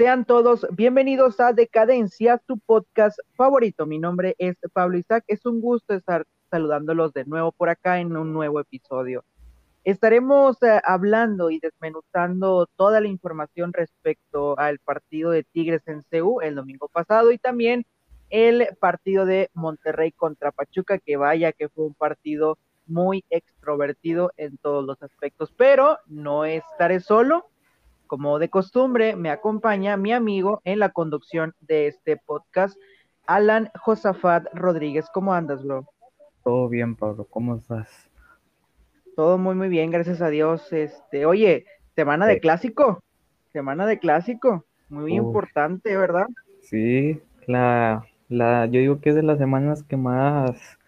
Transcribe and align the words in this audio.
Sean 0.00 0.24
todos 0.24 0.66
bienvenidos 0.70 1.40
a 1.40 1.52
Decadencia, 1.52 2.38
tu 2.46 2.58
podcast 2.58 3.18
favorito. 3.34 3.84
Mi 3.84 3.98
nombre 3.98 4.34
es 4.38 4.56
Pablo 4.72 4.96
Isaac. 4.96 5.24
Es 5.26 5.44
un 5.44 5.60
gusto 5.60 5.92
estar 5.92 6.26
saludándolos 6.50 7.12
de 7.12 7.26
nuevo 7.26 7.52
por 7.52 7.68
acá 7.68 8.00
en 8.00 8.16
un 8.16 8.32
nuevo 8.32 8.60
episodio. 8.60 9.26
Estaremos 9.84 10.56
eh, 10.62 10.80
hablando 10.84 11.50
y 11.50 11.58
desmenuzando 11.58 12.66
toda 12.76 13.02
la 13.02 13.08
información 13.08 13.74
respecto 13.74 14.58
al 14.58 14.78
partido 14.78 15.32
de 15.32 15.44
Tigres 15.44 15.82
en 15.86 16.00
CU 16.10 16.40
el 16.40 16.54
domingo 16.54 16.88
pasado 16.88 17.30
y 17.30 17.36
también 17.36 17.84
el 18.30 18.68
partido 18.80 19.26
de 19.26 19.50
Monterrey 19.52 20.12
contra 20.12 20.50
Pachuca, 20.50 20.96
que 20.96 21.18
vaya 21.18 21.52
que 21.52 21.68
fue 21.68 21.84
un 21.84 21.92
partido 21.92 22.56
muy 22.86 23.22
extrovertido 23.28 24.32
en 24.38 24.56
todos 24.56 24.82
los 24.82 25.02
aspectos, 25.02 25.52
pero 25.54 25.98
no 26.06 26.46
estaré 26.46 27.00
solo. 27.00 27.49
Como 28.10 28.40
de 28.40 28.48
costumbre, 28.48 29.14
me 29.14 29.30
acompaña 29.30 29.96
mi 29.96 30.12
amigo 30.12 30.60
en 30.64 30.80
la 30.80 30.88
conducción 30.88 31.54
de 31.60 31.86
este 31.86 32.16
podcast, 32.16 32.76
Alan 33.24 33.70
Josafat 33.78 34.46
Rodríguez. 34.52 35.06
¿Cómo 35.14 35.32
andas, 35.32 35.62
bro? 35.62 35.86
Todo 36.42 36.68
bien, 36.68 36.96
Pablo. 36.96 37.24
¿Cómo 37.30 37.54
estás? 37.54 38.10
Todo 39.14 39.38
muy, 39.38 39.54
muy 39.54 39.68
bien, 39.68 39.92
gracias 39.92 40.20
a 40.22 40.28
Dios. 40.28 40.72
Este, 40.72 41.24
oye, 41.24 41.66
semana 41.94 42.26
de 42.26 42.40
clásico. 42.40 43.00
Semana 43.52 43.86
de 43.86 44.00
clásico. 44.00 44.64
Muy 44.88 45.14
importante, 45.14 45.96
¿verdad? 45.96 46.26
Sí, 46.62 47.22
la, 47.46 48.04
la, 48.28 48.66
yo 48.66 48.80
digo 48.80 49.00
que 49.00 49.10
es 49.10 49.14
de 49.14 49.22
las 49.22 49.38
semanas 49.38 49.84
que 49.84 49.96
más, 49.96 50.80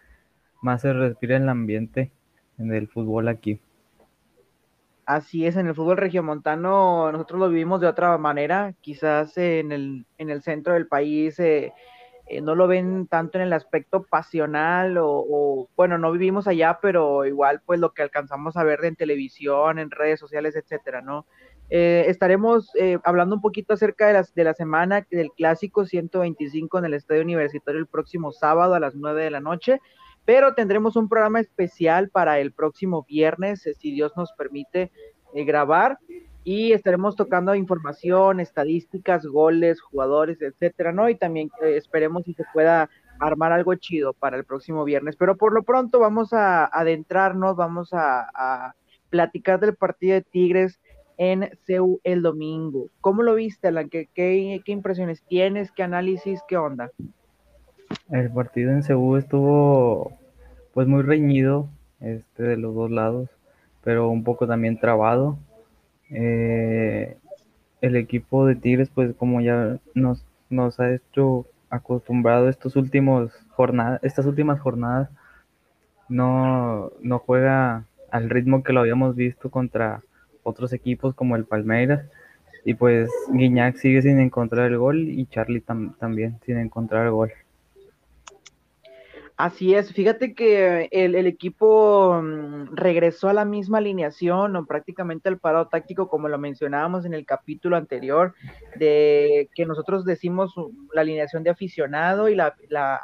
más 0.61 0.81
se 0.81 0.91
respira 0.91 1.37
en 1.37 1.43
el 1.43 1.49
ambiente 1.49 2.11
en 2.57 2.73
el 2.73 2.89
fútbol 2.89 3.29
aquí. 3.29 3.61
Así 5.05 5.45
es, 5.45 5.57
en 5.57 5.67
el 5.67 5.75
fútbol 5.75 5.97
regiomontano 5.97 7.11
nosotros 7.11 7.39
lo 7.39 7.49
vivimos 7.49 7.81
de 7.81 7.87
otra 7.87 8.17
manera, 8.17 8.73
quizás 8.79 9.37
en 9.37 9.73
el, 9.73 10.05
en 10.17 10.29
el 10.29 10.41
centro 10.41 10.73
del 10.73 10.87
país 10.87 11.37
eh, 11.39 11.73
eh, 12.25 12.39
no 12.39 12.55
lo 12.55 12.67
ven 12.67 13.07
tanto 13.07 13.37
en 13.37 13.43
el 13.43 13.53
aspecto 13.53 14.03
pasional 14.03 14.97
o, 14.97 15.67
bueno, 15.75 15.97
no 15.97 16.11
vivimos 16.11 16.47
allá, 16.47 16.79
pero 16.81 17.25
igual 17.25 17.61
pues 17.65 17.81
lo 17.81 17.93
que 17.93 18.01
alcanzamos 18.01 18.55
a 18.55 18.63
ver 18.63 18.85
en 18.85 18.95
televisión, 18.95 19.77
en 19.77 19.91
redes 19.91 20.21
sociales, 20.21 20.55
etcétera, 20.55 21.01
¿no? 21.01 21.25
Eh, 21.69 22.05
estaremos 22.07 22.71
eh, 22.75 22.97
hablando 23.03 23.35
un 23.35 23.41
poquito 23.41 23.73
acerca 23.73 24.07
de, 24.07 24.13
las, 24.13 24.33
de 24.33 24.43
la 24.45 24.53
semana 24.53 25.05
del 25.11 25.31
clásico 25.31 25.85
125 25.85 26.77
en 26.77 26.85
el 26.85 26.93
Estadio 26.93 27.23
Universitario 27.23 27.79
el 27.79 27.87
próximo 27.87 28.31
sábado 28.31 28.73
a 28.73 28.79
las 28.79 28.95
9 28.95 29.23
de 29.23 29.31
la 29.31 29.39
noche, 29.41 29.81
pero 30.25 30.53
tendremos 30.53 30.95
un 30.95 31.09
programa 31.09 31.39
especial 31.39 32.09
para 32.09 32.39
el 32.39 32.51
próximo 32.51 33.03
viernes, 33.07 33.67
si 33.79 33.91
Dios 33.91 34.13
nos 34.15 34.31
permite 34.33 34.91
grabar 35.33 35.97
y 36.43 36.73
estaremos 36.73 37.15
tocando 37.15 37.55
información, 37.55 38.39
estadísticas, 38.39 39.25
goles, 39.25 39.81
jugadores, 39.81 40.41
etcétera, 40.41 40.91
¿no? 40.91 41.09
Y 41.09 41.15
también 41.15 41.49
eh, 41.61 41.77
esperemos 41.77 42.25
si 42.25 42.33
se 42.33 42.43
pueda 42.53 42.89
armar 43.19 43.53
algo 43.53 43.75
chido 43.75 44.13
para 44.13 44.37
el 44.37 44.43
próximo 44.43 44.83
viernes. 44.83 45.15
Pero 45.15 45.37
por 45.37 45.53
lo 45.53 45.63
pronto 45.63 45.99
vamos 45.99 46.33
a 46.33 46.65
adentrarnos, 46.65 47.55
vamos 47.55 47.89
a, 47.93 48.75
platicar 49.09 49.59
del 49.59 49.75
partido 49.75 50.15
de 50.15 50.23
Tigres 50.23 50.81
en 51.17 51.51
CEU 51.67 52.01
el 52.03 52.23
domingo. 52.23 52.87
¿Cómo 52.99 53.21
lo 53.21 53.35
viste, 53.35 53.67
Alan? 53.67 53.87
¿Qué, 53.87 54.09
qué, 54.11 54.59
impresiones 54.65 55.23
tienes? 55.27 55.71
¿Qué 55.71 55.83
análisis? 55.83 56.41
¿Qué 56.47 56.57
onda? 56.57 56.89
El 58.13 58.29
partido 58.29 58.71
en 58.71 58.83
CEU 58.83 59.17
estuvo 59.17 60.11
pues 60.75 60.87
muy 60.87 61.01
reñido 61.01 61.67
este, 61.99 62.43
de 62.43 62.57
los 62.57 62.75
dos 62.75 62.91
lados, 62.91 63.27
pero 63.83 64.07
un 64.09 64.23
poco 64.23 64.45
también 64.45 64.79
trabado 64.79 65.39
eh, 66.11 67.17
el 67.81 67.95
equipo 67.95 68.45
de 68.45 68.55
Tigres, 68.55 68.91
pues 68.93 69.15
como 69.15 69.41
ya 69.41 69.79
nos, 69.95 70.23
nos 70.51 70.79
ha 70.79 70.93
hecho 70.93 71.47
acostumbrado 71.71 72.49
estos 72.49 72.75
últimos 72.75 73.31
jornadas, 73.49 73.99
estas 74.03 74.27
últimas 74.27 74.59
jornadas, 74.59 75.09
no, 76.07 76.91
no 77.01 77.17
juega 77.17 77.85
al 78.11 78.29
ritmo 78.29 78.61
que 78.61 78.73
lo 78.73 78.81
habíamos 78.81 79.15
visto 79.15 79.49
contra 79.49 80.03
otros 80.43 80.71
equipos 80.71 81.15
como 81.15 81.35
el 81.35 81.45
Palmeiras. 81.45 82.05
Y 82.63 82.75
pues 82.75 83.09
Guiñac 83.31 83.77
sigue 83.77 84.03
sin 84.03 84.19
encontrar 84.19 84.67
el 84.67 84.77
gol 84.77 84.99
y 84.99 85.25
Charlie 85.25 85.61
también 85.99 86.39
sin 86.45 86.59
encontrar 86.59 87.07
el 87.07 87.11
gol. 87.11 87.31
Así 89.35 89.73
es, 89.73 89.91
fíjate 89.91 90.35
que 90.35 90.89
el, 90.91 91.15
equipo 91.25 92.21
mm, 92.21 92.75
regresó 92.75 93.29
a 93.29 93.33
la 93.33 93.45
misma 93.45 93.79
alineación 93.79 94.55
o 94.55 94.65
prácticamente 94.67 95.27
al 95.27 95.39
parado 95.39 95.67
táctico 95.69 96.07
como 96.07 96.29
lo 96.29 96.37
mencionábamos 96.37 97.05
en 97.05 97.15
el 97.15 97.25
capítulo 97.25 97.75
anterior, 97.75 98.35
de 98.75 99.49
que 99.55 99.65
nosotros 99.65 100.05
decimos 100.05 100.53
la 100.93 101.01
alineación 101.01 101.43
de 101.43 101.49
aficionado 101.49 102.29
y 102.29 102.35
la, 102.35 102.53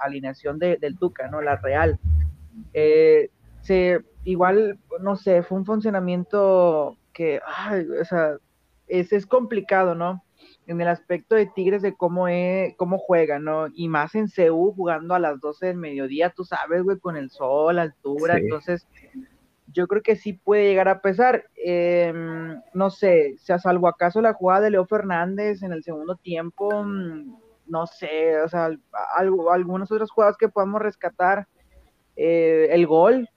alineación 0.04 0.60
de, 0.60 0.78
del 0.78 1.00
Tuca, 1.00 1.30
¿no? 1.30 1.42
La 1.42 1.56
real. 1.56 2.00
Eh, 2.74 3.32
se, 3.62 4.02
igual, 4.24 4.78
no 5.02 5.16
sé, 5.16 5.42
fue 5.42 5.58
un 5.58 5.66
funcionamiento 5.66 6.96
que, 7.12 7.42
ay, 7.46 7.88
o 8.00 8.06
sea, 8.06 8.38
es, 8.88 9.12
es 9.14 9.26
complicado, 9.26 9.96
¿no? 9.96 10.24
En 10.70 10.80
el 10.80 10.88
aspecto 10.88 11.34
de 11.34 11.48
Tigres 11.48 11.82
de 11.82 11.96
cómo, 11.96 12.28
es, 12.28 12.76
cómo 12.78 13.00
juega, 13.00 13.40
¿no? 13.40 13.70
Y 13.74 13.88
más 13.88 14.14
en 14.14 14.28
CU 14.28 14.72
jugando 14.76 15.16
a 15.16 15.20
las 15.20 15.40
12 15.40 15.66
del 15.66 15.78
mediodía, 15.78 16.30
tú 16.30 16.46
sabes, 16.46 16.84
güey, 16.84 17.00
con 17.00 17.18
el 17.18 17.32
sol, 17.32 17.78
la 17.78 17.82
altura, 17.82 18.38
entonces 18.38 18.88
yo 19.74 19.88
creo 19.88 20.04
que 20.04 20.16
sí 20.16 20.34
puede 20.34 20.66
llegar 20.66 20.88
a 20.88 21.02
pesar. 21.02 21.46
Em, 21.56 22.62
no 22.76 22.92
sé, 22.92 23.36
si 23.40 23.52
a 23.52 23.58
salvo 23.58 23.88
acaso 23.88 24.22
la 24.22 24.34
jugada 24.34 24.62
de 24.62 24.70
Leo 24.70 24.86
Fernández 24.86 25.64
en 25.64 25.74
el 25.74 25.84
segundo 25.84 26.16
tiempo, 26.16 26.84
mm, 26.84 27.36
no 27.66 27.88
sé, 27.88 28.40
o 28.40 28.48
sea, 28.48 28.70
algo, 29.18 29.52
algunas 29.52 29.92
otras 29.92 30.12
jugadas 30.12 30.38
que 30.38 30.50
podamos 30.50 30.84
rescatar. 30.84 31.48
Eh, 32.16 32.68
el 32.72 32.86
gol 32.86 33.28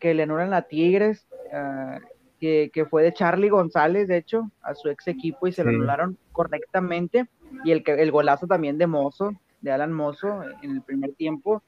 que 0.00 0.12
le 0.14 0.24
anulan 0.24 0.54
a 0.54 0.62
Tigres, 0.62 1.28
ah, 1.52 2.00
que, 2.40 2.86
fue 2.88 3.02
de 3.02 3.12
Charlie 3.12 3.50
González, 3.50 4.08
de 4.08 4.16
hecho, 4.16 4.50
a 4.62 4.74
su 4.74 4.88
ex 4.88 5.06
equipo 5.08 5.46
y 5.46 5.52
se 5.52 5.62
lo 5.62 5.70
anularon 5.70 6.16
correctamente. 6.32 7.28
Y 7.64 7.72
el, 7.72 7.82
el 7.86 8.10
golazo 8.10 8.46
también 8.46 8.78
de 8.78 8.86
Mozo, 8.86 9.32
de 9.60 9.72
Alan 9.72 9.92
Mozo, 9.92 10.42
en 10.62 10.70
el 10.70 10.82
primer 10.82 11.12
tiempo, 11.14 11.62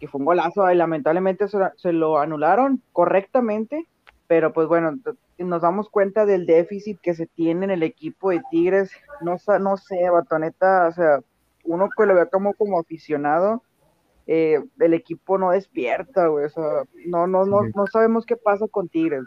que 0.00 0.08
fue 0.08 0.20
un 0.20 0.24
golazo, 0.24 0.70
y 0.70 0.74
lamentablemente 0.74 1.46
se, 1.48 1.92
lo 1.92 2.18
anularon 2.18 2.82
correctamente, 2.92 3.86
pero 4.26 4.52
pues 4.54 4.66
bueno, 4.66 4.98
nos 5.38 5.62
damos 5.62 5.90
cuenta 5.90 6.24
del 6.24 6.46
déficit 6.46 6.98
que 7.00 7.14
se 7.14 7.26
tiene 7.26 7.66
en 7.66 7.70
el 7.70 7.82
equipo 7.82 8.30
de 8.30 8.42
Tigres. 8.50 8.90
No, 9.20 9.36
no 9.60 9.76
sé, 9.76 10.08
batoneta, 10.08 10.88
o 10.88 10.92
sea, 10.92 11.20
uno 11.64 11.90
que 11.94 12.06
lo 12.06 12.14
ve 12.14 12.28
como, 12.30 12.54
como 12.54 12.80
aficionado, 12.80 13.62
eh, 14.26 14.64
el 14.78 14.94
equipo 14.94 15.36
no 15.36 15.50
despierta, 15.50 16.28
güey, 16.28 16.46
o 16.46 16.48
sea, 16.48 16.84
no, 17.06 17.26
no, 17.26 17.44
no, 17.44 17.60
no 17.74 17.86
sabemos 17.86 18.24
qué 18.24 18.36
pasa 18.36 18.66
con 18.68 18.88
Tigres 18.88 19.24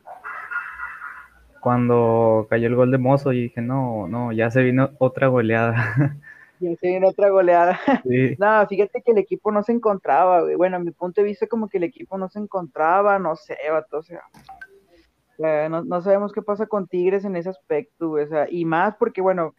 cuando 1.68 2.48
cayó 2.50 2.68
el 2.68 2.78
gol 2.78 2.92
de 2.92 2.98
Mozo 2.98 3.34
y 3.34 3.42
dije, 3.42 3.60
no, 3.60 4.08
no, 4.08 4.32
ya 4.32 4.50
se 4.50 4.64
vino 4.64 4.92
otra 5.00 5.28
goleada. 5.28 5.76
Ya 6.60 6.76
se 6.78 6.88
vino 6.88 7.10
otra 7.10 7.30
goleada. 7.30 7.80
no, 8.40 8.68
fíjate 8.68 9.04
que 9.04 9.12
el 9.12 9.20
equipo 9.20 9.52
no 9.52 9.62
se 9.62 9.74
encontraba, 9.74 10.42
güey. 10.42 10.56
Bueno, 10.56 10.78
a 10.78 10.80
mi 10.80 10.90
punto 10.90 11.22
de 11.22 11.28
vista, 11.28 11.46
como 11.46 11.70
que 11.70 11.78
el 11.78 11.84
equipo 11.84 12.18
no 12.18 12.30
se 12.30 12.40
encontraba, 12.40 13.20
no 13.20 13.36
sé, 13.36 13.58
vato, 13.70 13.98
o 13.98 14.02
sea. 14.02 14.24
no, 15.70 16.02
sabemos 16.02 16.32
qué 16.34 16.42
pasa 16.42 16.66
con 16.66 16.88
Tigres 16.88 17.26
en 17.26 17.36
ese 17.36 17.50
aspecto, 17.50 18.10
güey, 18.10 18.24
o 18.24 18.28
sea, 18.30 18.48
y 18.50 18.66
más 18.66 18.96
porque, 18.96 19.22
bueno, 19.22 19.54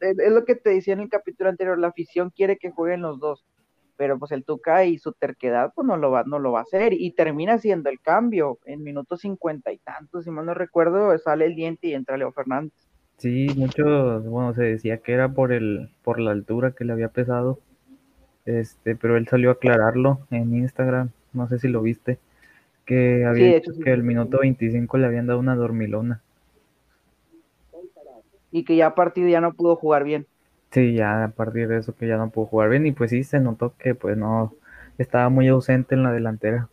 es 0.00 0.32
lo 0.32 0.44
que 0.46 0.54
te 0.54 0.70
decía 0.70 0.94
en 0.94 1.00
el 1.00 1.10
capítulo 1.10 1.50
anterior, 1.50 1.76
la 1.76 1.88
afición 1.88 2.30
quiere 2.30 2.56
que 2.56 2.70
jueguen 2.70 3.02
los 3.02 3.18
dos 3.18 3.44
pero 3.96 4.18
pues 4.18 4.32
el 4.32 4.44
Tuca 4.44 4.84
y 4.84 4.98
su 4.98 5.12
terquedad 5.12 5.72
pues 5.74 5.86
no 5.86 5.96
lo 5.96 6.10
va, 6.10 6.24
no 6.24 6.38
lo 6.38 6.52
va 6.52 6.60
a 6.60 6.62
hacer 6.62 6.92
y 6.92 7.12
termina 7.12 7.54
haciendo 7.54 7.90
el 7.90 8.00
cambio 8.00 8.58
en 8.64 8.82
minutos 8.82 9.20
cincuenta 9.20 9.72
y 9.72 9.78
tantos, 9.78 10.24
si 10.24 10.30
mal 10.30 10.46
no 10.46 10.54
recuerdo, 10.54 11.16
sale 11.18 11.46
el 11.46 11.54
diente 11.54 11.88
y 11.88 11.94
entra 11.94 12.16
Leo 12.16 12.32
Fernández. 12.32 12.72
Sí, 13.18 13.48
muchos, 13.56 14.26
bueno, 14.26 14.52
se 14.52 14.64
decía 14.64 14.98
que 14.98 15.12
era 15.12 15.30
por 15.30 15.52
el, 15.52 15.90
por 16.02 16.20
la 16.20 16.32
altura 16.32 16.72
que 16.72 16.84
le 16.84 16.92
había 16.92 17.08
pesado, 17.08 17.58
este, 18.44 18.94
pero 18.94 19.16
él 19.16 19.26
salió 19.26 19.48
a 19.50 19.54
aclararlo 19.54 20.20
en 20.30 20.54
Instagram, 20.54 21.10
no 21.32 21.48
sé 21.48 21.58
si 21.58 21.68
lo 21.68 21.80
viste, 21.80 22.18
que 22.84 23.24
había 23.24 23.60
que 23.60 23.92
el 23.92 24.02
minuto 24.02 24.38
25 24.40 24.98
le 24.98 25.06
habían 25.06 25.26
dado 25.26 25.40
una 25.40 25.56
dormilona. 25.56 26.20
Y 28.52 28.64
que 28.64 28.76
ya 28.76 28.86
a 28.86 28.94
partir 28.94 29.28
ya 29.28 29.40
no 29.40 29.52
pudo 29.52 29.76
jugar 29.76 30.04
bien. 30.04 30.26
Sí, 30.70 30.94
ya 30.94 31.24
a 31.24 31.28
partir 31.28 31.68
de 31.68 31.78
eso 31.78 31.94
que 31.94 32.06
ya 32.06 32.16
no 32.16 32.30
pudo 32.30 32.46
jugar 32.46 32.70
bien 32.70 32.86
y 32.86 32.92
pues 32.92 33.10
sí 33.10 33.24
se 33.24 33.40
notó 33.40 33.74
que 33.78 33.94
pues 33.94 34.16
no 34.16 34.54
estaba 34.98 35.28
muy 35.28 35.48
ausente 35.48 35.94
en 35.94 36.02
la 36.02 36.12
delantera. 36.12 36.68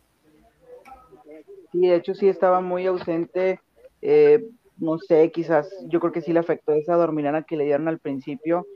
Sí, 1.72 1.88
de 1.88 1.96
hecho 1.96 2.14
sí 2.14 2.28
estaba 2.28 2.60
muy 2.60 2.86
ausente. 2.86 3.60
Eh, 4.02 4.44
no 4.78 4.98
sé, 4.98 5.30
quizás 5.30 5.68
yo 5.88 6.00
creo 6.00 6.12
que 6.12 6.20
sí 6.20 6.32
le 6.32 6.40
afectó 6.40 6.72
esa 6.72 6.94
dormirana 6.94 7.42
que 7.42 7.56
le 7.56 7.64
dieron 7.64 7.88
al 7.88 7.98
principio, 7.98 8.66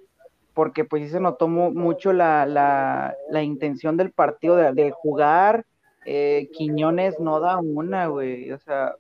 porque 0.55 0.85
pues 0.85 1.05
sí 1.05 1.09
se 1.11 1.21
notó 1.21 1.49
mucho 1.49 2.13
la, 2.13 2.47
la, 2.47 3.17
la, 3.31 3.43
intención 3.43 3.97
del 3.97 4.11
partido 4.11 4.57
de, 4.57 4.91
jugar. 4.91 5.65
Eh, 6.07 6.49
Quiñones 6.53 7.21
no 7.21 7.41
da 7.41 7.59
una, 7.59 8.07
güey. 8.07 8.51
O 8.53 8.59
sea, 8.59 8.95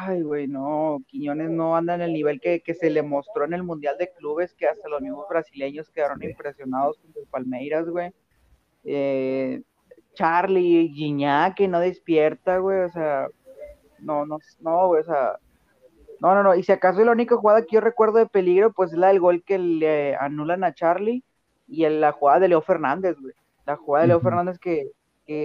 ay, 0.00 0.22
güey, 0.22 0.46
no, 0.46 1.02
Quiñones 1.06 1.50
no. 1.50 1.76
anda 1.76 1.94
en 1.94 2.00
el 2.02 2.12
nivel 2.12 2.40
que, 2.40 2.62
se 2.74 2.90
le 2.90 3.02
mostró 3.02 3.44
en 3.44 3.54
el 3.54 3.62
Mundial 3.62 3.96
de 3.98 4.12
Clubes, 4.12 4.54
que 4.54 4.66
hasta 4.66 4.88
los 4.88 5.00
mismos 5.00 5.26
brasileños 5.28 5.90
quedaron 5.90 6.22
impresionados 6.22 6.98
con 6.98 7.12
el 7.16 7.28
Palmeiras, 7.28 7.88
güey. 7.88 8.12
Eh, 8.84 9.62
Charlie, 10.14 10.88
Guiñac, 10.88 11.54
que 11.54 11.68
no 11.68 11.80
despierta, 11.80 12.58
güey, 12.58 12.80
o 12.80 12.88
sea, 12.88 13.28
no, 14.00 14.24
no, 14.26 14.38
no, 14.60 14.88
güey, 14.88 15.02
o 15.02 15.04
sea, 15.04 15.38
no, 16.20 16.34
no, 16.34 16.42
no, 16.42 16.54
y 16.54 16.62
si 16.62 16.72
acaso 16.72 17.04
la 17.04 17.12
única 17.12 17.36
jugada 17.36 17.62
que 17.62 17.76
yo 17.76 17.80
recuerdo 17.80 18.18
de 18.18 18.26
peligro, 18.26 18.72
pues 18.72 18.92
es 18.92 18.98
la 18.98 19.08
del 19.08 19.20
gol 19.20 19.42
que 19.44 19.58
le 19.58 20.16
anulan 20.16 20.64
a 20.64 20.74
Charlie 20.74 21.22
y 21.68 21.88
la 21.88 22.12
jugada 22.12 22.40
de 22.40 22.48
Leo 22.48 22.62
Fernández, 22.62 23.16
güey, 23.20 23.34
la 23.66 23.76
jugada 23.76 24.02
de 24.02 24.08
Leo 24.08 24.20
Fernández 24.20 24.58
que, 24.58 24.90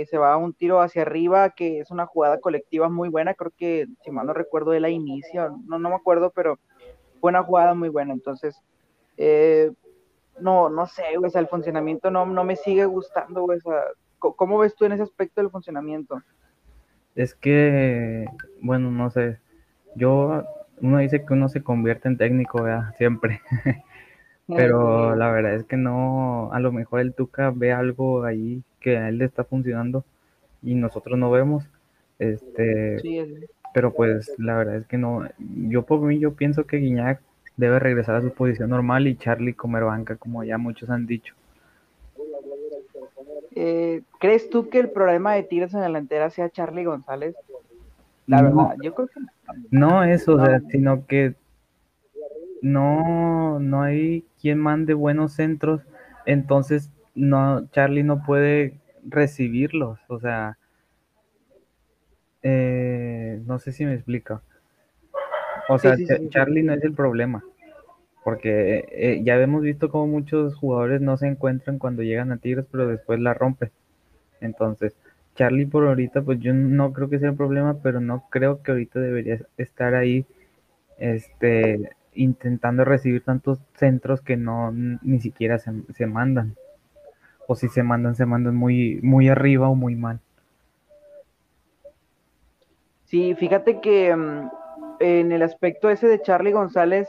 se 0.10 0.18
va 0.18 0.34
a 0.34 0.38
un 0.38 0.54
tiro 0.54 0.82
hacia 0.82 1.04
arriba, 1.04 1.52
que 1.52 1.80
es 1.80 1.92
una 1.92 2.06
jugada 2.06 2.40
colectiva 2.40 2.90
muy 2.90 3.10
buena, 3.10 3.34
creo 3.34 3.52
que, 3.56 3.88
si 4.04 4.12
mal 4.12 4.26
no 4.26 4.34
recuerdo, 4.34 4.72
de 4.72 4.80
la 4.80 4.90
inicio, 4.90 5.58
no, 5.68 5.80
no 5.80 5.90
me 5.90 5.96
acuerdo, 5.96 6.32
pero 6.36 6.60
fue 7.20 7.30
una 7.30 7.44
jugada 7.44 7.74
muy 7.74 7.90
buena, 7.90 8.14
entonces, 8.14 8.62
eh, 9.18 9.72
no, 10.40 10.70
no 10.70 10.86
sé, 10.88 11.04
o 11.18 11.26
el 11.26 11.48
funcionamiento 11.48 12.12
no, 12.12 12.26
no 12.26 12.44
me 12.44 12.56
sigue 12.56 12.86
gustando, 12.86 13.46
o 13.46 14.34
¿cómo 14.36 14.58
ves 14.58 14.76
tú 14.76 14.86
en 14.86 14.94
ese 14.94 15.04
aspecto 15.04 15.42
del 15.42 15.52
funcionamiento? 15.52 16.22
Es 17.16 17.34
que, 17.34 18.26
bueno, 18.62 18.92
no 18.92 19.10
sé, 19.10 19.40
yo, 19.96 20.44
uno 20.81 20.98
dice 20.98 21.26
que 21.26 21.34
uno 21.34 21.48
se 21.48 21.64
convierte 21.64 22.08
en 22.08 22.18
técnico, 22.18 22.64
¿verdad? 22.64 22.94
Siempre. 22.98 23.42
Pero 24.47 25.15
la 25.15 25.31
verdad 25.31 25.56
es 25.56 25.63
que 25.63 25.77
no, 25.77 26.51
a 26.53 26.59
lo 26.59 26.71
mejor 26.71 27.00
el 27.00 27.13
Tuca 27.13 27.51
ve 27.53 27.71
algo 27.71 28.24
ahí 28.24 28.62
que 28.80 28.97
a 28.97 29.09
él 29.09 29.18
le 29.18 29.25
está 29.25 29.44
funcionando 29.44 30.03
y 30.62 30.75
nosotros 30.75 31.18
no 31.18 31.31
vemos. 31.31 31.63
Este, 32.19 32.97
pero 33.74 33.94
pues 33.94 34.31
la 34.38 34.56
verdad 34.56 34.77
es 34.77 34.88
que 34.88 34.97
no, 34.97 35.27
yo 35.39 35.83
por 35.83 36.00
mí 36.01 36.19
yo 36.19 36.33
pienso 36.33 36.65
que 36.65 36.77
Guiñac 36.77 37.21
debe 37.57 37.80
regresar 37.80 38.15
a 38.15 38.21
su 38.21 38.31
posición 38.31 38.69
normal 38.69 39.07
y 39.07 39.15
Charlie 39.15 39.53
comer 39.53 39.83
banca, 39.83 40.15
como 40.15 40.44
ya 40.44 40.57
muchos 40.57 40.89
han 40.89 41.07
dicho. 41.07 41.33
Eh, 43.56 44.01
¿Crees 44.19 44.50
tú 44.50 44.69
que 44.69 44.80
el 44.80 44.89
problema 44.89 45.33
de 45.33 45.44
Tigres 45.44 45.74
en 45.74 45.80
la 45.80 45.88
delantera 45.88 46.30
sea 46.30 46.50
Charlie 46.50 46.83
González? 46.83 47.36
La 48.27 48.42
verdad, 48.42 48.75
yo 48.81 48.94
creo 48.94 49.07
que 49.07 49.19
no. 49.19 49.27
No 49.71 50.03
eso, 50.03 50.38
sino 50.69 51.06
que 51.06 51.36
no, 52.66 53.60
no 53.60 53.84
hay 53.84 54.26
quien 54.42 54.58
mande 54.58 54.96
buenos 54.96 55.34
centros, 55.34 55.82
entonces 56.26 56.90
no, 57.14 57.68
Charlie 57.70 58.02
no 58.02 58.24
puede 58.24 58.80
recibirlos, 59.08 60.00
o 60.08 60.20
sea, 60.20 60.58
eh, 62.42 63.40
no 63.46 63.60
sé 63.60 63.72
si 63.72 63.86
me 63.86 63.94
explica. 63.94 64.42
O 65.70 65.78
sea, 65.78 65.96
Charlie 66.30 66.64
no 66.64 66.74
es 66.74 66.84
el 66.84 66.94
problema, 66.94 67.44
porque 68.24 68.86
eh, 68.92 69.22
ya 69.24 69.36
hemos 69.40 69.62
visto 69.62 69.92
como 69.92 70.08
muchos 70.08 70.56
jugadores 70.56 71.02
no 71.02 71.18
se 71.18 71.28
encuentran 71.28 71.78
cuando 71.78 72.02
llegan 72.02 72.32
a 72.32 72.38
Tigres, 72.38 72.66
pero 72.72 72.88
después 72.88 73.20
la 73.20 73.36
rompen. 73.36 73.70
Entonces, 74.42 74.96
Charlie 75.36 75.68
por 75.68 75.86
ahorita, 75.86 76.24
pues 76.24 76.40
yo 76.40 76.52
no 76.52 76.94
creo 76.94 77.12
que 77.12 77.20
sea 77.20 77.30
el 77.30 77.36
problema, 77.36 77.78
pero 77.84 78.02
no 78.02 78.28
creo 78.32 78.64
que 78.64 78.72
ahorita 78.72 79.00
debería 79.00 79.40
estar 79.56 79.94
ahí, 79.94 80.26
este, 80.98 81.92
intentando 82.16 82.86
recibir 82.86 83.24
tantos 83.24 83.60
centros 83.76 84.22
que 84.22 84.38
no 84.38 84.72
ni 84.72 85.20
siquiera 85.20 85.60
se, 85.60 86.06
mandan. 86.06 86.56
O 87.48 87.56
si 87.56 87.68
se 87.68 87.84
mandan, 87.84 88.16
se 88.16 88.26
mandan 88.26 88.56
muy, 88.56 89.00
muy 89.04 89.30
arriba 89.30 89.70
o 89.70 89.76
muy 89.76 89.96
mal. 89.96 90.20
Sí, 93.04 93.36
fíjate 93.36 93.82
que 93.82 94.16
mm, 94.16 94.50
en 95.00 95.32
el 95.32 95.44
aspecto 95.44 95.90
ese 95.90 96.08
de 96.08 96.22
Charlie 96.22 96.52
González, 96.52 97.08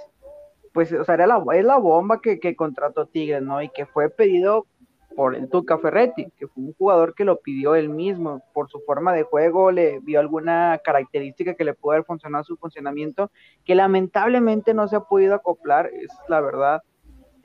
pues, 0.72 0.92
o 0.92 1.04
sea, 1.04 1.14
era 1.14 1.26
la, 1.26 1.42
es 1.54 1.64
la 1.64 1.78
bomba 1.78 2.20
que, 2.20 2.38
que 2.38 2.54
contrató 2.54 3.06
Tigres, 3.06 3.42
¿no? 3.42 3.62
Y 3.62 3.70
que 3.70 3.86
fue 3.86 4.10
pedido 4.10 4.66
por 5.16 5.34
el 5.34 5.48
Tuca 5.48 5.78
Ferretti, 5.78 6.30
que 6.36 6.46
fue 6.46 6.62
un 6.62 6.74
jugador 6.74 7.14
que 7.14 7.24
lo 7.24 7.40
pidió 7.40 7.74
él 7.74 7.88
mismo, 7.88 8.42
por 8.52 8.68
su 8.68 8.80
forma 8.80 9.14
de 9.14 9.22
juego, 9.22 9.72
le 9.72 9.98
vio 10.00 10.20
alguna 10.20 10.78
característica 10.84 11.54
que 11.54 11.64
le 11.64 11.74
pudo 11.74 11.92
haber 11.92 12.04
funcionado 12.04 12.44
su 12.44 12.56
funcionamiento, 12.58 13.30
que 13.64 13.74
lamentablemente 13.74 14.74
no 14.74 14.86
se 14.86 14.96
ha 14.96 15.00
podido 15.00 15.34
acoplar, 15.34 15.86
es 15.86 16.10
la 16.28 16.40
verdad. 16.42 16.82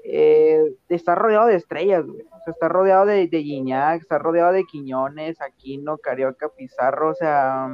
Eh, 0.03 0.75
está 0.89 1.15
rodeado 1.15 1.47
de 1.47 1.55
estrellas, 1.55 2.05
está 2.45 2.67
rodeado 2.67 3.05
de, 3.05 3.27
de 3.27 3.95
está 3.95 4.17
rodeado 4.17 4.51
de 4.51 4.65
Quiñones, 4.65 5.41
Aquino, 5.41 5.97
Carioca, 5.97 6.49
Pizarro, 6.49 7.11
o 7.11 7.15
sea, 7.15 7.69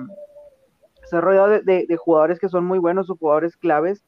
está 1.03 1.21
rodeado 1.21 1.61
de, 1.61 1.85
de 1.87 1.97
jugadores 1.97 2.39
que 2.39 2.49
son 2.49 2.65
muy 2.65 2.79
buenos, 2.79 3.07
jugadores 3.07 3.57
claves, 3.57 4.03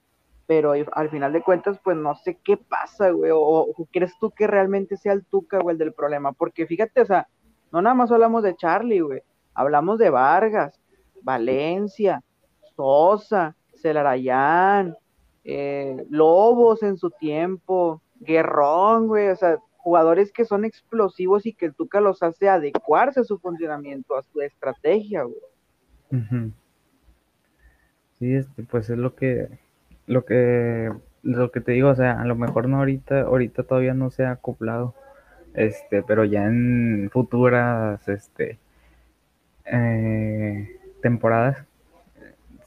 pero 0.49 0.73
al 0.93 1.09
final 1.11 1.31
de 1.31 1.43
cuentas, 1.43 1.79
pues 1.83 1.95
no 1.95 2.15
sé 2.15 2.39
qué 2.43 2.57
pasa, 2.57 3.11
güey, 3.11 3.29
o, 3.31 3.67
crees 3.91 4.17
tú 4.19 4.31
que 4.31 4.47
realmente 4.47 4.97
sea 4.97 5.13
el 5.13 5.23
Tuca, 5.23 5.59
güey, 5.59 5.75
el 5.75 5.77
del 5.77 5.93
problema, 5.93 6.31
porque 6.31 6.65
fíjate, 6.65 7.01
o 7.01 7.05
sea, 7.05 7.27
no 7.71 7.83
nada 7.83 7.93
más 7.93 8.11
hablamos 8.11 8.41
de 8.41 8.55
Charlie, 8.55 9.01
güey, 9.01 9.21
hablamos 9.53 9.99
de 9.99 10.09
Vargas, 10.09 10.81
Valencia, 11.21 12.23
Sosa, 12.75 13.55
Celarayán, 13.75 14.97
eh, 15.43 16.03
Lobos 16.09 16.81
en 16.81 16.97
su 16.97 17.11
tiempo, 17.11 18.01
Guerrón, 18.19 19.05
güey, 19.05 19.27
o 19.27 19.35
sea, 19.35 19.59
jugadores 19.77 20.31
que 20.31 20.45
son 20.45 20.65
explosivos 20.65 21.45
y 21.45 21.53
que 21.53 21.67
el 21.67 21.75
Tuca 21.75 22.01
los 22.01 22.23
hace 22.23 22.49
adecuarse 22.49 23.19
a 23.19 23.23
su 23.23 23.37
funcionamiento, 23.37 24.15
a 24.15 24.23
su 24.23 24.41
estrategia, 24.41 25.25
güey. 25.25 26.51
Sí, 28.17 28.33
este, 28.33 28.63
pues 28.63 28.89
es 28.89 28.97
lo 28.97 29.13
que 29.13 29.68
lo 30.09 30.25
que 30.25 30.91
lo 31.23 31.51
que 31.51 31.61
te 31.61 31.73
digo, 31.73 31.89
o 31.89 31.95
sea, 31.95 32.19
a 32.21 32.25
lo 32.25 32.35
mejor 32.35 32.67
no 32.67 32.77
ahorita, 32.77 33.21
ahorita 33.21 33.63
todavía 33.63 33.93
no 33.93 34.09
se 34.09 34.25
ha 34.25 34.31
acoplado, 34.31 34.95
este, 35.53 36.03
pero 36.03 36.23
ya 36.25 36.45
en 36.45 37.09
futuras, 37.11 38.07
este, 38.07 38.57
eh, 39.65 40.69
temporadas 41.01 41.65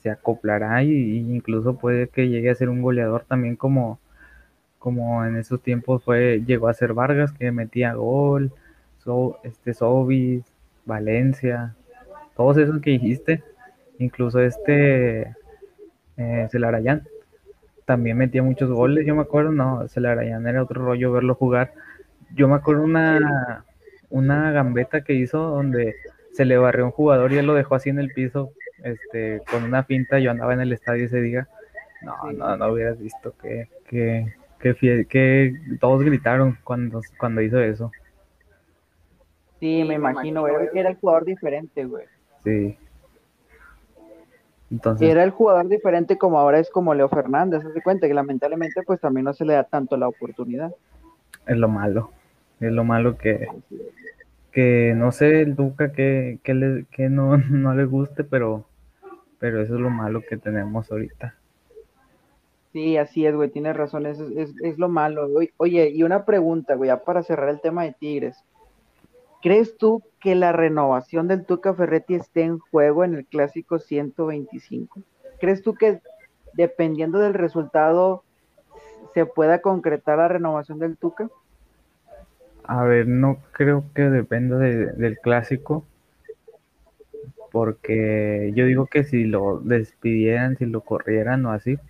se 0.01 0.11
acoplará 0.11 0.83
y, 0.85 1.19
incluso 1.35 1.79
puede 1.79 2.09
que 2.09 2.29
llegue 2.29 2.51
a 2.51 2.55
ser 2.55 2.69
un 2.69 2.83
goleador 2.83 3.25
también 3.25 3.57
como, 3.57 3.99
como 4.79 5.25
en 5.25 5.37
esos 5.37 5.63
tiempos 5.63 6.05
fue, 6.05 6.43
llegó 6.47 6.69
a 6.69 6.75
ser 6.75 6.95
Vargas 6.95 7.33
que 7.33 7.53
metía 7.53 7.95
gol, 7.95 8.53
so, 8.99 9.39
este 9.45 9.75
Sobis, 9.75 10.45
Valencia, 10.87 11.75
todos 12.37 12.59
esos 12.59 12.81
que 12.81 12.91
dijiste, 12.91 13.43
incluso 13.99 14.41
este 14.41 15.35
eh, 16.17 16.49
Celarayán 16.51 17.05
también 17.85 18.19
metía 18.19 18.43
muchos 18.43 18.71
goles, 18.71 19.07
yo 19.07 19.15
me 19.15 19.23
acuerdo, 19.23 19.53
no, 19.53 19.87
Celarayán 19.89 20.47
era 20.47 20.63
otro 20.63 20.85
rollo 20.85 21.13
verlo 21.13 21.35
jugar. 21.35 21.73
Yo 22.35 22.49
me 22.49 22.55
acuerdo 22.55 22.83
una, 22.83 23.65
una 24.11 24.53
gambeta 24.53 25.03
que 25.03 25.15
hizo 25.15 25.39
donde 25.39 25.95
se 26.33 26.45
le 26.45 26.57
barrió 26.57 26.87
un 26.87 26.91
jugador 26.93 27.33
y 27.33 27.39
él 27.39 27.47
lo 27.47 27.55
dejó 27.55 27.75
así 27.75 27.91
en 27.91 27.99
el 27.99 28.13
piso, 28.13 28.53
este, 28.83 29.43
con 29.51 29.65
una 29.65 29.85
finta, 29.85 30.19
yo 30.19 30.31
andaba 30.31 30.55
en 30.55 30.61
el 30.61 30.73
estadio 30.73 31.07
ese 31.07 31.21
día. 31.21 31.49
No, 32.03 32.33
no, 32.33 32.57
no 32.57 32.73
hubieras 32.73 32.99
visto 32.99 33.35
que, 33.41 33.69
que, 33.87 34.35
que, 34.59 35.07
que 35.09 35.55
todos 35.79 36.03
gritaron 36.03 36.59
cuando, 36.65 37.01
cuando 37.19 37.43
hizo 37.43 37.61
eso. 37.61 37.93
Sí, 39.61 39.85
me 39.85 39.95
imagino, 39.95 40.41
güey, 40.41 40.55
era 40.75 40.91
el 40.91 40.97
jugador 40.97 41.25
diferente, 41.25 41.85
güey. 41.85 42.07
Sí. 42.43 42.77
Era 45.01 45.25
el 45.25 45.31
jugador 45.31 45.69
diferente 45.69 46.17
como 46.17 46.39
ahora 46.39 46.59
es 46.59 46.71
como 46.71 46.95
Leo 46.95 47.09
Fernández, 47.09 47.63
se 47.75 47.83
cuenta 47.83 48.09
que 48.09 48.15
lamentablemente 48.15 48.83
pues 48.87 49.01
también 49.01 49.25
no 49.25 49.35
se 49.35 49.45
le 49.45 49.55
da 49.55 49.65
tanto 49.65 49.97
la 49.97 50.09
oportunidad. 50.09 50.75
Es 51.47 51.57
lo 51.57 51.69
malo, 51.69 52.11
es 52.61 52.73
lo 52.73 52.85
malo 52.85 53.19
que, 53.19 53.49
que 54.51 54.95
no 54.97 55.13
sé 55.13 55.43
el 55.43 55.57
Duca 55.57 55.93
que, 55.93 56.39
que, 56.43 56.55
le, 56.55 56.87
que 56.91 57.09
no, 57.11 57.37
no 57.51 57.75
le 57.75 57.85
guste, 57.85 58.25
pero, 58.25 58.65
pero 59.39 59.61
eso 59.61 59.75
es 59.75 59.81
lo 59.81 59.91
malo 59.91 60.23
que 60.27 60.37
tenemos 60.39 60.91
ahorita. 60.91 61.35
Sí, 62.73 62.97
así 62.97 63.27
es, 63.27 63.35
güey, 63.35 63.51
tienes 63.51 63.77
razón, 63.77 64.07
es, 64.07 64.19
es, 64.19 64.55
es 64.63 64.79
lo 64.79 64.89
malo. 64.89 65.29
Oye, 65.59 65.91
y 65.91 66.03
una 66.05 66.25
pregunta, 66.25 66.75
güey, 66.75 66.89
ya 66.89 67.05
para 67.05 67.23
cerrar 67.23 67.51
el 67.51 67.61
tema 67.61 67.85
de 67.85 67.93
Tigres. 67.93 68.43
¿Crees 69.43 69.77
tú 69.77 70.03
que 70.21 70.37
la 70.37 70.53
renovación 70.53 71.27
del 71.27 71.45
Tuca 71.45 71.75
Ferretti 71.75 72.15
esté 72.15 72.43
en 72.43 72.61
juego 72.61 73.05
en 73.05 73.15
el 73.15 73.27
clásico 73.27 73.81
125? 73.81 75.01
¿Crees 75.41 75.63
tú 75.63 75.75
que 75.75 76.01
dependiendo 76.55 77.19
del 77.19 77.35
resultado 77.35 78.23
se 79.15 79.27
pueda 79.27 79.61
concretar 79.61 80.19
la 80.19 80.29
renovación 80.29 80.79
del 80.79 80.97
Tuca? 80.97 81.29
A 82.63 82.85
ver, 82.85 83.09
no 83.09 83.39
creo 83.51 83.85
que 83.95 84.03
dependa 84.03 84.59
del 84.59 85.19
clásico, 85.19 85.85
porque 87.51 88.53
yo 88.55 88.65
digo 88.67 88.87
que 88.87 89.03
si 89.03 89.25
lo 89.25 89.59
despidieran, 89.59 90.57
si 90.57 90.67
lo 90.67 90.83
corrieran 90.83 91.45
o 91.47 91.51
así, 91.51 91.81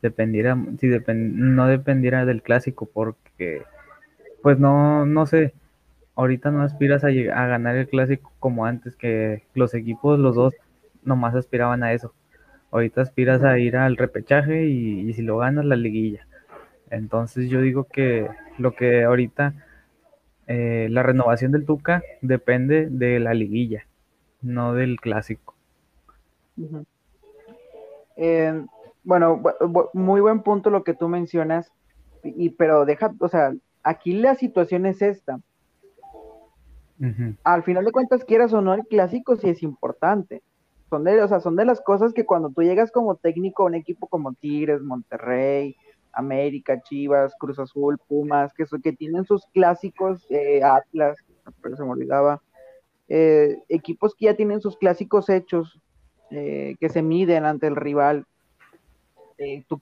dependiera, 0.00 0.56
si 0.78 0.88
no 0.88 1.66
dependiera 1.66 2.24
del 2.24 2.42
clásico, 2.42 2.86
porque 2.86 3.62
pues 4.42 4.60
no, 4.60 5.06
no 5.06 5.26
sé, 5.26 5.52
ahorita 6.14 6.50
no 6.50 6.62
aspiras 6.62 7.04
a, 7.04 7.08
a 7.08 7.46
ganar 7.46 7.76
el 7.76 7.88
clásico 7.88 8.32
como 8.38 8.66
antes, 8.66 8.96
que 8.96 9.42
los 9.54 9.74
equipos, 9.74 10.18
los 10.18 10.34
dos, 10.34 10.54
nomás 11.02 11.34
aspiraban 11.34 11.82
a 11.82 11.92
eso. 11.92 12.12
Ahorita 12.70 13.02
aspiras 13.02 13.44
a 13.44 13.58
ir 13.58 13.76
al 13.76 13.96
repechaje 13.96 14.66
y, 14.66 15.12
si 15.12 15.22
lo 15.22 15.38
ganas, 15.38 15.64
la 15.64 15.76
liguilla. 15.76 16.26
Entonces 16.90 17.48
yo 17.48 17.60
digo 17.60 17.84
que 17.84 18.28
lo 18.58 18.74
que 18.74 19.04
ahorita, 19.04 19.54
eh, 20.46 20.88
la 20.90 21.02
renovación 21.02 21.52
del 21.52 21.66
Tuca 21.66 22.02
depende 22.20 22.88
de 22.90 23.20
la 23.20 23.32
liguilla, 23.32 23.86
no 24.42 24.74
del 24.74 25.00
clásico. 25.00 25.54
Eh, 28.16 28.64
bueno, 29.04 29.42
muy 29.92 30.20
buen 30.20 30.42
punto 30.42 30.70
lo 30.70 30.84
que 30.84 30.94
tú 30.94 31.08
mencionas, 31.08 31.72
y, 32.22 32.50
pero 32.50 32.84
deja, 32.84 33.14
o 33.20 33.28
sea, 33.28 33.54
aquí 33.82 34.14
la 34.14 34.34
situación 34.34 34.86
es 34.86 35.02
esta. 35.02 35.40
Al 37.42 37.62
final 37.64 37.84
de 37.84 37.92
cuentas, 37.92 38.24
quieras 38.24 38.52
o 38.52 38.60
no, 38.60 38.74
el 38.74 38.86
clásico 38.86 39.36
sí 39.36 39.48
es 39.48 39.62
importante. 39.62 40.42
Son 40.90 41.02
de, 41.04 41.20
o 41.22 41.28
sea, 41.28 41.40
son 41.40 41.56
de 41.56 41.64
las 41.64 41.80
cosas 41.80 42.12
que 42.12 42.24
cuando 42.24 42.50
tú 42.50 42.62
llegas 42.62 42.92
como 42.92 43.16
técnico 43.16 43.64
a 43.64 43.66
un 43.66 43.74
equipo 43.74 44.06
como 44.06 44.32
Tigres, 44.34 44.80
Monterrey, 44.80 45.76
América, 46.12 46.80
Chivas, 46.82 47.34
Cruz 47.38 47.58
Azul, 47.58 47.98
Pumas, 47.98 48.52
que, 48.54 48.64
que 48.82 48.92
tienen 48.92 49.24
sus 49.24 49.46
clásicos, 49.46 50.24
eh, 50.30 50.62
Atlas, 50.62 51.16
pero 51.62 51.76
se 51.76 51.82
me 51.82 51.90
olvidaba, 51.90 52.40
eh, 53.08 53.58
equipos 53.68 54.14
que 54.14 54.26
ya 54.26 54.34
tienen 54.34 54.60
sus 54.60 54.76
clásicos 54.76 55.28
hechos, 55.28 55.80
eh, 56.30 56.76
que 56.80 56.88
se 56.88 57.02
miden 57.02 57.44
ante 57.44 57.66
el 57.66 57.76
rival. 57.76 58.26
tú 59.68 59.80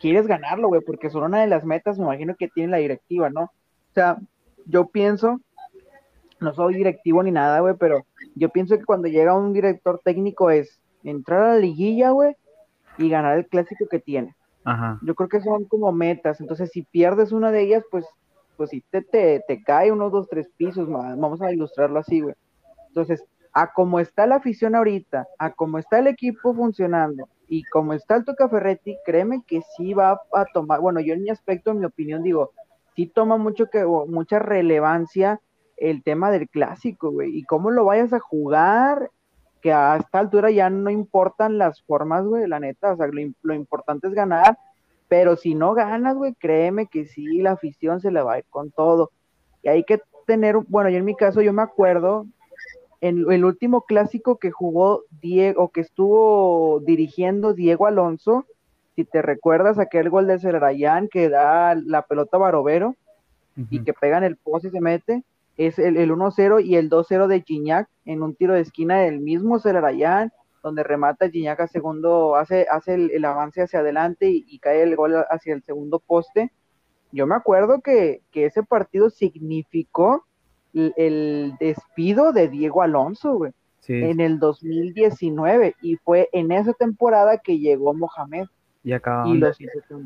quieres 0.00 0.26
ganarlo, 0.26 0.68
güey, 0.68 0.80
porque 0.80 1.10
son 1.10 1.24
una 1.24 1.40
de 1.40 1.46
las 1.46 1.64
metas, 1.64 1.98
me 1.98 2.04
imagino 2.04 2.34
que 2.36 2.48
tiene 2.48 2.72
la 2.72 2.78
directiva, 2.78 3.30
¿no? 3.30 3.42
O 3.44 3.94
sea, 3.94 4.18
yo 4.66 4.86
pienso 4.86 5.40
no 6.42 6.54
soy 6.54 6.74
directivo 6.74 7.22
ni 7.22 7.30
nada, 7.30 7.60
güey, 7.60 7.74
pero 7.78 8.04
yo 8.34 8.48
pienso 8.50 8.78
que 8.78 8.84
cuando 8.84 9.08
llega 9.08 9.36
un 9.36 9.52
director 9.52 10.00
técnico 10.04 10.50
es 10.50 10.80
entrar 11.04 11.42
a 11.42 11.54
la 11.54 11.58
liguilla, 11.58 12.10
güey, 12.10 12.36
y 12.98 13.08
ganar 13.08 13.38
el 13.38 13.46
clásico 13.46 13.86
que 13.90 13.98
tiene. 13.98 14.34
Ajá. 14.64 14.98
Yo 15.02 15.14
creo 15.14 15.28
que 15.28 15.40
son 15.40 15.64
como 15.64 15.90
metas, 15.92 16.40
entonces 16.40 16.70
si 16.70 16.82
pierdes 16.82 17.32
una 17.32 17.50
de 17.50 17.62
ellas, 17.62 17.84
pues, 17.90 18.06
pues 18.56 18.70
si 18.70 18.80
te, 18.82 19.02
te, 19.02 19.42
te 19.46 19.62
cae 19.62 19.90
unos 19.90 20.12
dos, 20.12 20.28
tres 20.28 20.48
pisos, 20.56 20.88
vamos 20.88 21.42
a 21.42 21.52
ilustrarlo 21.52 21.98
así, 21.98 22.20
güey. 22.20 22.34
Entonces, 22.88 23.24
a 23.52 23.72
cómo 23.72 24.00
está 24.00 24.26
la 24.26 24.36
afición 24.36 24.74
ahorita, 24.74 25.26
a 25.38 25.52
cómo 25.52 25.78
está 25.78 25.98
el 25.98 26.06
equipo 26.06 26.54
funcionando 26.54 27.28
y 27.48 27.64
cómo 27.64 27.92
está 27.92 28.16
el 28.16 28.24
Toca 28.24 28.48
Ferretti, 28.48 28.96
créeme 29.04 29.42
que 29.46 29.60
sí 29.76 29.94
va 29.94 30.20
a 30.32 30.44
tomar, 30.54 30.80
bueno, 30.80 31.00
yo 31.00 31.14
en 31.14 31.22
mi 31.22 31.30
aspecto, 31.30 31.70
en 31.70 31.80
mi 31.80 31.84
opinión, 31.84 32.22
digo, 32.22 32.52
sí 32.96 33.06
toma 33.06 33.36
mucho 33.36 33.68
que, 33.68 33.84
mucha 33.84 34.38
relevancia 34.38 35.40
el 35.82 36.04
tema 36.04 36.30
del 36.30 36.48
clásico, 36.48 37.10
güey, 37.10 37.36
y 37.36 37.42
cómo 37.42 37.72
lo 37.72 37.84
vayas 37.84 38.12
a 38.12 38.20
jugar, 38.20 39.10
que 39.60 39.72
a 39.72 39.96
esta 39.96 40.20
altura 40.20 40.50
ya 40.50 40.70
no 40.70 40.90
importan 40.90 41.58
las 41.58 41.82
formas, 41.82 42.24
güey, 42.24 42.46
la 42.46 42.60
neta, 42.60 42.92
o 42.92 42.96
sea, 42.96 43.08
lo, 43.08 43.54
importante 43.54 44.06
es 44.06 44.14
ganar, 44.14 44.58
pero 45.08 45.36
si 45.36 45.56
no 45.56 45.74
ganas, 45.74 46.16
güey, 46.16 46.34
créeme 46.34 46.86
que 46.86 47.06
sí, 47.06 47.38
la 47.38 47.52
afición 47.52 48.00
se 48.00 48.12
le 48.12 48.22
va 48.22 48.34
a 48.34 48.38
ir 48.38 48.44
con 48.48 48.70
todo. 48.70 49.10
Y 49.62 49.68
hay 49.68 49.82
que 49.82 50.00
tener, 50.26 50.56
bueno, 50.68 50.88
yo 50.88 50.98
en 50.98 51.04
mi 51.04 51.16
caso, 51.16 51.42
yo 51.42 51.52
me 51.52 51.62
acuerdo, 51.62 52.26
en 53.00 53.30
el 53.30 53.44
último 53.44 53.82
clásico 53.82 54.38
que 54.38 54.52
jugó 54.52 55.02
Diego, 55.20 55.70
que 55.70 55.80
estuvo 55.80 56.80
dirigiendo 56.80 57.54
Diego 57.54 57.88
Alonso, 57.88 58.46
si 58.94 59.04
te 59.04 59.20
recuerdas 59.20 59.80
aquel 59.80 60.10
gol 60.10 60.28
de 60.28 60.38
Celarayán 60.38 61.08
que 61.08 61.28
da 61.28 61.74
la 61.74 62.02
pelota 62.02 62.36
a 62.36 62.40
Barovero 62.40 62.94
y 63.70 63.82
que 63.82 63.92
pega 63.92 64.18
en 64.18 64.24
el 64.24 64.36
poste 64.36 64.68
y 64.68 64.70
se 64.70 64.80
mete, 64.80 65.24
es 65.56 65.78
el, 65.78 65.96
el 65.96 66.10
1-0 66.10 66.64
y 66.64 66.76
el 66.76 66.88
2-0 66.90 67.26
de 67.26 67.42
Gignac 67.42 67.88
en 68.04 68.22
un 68.22 68.34
tiro 68.34 68.54
de 68.54 68.60
esquina 68.60 69.00
del 69.00 69.20
mismo 69.20 69.58
Celarayán, 69.58 70.32
donde 70.62 70.82
remata 70.82 71.28
Gignac 71.28 71.60
a 71.60 71.66
segundo, 71.66 72.36
hace, 72.36 72.66
hace 72.70 72.94
el, 72.94 73.24
avance 73.24 73.62
hacia 73.62 73.80
adelante 73.80 74.30
y, 74.30 74.58
cae 74.58 74.82
el 74.82 74.96
gol 74.96 75.14
hacia 75.30 75.54
el 75.54 75.62
segundo 75.62 75.98
poste. 75.98 76.52
Yo 77.10 77.26
me 77.26 77.34
acuerdo 77.34 77.80
que, 77.80 78.22
ese 78.32 78.62
partido 78.62 79.10
significó 79.10 80.24
el, 80.72 81.54
despido 81.60 82.32
de 82.32 82.48
Diego 82.48 82.82
Alonso, 82.82 83.34
güey, 83.34 83.52
en 83.88 84.20
el 84.20 84.38
2019, 84.38 85.74
y 85.82 85.96
fue 85.96 86.28
en 86.32 86.52
esa 86.52 86.72
temporada 86.72 87.38
que 87.38 87.58
llegó 87.58 87.92
Mohamed 87.92 88.46
y, 88.84 88.92
y 88.92 89.38
los 89.38 89.60
hizo. 89.60 90.00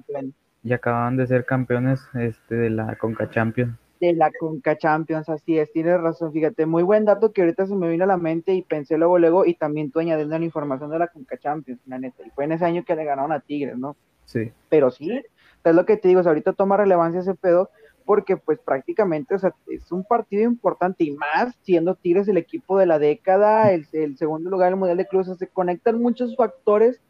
Y 0.64 0.72
acaban 0.72 1.16
de 1.16 1.26
ser 1.28 1.44
campeones 1.44 2.00
este, 2.14 2.56
de 2.56 2.70
la 2.70 2.96
Conca 2.96 3.30
Champions 3.30 3.76
de 4.00 4.12
la 4.12 4.30
Conca 4.38 4.76
Champions, 4.76 5.28
así 5.28 5.58
es, 5.58 5.72
tienes 5.72 6.00
razón, 6.00 6.32
fíjate, 6.32 6.66
muy 6.66 6.82
buen 6.82 7.04
dato 7.04 7.32
que 7.32 7.42
ahorita 7.42 7.66
se 7.66 7.74
me 7.74 7.88
vino 7.88 8.04
a 8.04 8.08
la 8.08 8.16
mente 8.16 8.54
y 8.54 8.62
pensé 8.62 8.98
luego, 8.98 9.18
luego, 9.18 9.46
y 9.46 9.54
también 9.54 9.90
tú 9.90 10.00
añadiendo 10.00 10.38
la 10.38 10.44
información 10.44 10.90
de 10.90 10.98
la 10.98 11.08
Conca 11.08 11.38
Champions, 11.38 11.80
la 11.86 11.98
neta, 11.98 12.22
y 12.26 12.30
fue 12.30 12.44
en 12.44 12.52
ese 12.52 12.64
año 12.64 12.84
que 12.84 12.96
le 12.96 13.04
ganaron 13.04 13.32
a 13.32 13.40
Tigres, 13.40 13.76
¿no? 13.76 13.96
Sí. 14.24 14.52
Pero 14.68 14.90
sí, 14.90 15.22
es 15.70 15.74
lo 15.74 15.84
que 15.84 15.96
te 15.96 16.08
digo, 16.08 16.20
ahorita 16.20 16.52
toma 16.52 16.76
relevancia 16.76 17.20
ese 17.20 17.34
pedo, 17.34 17.70
porque 18.04 18.36
pues 18.36 18.60
prácticamente, 18.60 19.34
o 19.34 19.38
sea, 19.38 19.52
es 19.66 19.90
un 19.90 20.04
partido 20.04 20.44
importante 20.44 21.04
y 21.04 21.10
más 21.10 21.56
siendo 21.62 21.96
Tigres 21.96 22.28
el 22.28 22.36
equipo 22.36 22.78
de 22.78 22.86
la 22.86 22.98
década, 22.98 23.72
el, 23.72 24.16
segundo 24.16 24.48
lugar 24.48 24.70
del 24.70 24.78
Mundial 24.78 24.96
de 24.96 25.08
Clubes, 25.08 25.36
se 25.36 25.48
conectan 25.48 26.00
muchos 26.00 26.36
factores 26.36 27.00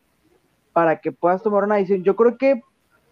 para 0.72 1.00
que 1.00 1.12
puedas 1.12 1.42
tomar 1.42 1.64
una 1.64 1.76
decisión. 1.76 2.02
Yo 2.02 2.16
creo 2.16 2.38
que 2.38 2.62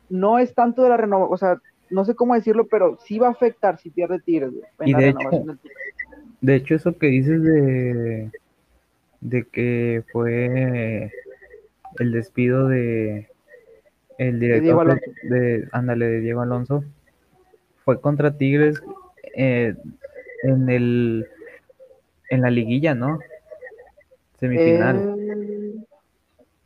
no 0.08 0.38
es 0.38 0.54
tanto 0.54 0.82
de 0.82 0.88
la 0.88 0.96
renovación, 0.96 1.34
o 1.34 1.36
sea, 1.36 1.60
no 1.90 2.04
sé 2.04 2.14
cómo 2.14 2.34
decirlo, 2.34 2.66
pero 2.66 2.98
sí 3.04 3.18
va 3.18 3.28
a 3.28 3.32
afectar 3.32 3.78
si 3.78 3.90
pierde 3.90 4.20
Tigres, 4.20 4.52
Y 4.84 4.94
de 4.94 5.08
hecho, 5.08 5.30
de 6.40 6.54
hecho, 6.56 6.74
eso 6.74 6.98
que 6.98 7.06
dices 7.06 7.42
de, 7.42 8.30
de 9.20 9.44
que 9.44 10.02
fue 10.12 11.10
el 11.98 12.12
despido 12.12 12.68
de 12.68 13.28
el 14.18 14.38
director 14.38 15.00
de, 15.22 15.68
ándale, 15.72 16.06
de 16.06 16.20
Diego 16.20 16.42
Alonso, 16.42 16.84
fue 17.84 18.00
contra 18.00 18.36
Tigres 18.36 18.80
eh, 19.36 19.74
en 20.42 20.68
el 20.68 21.26
en 22.30 22.40
la 22.42 22.50
liguilla, 22.50 22.94
¿no? 22.94 23.18
Semifinal. 24.38 25.16
Eh, 25.18 25.84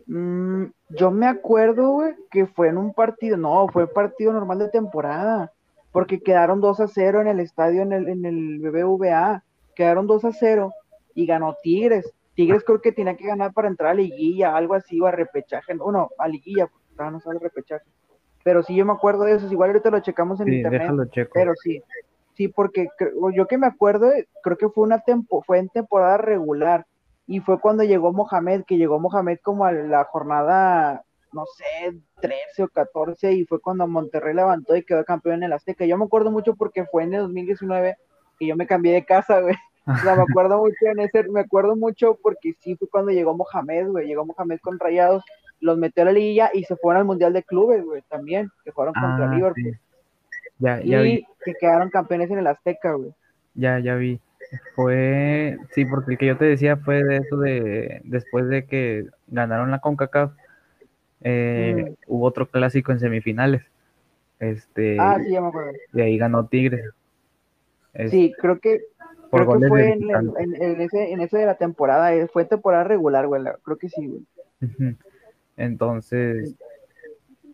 mm, 0.07 0.65
yo 0.91 1.11
me 1.11 1.27
acuerdo, 1.27 1.91
güey, 1.91 2.15
que 2.31 2.47
fue 2.47 2.69
en 2.69 2.79
un 2.79 2.95
partido, 2.95 3.37
no, 3.37 3.69
fue 3.69 3.87
partido 3.87 4.33
normal 4.33 4.59
de 4.59 4.71
temporada, 4.71 5.53
porque 5.93 6.21
quedaron 6.21 6.61
2 6.61 6.81
a 6.81 6.89
0 6.89 7.21
en 7.21 7.29
el 7.29 7.41
estadio, 7.41 7.83
en 7.83 7.93
el, 7.93 8.09
en 8.09 8.25
el 8.25 8.59
BBVA, 8.61 9.43
quedaron 9.75 10.07
2 10.07 10.25
a 10.25 10.33
0 10.33 10.73
y 11.15 11.27
ganó 11.27 11.57
Tigres. 11.63 12.13
Tigres 12.35 12.63
creo 12.65 12.81
que 12.81 12.93
tenía 12.93 13.17
que 13.17 13.27
ganar 13.27 13.53
para 13.53 13.69
entrar 13.69 13.91
a 13.91 13.95
liguilla, 13.95 14.57
algo 14.57 14.75
así, 14.75 15.01
o 15.01 15.07
a 15.07 15.11
repechaje, 15.11 15.75
no, 15.75 15.91
no 15.91 16.11
a 16.19 16.29
liguilla, 16.29 16.67
porque 16.67 16.87
estaba 16.91 17.11
no 17.11 17.21
sale 17.21 17.39
repechaje. 17.39 17.85
Pero 18.45 18.63
sí, 18.63 18.75
yo 18.75 18.87
me 18.87 18.93
acuerdo 18.93 19.25
de 19.25 19.35
eso, 19.35 19.51
igual 19.51 19.71
ahorita 19.71 19.91
lo 19.91 20.01
checamos 20.01 20.41
en 20.41 20.53
internet, 20.53 20.91
pero 21.35 21.53
sí, 21.57 21.83
sí, 22.35 22.49
porque 22.49 22.89
yo 23.35 23.47
que 23.47 23.59
me 23.59 23.67
acuerdo, 23.67 24.11
creo 24.43 24.57
que 24.57 24.69
fue 24.69 24.85
una 24.85 25.01
tempo, 25.01 25.43
fue 25.43 25.59
en 25.59 25.69
temporada 25.69 26.19
regular, 26.19 26.87
y 27.29 27.41
fue 27.41 27.61
cuando 27.61 27.85
llegó 27.85 28.11
Mohamed, 28.11 28.65
que 28.67 28.79
llegó 28.79 28.99
Mohamed 28.99 29.39
como 29.43 29.67
a 29.67 29.73
la 29.73 30.03
jornada, 30.05 31.05
no 31.31 31.45
sé, 31.59 31.95
13 32.23 32.63
o 32.63 32.69
14, 32.69 33.33
y 33.35 33.45
fue 33.45 33.61
cuando 33.61 33.87
Monterrey 33.87 34.35
levantó 34.35 34.75
y 34.75 34.83
quedó 34.83 35.05
campeón 35.05 35.37
en 35.37 35.43
el 35.45 35.53
Azteca. 35.53 35.85
Yo 35.85 35.99
me 35.99 36.07
acuerdo 36.07 36.31
mucho 36.31 36.55
porque 36.55 36.87
fue 36.87 37.05
en 37.05 37.13
el 37.13 37.21
2019 37.21 37.97
que 38.39 38.47
yo 38.47 38.57
me 38.57 38.67
cambié 38.67 38.95
de 38.95 39.05
casa, 39.05 39.41
güey. 39.43 39.55
O 39.87 39.97
sea, 39.97 40.17
me 40.17 40.23
acuerdo 40.23 40.59
mucho 40.59 40.75
en 40.87 41.01
ese, 41.01 41.23
me 41.25 41.41
acuerdo 41.41 41.77
mucho 41.77 42.19
porque 42.23 42.55
sí 42.61 42.77
fue 42.77 42.89
cuando 42.89 43.13
llegó 43.13 43.37
Mohamed, 43.37 43.89
güey, 43.89 44.07
llegó 44.07 44.25
Mohamed 44.25 44.59
con 44.63 44.79
Rayados, 44.79 45.23
los 45.61 45.77
metió 45.77 46.05
a 46.05 46.07
la 46.07 46.13
liguilla 46.13 46.51
y 46.55 46.65
se 46.65 46.77
fueron 46.77 47.01
al 47.01 47.07
Mundial 47.07 47.35
de 47.35 47.43
Clubes, 47.43 47.85
güey, 47.85 48.01
también, 48.09 48.49
que 48.65 48.73
fueron 48.73 48.95
contra 48.95 49.31
ah, 49.31 49.35
Liverpool. 49.35 49.79
Ya, 50.59 50.81
ya 50.81 51.03
y 51.05 51.27
que 51.45 51.53
quedaron 51.55 51.91
campeones 51.91 52.31
en 52.31 52.39
el 52.39 52.47
Azteca, 52.47 52.95
güey. 52.95 53.13
Ya, 53.55 53.79
ya 53.81 53.97
vi. 53.97 54.19
Fue, 54.75 55.59
sí, 55.73 55.85
porque 55.85 56.13
el 56.13 56.19
que 56.19 56.27
yo 56.27 56.37
te 56.37 56.45
decía 56.45 56.77
fue 56.77 57.05
de 57.05 57.17
eso 57.19 57.37
de 57.39 58.01
después 58.05 58.49
de 58.49 58.65
que 58.65 59.07
ganaron 59.27 59.71
la 59.71 59.81
CONCACAF, 59.81 60.33
eh, 61.23 61.75
mm. 61.91 61.95
hubo 62.07 62.27
otro 62.27 62.49
clásico 62.49 62.93
en 62.93 63.01
semifinales. 63.01 63.63
Este, 64.39 64.97
ah, 65.01 65.19
sí, 65.23 65.33
ya 65.33 65.41
me 65.41 65.49
acuerdo. 65.49 65.73
Y 65.93 66.01
ahí 66.01 66.17
ganó 66.17 66.47
Tigres. 66.47 66.91
sí, 68.09 68.33
creo 68.39 68.61
que, 68.61 68.83
creo 69.31 69.59
que 69.59 69.69
fue 69.69 69.93
en, 69.93 70.11
en, 70.39 70.81
ese, 70.81 71.13
en 71.13 71.21
ese 71.21 71.39
de 71.39 71.47
la 71.47 71.57
temporada, 71.57 72.15
eh, 72.15 72.29
fue 72.29 72.45
temporada 72.45 72.85
regular, 72.85 73.27
güey, 73.27 73.43
creo 73.63 73.77
que 73.77 73.89
sí, 73.89 74.07
güey. 74.07 74.97
Entonces, 75.57 76.55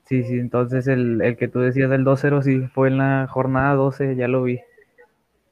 sí, 0.05 0.23
sí, 0.25 0.39
entonces 0.39 0.87
el, 0.87 1.23
el 1.23 1.37
que 1.37 1.49
tú 1.49 1.61
decías 1.61 1.89
del 1.89 2.05
2-0, 2.05 2.43
sí, 2.43 2.61
fue 2.75 2.89
en 2.89 2.99
la 2.99 3.27
jornada 3.29 3.75
12, 3.75 4.15
ya 4.17 4.29
lo 4.29 4.43
vi. 4.43 4.61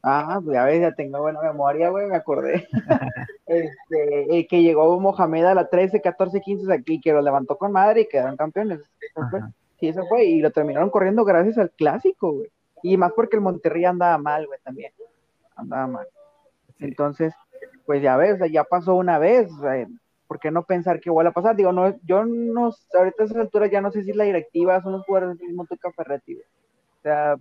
Ah, 0.02 0.40
pues 0.42 0.54
ya 0.54 0.64
ves, 0.64 0.80
ya 0.80 0.92
tengo 0.92 1.20
buena 1.20 1.40
memoria, 1.40 1.90
güey, 1.90 2.06
me 2.08 2.16
acordé. 2.16 2.68
este, 3.46 4.36
el 4.36 4.46
que 4.48 4.62
llegó 4.62 4.98
Mohamed 4.98 5.44
a 5.44 5.54
la 5.54 5.68
13, 5.68 6.00
14, 6.00 6.40
15 6.40 6.72
aquí, 6.72 7.00
que 7.00 7.12
lo 7.12 7.22
levantó 7.22 7.56
con 7.56 7.72
madre 7.72 8.02
y 8.02 8.08
quedaron 8.08 8.36
campeones. 8.36 8.80
Sí, 9.78 9.88
eso 9.88 10.04
fue, 10.08 10.24
y 10.24 10.40
lo 10.40 10.50
terminaron 10.50 10.90
corriendo 10.90 11.24
gracias 11.24 11.58
al 11.58 11.70
clásico, 11.70 12.32
güey. 12.32 12.50
Y 12.82 12.96
más 12.96 13.12
porque 13.12 13.36
el 13.36 13.42
Monterrey 13.42 13.84
andaba 13.84 14.18
mal, 14.18 14.46
güey, 14.46 14.58
también. 14.64 14.92
Andaba 15.54 15.86
mal. 15.86 16.06
Entonces, 16.80 17.32
pues 17.86 18.02
ya 18.02 18.16
ves, 18.16 18.40
ya 18.50 18.64
pasó 18.64 18.96
una 18.96 19.18
vez, 19.18 19.50
¿por 20.26 20.40
qué 20.40 20.50
no 20.50 20.64
pensar 20.64 21.00
que 21.00 21.10
vuelva 21.10 21.30
a 21.30 21.34
pasar? 21.34 21.54
Digo, 21.54 21.72
no, 21.72 21.96
yo 22.04 22.24
no, 22.24 22.72
ahorita 22.98 23.22
a 23.22 23.26
esas 23.26 23.36
alturas 23.36 23.70
ya 23.70 23.80
no 23.80 23.92
sé 23.92 24.02
si 24.02 24.12
la 24.12 24.24
directiva 24.24 24.82
son 24.82 24.92
los 24.92 25.04
jugadores 25.04 25.38
del 25.38 25.48
mismo 25.48 25.66
Tuca 25.66 25.92
Ferretti, 25.92 26.36
O 26.36 27.02
sea, 27.02 27.36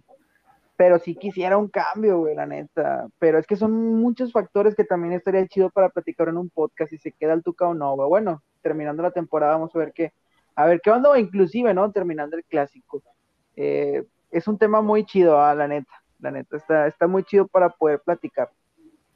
pero 0.76 1.00
sí 1.00 1.16
quisiera 1.16 1.58
un 1.58 1.68
cambio, 1.68 2.20
güey, 2.20 2.36
la 2.36 2.46
neta. 2.46 3.08
Pero 3.20 3.38
es 3.38 3.46
que 3.46 3.56
son 3.56 3.72
muchos 4.00 4.32
factores 4.32 4.76
que 4.76 4.84
también 4.84 5.14
estaría 5.14 5.48
chido 5.48 5.70
para 5.70 5.90
platicar 5.90 6.30
en 6.30 6.38
un 6.38 6.50
podcast 6.50 6.90
si 6.90 6.98
se 6.98 7.12
queda 7.12 7.34
el 7.34 7.44
Tuca 7.44 7.68
o 7.68 7.74
no, 7.74 7.96
güey. 7.96 8.10
Bueno, 8.10 8.42
terminando 8.62 9.04
la 9.04 9.12
temporada 9.12 9.54
vamos 9.54 9.76
a 9.76 9.80
ver 9.80 9.94
qué, 9.94 10.14
a 10.56 10.66
ver 10.66 10.82
qué 10.82 10.92
onda, 10.92 11.18
inclusive, 11.20 11.74
¿no? 11.74 11.92
Terminando 11.92 12.38
el 12.38 12.44
clásico. 12.46 13.04
Eh, 13.56 14.04
es 14.32 14.48
un 14.48 14.58
tema 14.58 14.82
muy 14.82 15.06
chido, 15.06 15.40
ah, 15.40 15.54
la 15.54 15.68
neta, 15.68 15.92
la 16.20 16.32
neta, 16.32 16.58
está, 16.58 16.88
está 16.88 17.08
muy 17.08 17.24
chido 17.24 17.48
para 17.48 17.70
poder 17.70 18.00
platicar. 18.00 18.50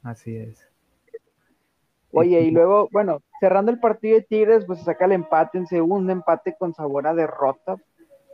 Así 0.02 0.36
es. 0.36 0.68
Oye, 2.12 2.40
y 2.42 2.50
luego, 2.52 2.88
bueno, 2.92 3.22
cerrando 3.40 3.72
el 3.72 3.80
partido 3.80 4.16
de 4.16 4.22
Tigres, 4.22 4.64
pues 4.66 4.78
se 4.78 4.84
saca 4.84 5.06
el 5.06 5.12
empate 5.12 5.58
en 5.58 5.66
segundo, 5.66 6.12
empate 6.12 6.54
con 6.58 6.74
sabor 6.74 7.06
a 7.06 7.14
derrota, 7.14 7.76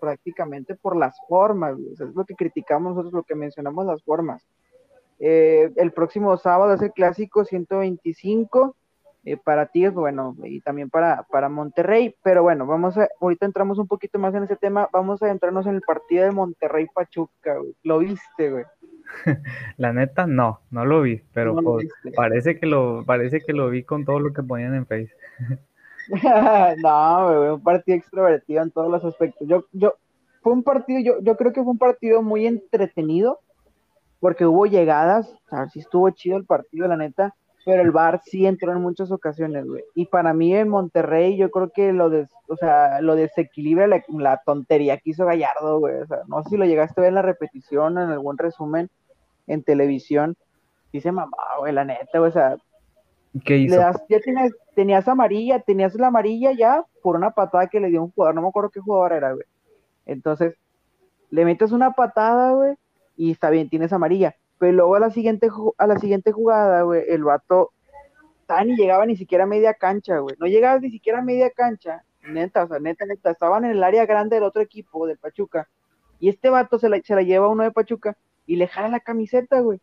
prácticamente 0.03 0.75
por 0.75 0.97
las 0.97 1.17
formas, 1.29 1.79
es 1.79 2.01
lo 2.01 2.25
que 2.25 2.35
criticamos 2.35 2.97
nosotros, 2.97 3.13
lo 3.13 3.23
que 3.23 3.37
mencionamos, 3.37 3.87
las 3.87 4.03
formas. 4.03 4.45
Eh, 5.21 5.71
el 5.77 5.93
próximo 5.93 6.37
sábado 6.37 6.75
es 6.75 6.83
el 6.83 6.91
clásico 6.91 7.45
125 7.45 8.75
eh, 9.25 9.37
para 9.37 9.67
Tigres, 9.67 9.95
bueno, 9.95 10.35
y 10.43 10.61
también 10.61 10.91
para, 10.91 11.23
para 11.31 11.49
Monterrey, 11.49 12.17
pero 12.25 12.43
bueno, 12.43 12.67
vamos 12.67 12.99
a, 12.99 13.07
ahorita 13.21 13.47
entramos 13.47 13.79
un 13.79 13.87
poquito 13.87 14.19
más 14.19 14.35
en 14.35 14.43
ese 14.43 14.57
tema, 14.57 14.89
vamos 14.93 15.23
a 15.23 15.31
entrarnos 15.31 15.67
en 15.67 15.77
el 15.77 15.83
partido 15.83 16.25
de 16.25 16.33
Monterrey 16.33 16.89
Pachuca, 16.93 17.55
¿lo 17.85 18.01
viste, 18.01 18.51
güey? 18.51 18.65
La 19.77 19.93
neta, 19.93 20.27
no, 20.27 20.63
no 20.73 20.85
lo 20.85 21.03
vi, 21.03 21.23
pero 21.33 21.55
pues, 21.55 21.87
parece 22.17 22.59
que 22.59 22.67
lo, 22.67 23.05
parece 23.07 23.41
que 23.41 23.53
lo 23.53 23.71
vi 23.71 23.85
con 23.85 24.05
todo 24.05 24.19
lo 24.19 24.33
que 24.33 24.43
ponían 24.43 24.75
en 24.75 24.87
Facebook. 24.87 25.21
no, 26.83 27.55
un 27.55 27.63
partido 27.63 27.97
extrovertido 27.97 28.63
en 28.63 28.71
todos 28.71 28.91
los 28.91 29.05
aspectos. 29.05 29.47
Yo, 29.49 29.65
yo, 29.73 29.95
fue 30.43 30.53
un 30.53 30.63
partido, 30.63 31.01
yo, 31.01 31.21
yo 31.23 31.37
creo 31.37 31.53
que 31.53 31.63
fue 31.63 31.73
un 31.73 31.79
partido 31.79 32.23
muy 32.23 32.47
entretenido, 32.47 33.41
porque 34.21 34.47
hubo 34.47 34.67
llegadas, 34.67 35.35
a 35.51 35.61
ver 35.61 35.71
si 35.71 35.81
estuvo 35.81 36.09
chido 36.11 36.37
el 36.37 36.45
partido, 36.45 36.87
la 36.89 36.97
neta, 36.97 37.35
pero 37.65 37.83
el 37.83 37.93
VAR 37.93 38.21
sí 38.25 38.47
entró 38.47 38.73
en 38.73 38.81
muchas 38.81 39.13
ocasiones, 39.13 39.67
güey. 39.67 39.85
Y 39.95 40.07
para 40.07 40.35
mí 40.35 40.55
en 40.55 40.69
Monterrey, 40.69 41.37
yo 41.37 41.51
creo 41.51 41.71
que 41.71 41.93
lo, 41.93 42.11
des, 42.11 42.29
o 42.49 42.57
sea, 42.57 43.01
lo 43.01 43.15
desequilibra 43.15 43.87
la, 43.87 44.43
tontería 44.45 44.99
que 44.99 45.11
hizo 45.11 45.27
Gallardo, 45.27 45.79
güey. 45.79 45.97
O 45.97 46.07
sea, 46.07 46.23
no 46.27 46.43
sé 46.43 46.51
si 46.51 46.57
lo 46.57 46.65
llegaste 46.65 47.01
a 47.01 47.03
ver 47.03 47.09
en 47.11 47.15
la 47.15 47.23
repetición, 47.23 47.99
en 47.99 48.11
algún 48.11 48.37
resumen 48.37 48.91
en 49.47 49.63
televisión. 49.63 50.37
Dice 50.93 51.13
mamá, 51.13 51.37
güey, 51.59 51.73
la 51.73 51.85
neta, 51.85 52.19
güey, 52.19 52.31
o 52.31 52.33
sea. 52.33 52.57
¿Qué 53.45 53.57
hizo? 53.57 53.77
ya 54.09 54.21
tenías, 54.21 54.53
tenías 54.75 55.09
amarilla, 55.09 55.61
tenías 55.61 55.95
la 55.95 56.09
amarilla 56.09 56.53
ya 56.53 56.85
por 57.03 57.17
una 57.17 57.31
patada 57.31 57.69
que 57.69 57.81
le 57.81 57.89
dio 57.89 58.03
un 58.03 58.11
jugador, 58.11 58.35
no 58.35 58.43
me 58.43 58.49
acuerdo 58.49 58.71
qué 58.71 58.81
jugador 58.81 59.13
era, 59.13 59.33
güey. 59.33 59.47
Entonces, 60.05 60.57
le 61.31 61.45
metes 61.45 61.73
una 61.73 61.93
patada, 61.93 62.53
güey, 62.53 62.75
y 63.17 63.31
está 63.31 63.51
bien, 63.51 63.69
tienes 63.69 63.93
amarilla 63.93 64.37
pero 64.63 64.75
luego 64.75 64.95
a 64.95 65.01
la 65.01 65.11
siguiente, 65.11 65.49
a 65.77 65.87
la 65.89 65.99
siguiente 65.99 66.31
jugada, 66.31 66.83
güey, 66.83 67.03
el 67.09 67.25
vato 67.25 67.73
ni 68.65 68.77
llegaba 68.77 69.05
ni 69.07 69.17
siquiera 69.17 69.43
a 69.43 69.47
media 69.49 69.75
cancha, 69.75 70.19
güey. 70.19 70.37
No 70.39 70.47
llegaba 70.47 70.79
ni 70.79 70.89
siquiera 70.89 71.19
a 71.19 71.23
media 71.23 71.51
cancha. 71.51 72.05
Neta, 72.23 72.63
o 72.63 72.69
sea, 72.69 72.79
neta, 72.79 73.05
neta. 73.05 73.33
Estaban 73.33 73.65
en 73.65 73.73
el 73.73 73.83
área 73.83 74.07
grande 74.07 74.37
del 74.37 74.45
otro 74.45 74.63
equipo, 74.63 75.09
del 75.09 75.19
Pachuca. 75.19 75.69
Y 76.21 76.29
este 76.29 76.49
vato 76.49 76.79
se 76.79 76.89
la, 76.89 77.01
se 77.03 77.17
la 77.17 77.23
lleva 77.23 77.49
uno 77.49 77.65
de 77.65 77.73
Pachuca 77.73 78.17
y 78.47 78.55
le 78.55 78.69
jala 78.69 78.87
la 78.87 79.01
camiseta, 79.01 79.59
güey. 79.59 79.81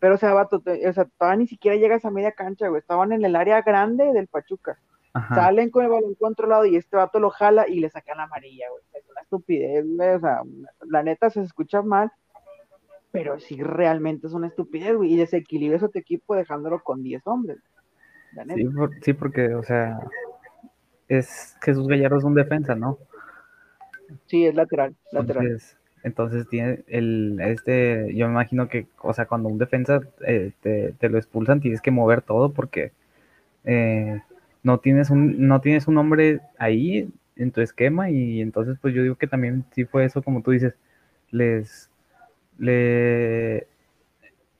Pero, 0.00 0.14
o 0.14 0.18
sea, 0.18 0.34
vato, 0.34 0.56
o 0.64 0.92
sea, 0.92 1.04
todavía 1.04 1.36
ni 1.36 1.46
siquiera 1.46 1.76
llegas 1.76 2.04
a 2.04 2.10
media 2.10 2.32
cancha, 2.32 2.68
güey. 2.68 2.80
Estaban 2.80 3.12
en 3.12 3.24
el 3.24 3.36
área 3.36 3.62
grande 3.62 4.12
del 4.12 4.26
Pachuca. 4.26 4.78
Salen 5.34 5.70
con 5.70 5.84
el 5.84 5.90
balón 5.90 6.14
controlado 6.14 6.64
y 6.64 6.76
este 6.76 6.96
vato 6.96 7.20
lo 7.20 7.30
jala 7.30 7.68
y 7.68 7.80
le 7.80 7.90
sacan 7.90 8.16
la 8.18 8.24
amarilla, 8.24 8.66
güey. 8.70 8.82
Es 8.94 9.08
una 9.10 9.20
estupidez, 9.20 9.84
güey. 9.86 10.08
O 10.08 10.20
sea, 10.20 10.42
la 10.88 11.02
neta 11.02 11.30
se 11.30 11.42
escucha 11.42 11.82
mal, 11.82 12.10
pero 13.10 13.38
sí 13.40 13.62
realmente 13.62 14.28
es 14.28 14.32
una 14.32 14.46
estupidez, 14.46 14.96
güey, 14.96 15.12
y 15.12 15.16
desequilibra 15.16 15.84
a 15.84 15.88
tu 15.88 15.98
equipo 15.98 16.34
dejándolo 16.34 16.82
con 16.82 17.02
10 17.02 17.26
hombres. 17.26 17.58
Sí, 19.02 19.12
porque, 19.12 19.54
o 19.54 19.64
sea, 19.64 19.98
es 21.08 21.56
Jesús 21.60 21.88
Gallardo 21.88 22.18
es 22.18 22.24
un 22.24 22.34
defensa, 22.34 22.76
¿no? 22.76 22.98
Sí, 24.26 24.46
es 24.46 24.54
lateral, 24.54 24.94
lateral. 25.10 25.44
Entonces, 25.44 25.76
tiene 26.48 26.82
el, 26.88 27.38
este, 27.40 28.14
yo 28.14 28.26
me 28.26 28.32
imagino 28.32 28.68
que, 28.68 28.86
o 29.02 29.12
sea, 29.12 29.26
cuando 29.26 29.48
un 29.48 29.58
defensa 29.58 30.00
eh, 30.26 30.52
te, 30.62 31.08
lo 31.08 31.18
expulsan, 31.18 31.60
tienes 31.60 31.80
que 31.80 31.90
mover 31.90 32.22
todo 32.22 32.52
porque 32.52 32.92
eh, 33.64 34.20
no 34.62 34.78
tienes 34.78 35.10
un, 35.10 35.46
no 35.46 35.60
tienes 35.60 35.88
un 35.88 35.98
hombre 35.98 36.40
ahí 36.58 37.10
en 37.36 37.50
tu 37.52 37.60
esquema 37.60 38.10
y 38.10 38.40
entonces 38.40 38.78
pues 38.80 38.94
yo 38.94 39.02
digo 39.02 39.16
que 39.16 39.26
también 39.26 39.64
sí 39.72 39.84
fue 39.84 40.04
eso 40.04 40.22
como 40.22 40.42
tú 40.42 40.50
dices, 40.52 40.74
les 41.30 41.90
le, 42.58 43.66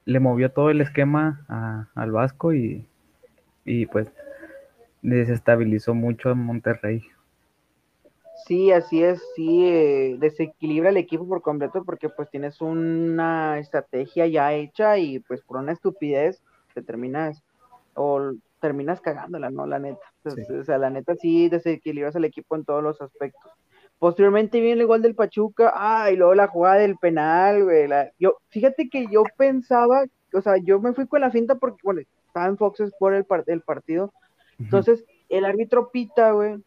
le 0.06 0.20
movió 0.20 0.50
todo 0.50 0.70
el 0.70 0.80
esquema 0.80 1.44
al 1.94 2.12
Vasco 2.12 2.54
y, 2.54 2.86
y 3.64 3.86
pues 3.86 4.08
desestabilizó 5.02 5.94
mucho 5.94 6.30
a 6.30 6.34
Monterrey. 6.34 7.02
Sí, 8.46 8.72
así 8.72 9.02
es, 9.02 9.22
sí, 9.34 9.66
eh, 9.66 10.16
desequilibra 10.18 10.90
el 10.90 10.96
equipo 10.96 11.26
por 11.26 11.42
completo 11.42 11.84
porque 11.84 12.08
pues 12.08 12.30
tienes 12.30 12.60
una 12.60 13.58
estrategia 13.58 14.26
ya 14.26 14.52
hecha 14.52 14.98
y 14.98 15.20
pues 15.20 15.42
por 15.42 15.58
una 15.58 15.72
estupidez 15.72 16.42
te 16.74 16.82
terminas 16.82 17.42
o 17.94 18.32
terminas 18.60 19.00
cagándola, 19.00 19.50
¿no? 19.50 19.66
La 19.66 19.78
neta. 19.78 20.00
O 20.24 20.64
sea, 20.64 20.78
la 20.78 20.90
neta 20.90 21.14
sí 21.16 21.48
desequilibras 21.48 22.14
el 22.16 22.24
equipo 22.24 22.56
en 22.56 22.64
todos 22.64 22.82
los 22.82 23.00
aspectos. 23.00 23.50
Posteriormente 23.98 24.60
viene 24.60 24.80
el 24.80 24.86
gol 24.86 25.02
del 25.02 25.14
Pachuca, 25.14 25.72
ah, 25.74 26.10
y 26.10 26.16
luego 26.16 26.34
la 26.34 26.46
jugada 26.46 26.76
del 26.76 26.96
penal, 26.96 27.64
güey. 27.64 27.88
yo, 28.18 28.38
fíjate 28.48 28.88
que 28.88 29.06
yo 29.08 29.24
pensaba, 29.36 30.04
o 30.32 30.40
sea, 30.40 30.56
yo 30.56 30.80
me 30.80 30.94
fui 30.94 31.06
con 31.06 31.20
la 31.20 31.30
finta 31.30 31.56
porque, 31.56 31.80
bueno, 31.82 32.00
estaba 32.26 32.46
en 32.46 32.56
Fox 32.56 32.82
por 32.98 33.14
el, 33.14 33.26
el 33.46 33.60
partido. 33.60 34.12
Entonces, 34.58 35.04
el 35.28 35.44
árbitro 35.44 35.90
pita, 35.90 36.32
güey. 36.32 36.62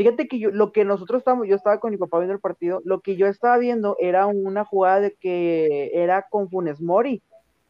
Fíjate 0.00 0.28
que 0.28 0.38
yo, 0.38 0.50
lo 0.50 0.72
que 0.72 0.86
nosotros 0.86 1.18
estábamos, 1.18 1.46
yo 1.46 1.56
estaba 1.56 1.78
con 1.78 1.90
mi 1.90 1.98
papá 1.98 2.16
viendo 2.20 2.32
el 2.32 2.40
partido, 2.40 2.80
lo 2.86 3.02
que 3.02 3.16
yo 3.16 3.26
estaba 3.26 3.58
viendo 3.58 3.96
era 3.98 4.26
una 4.26 4.64
jugada 4.64 4.98
de 4.98 5.12
que 5.12 5.90
era 5.92 6.26
con 6.30 6.48
Funes 6.48 6.80
Mori, 6.80 7.22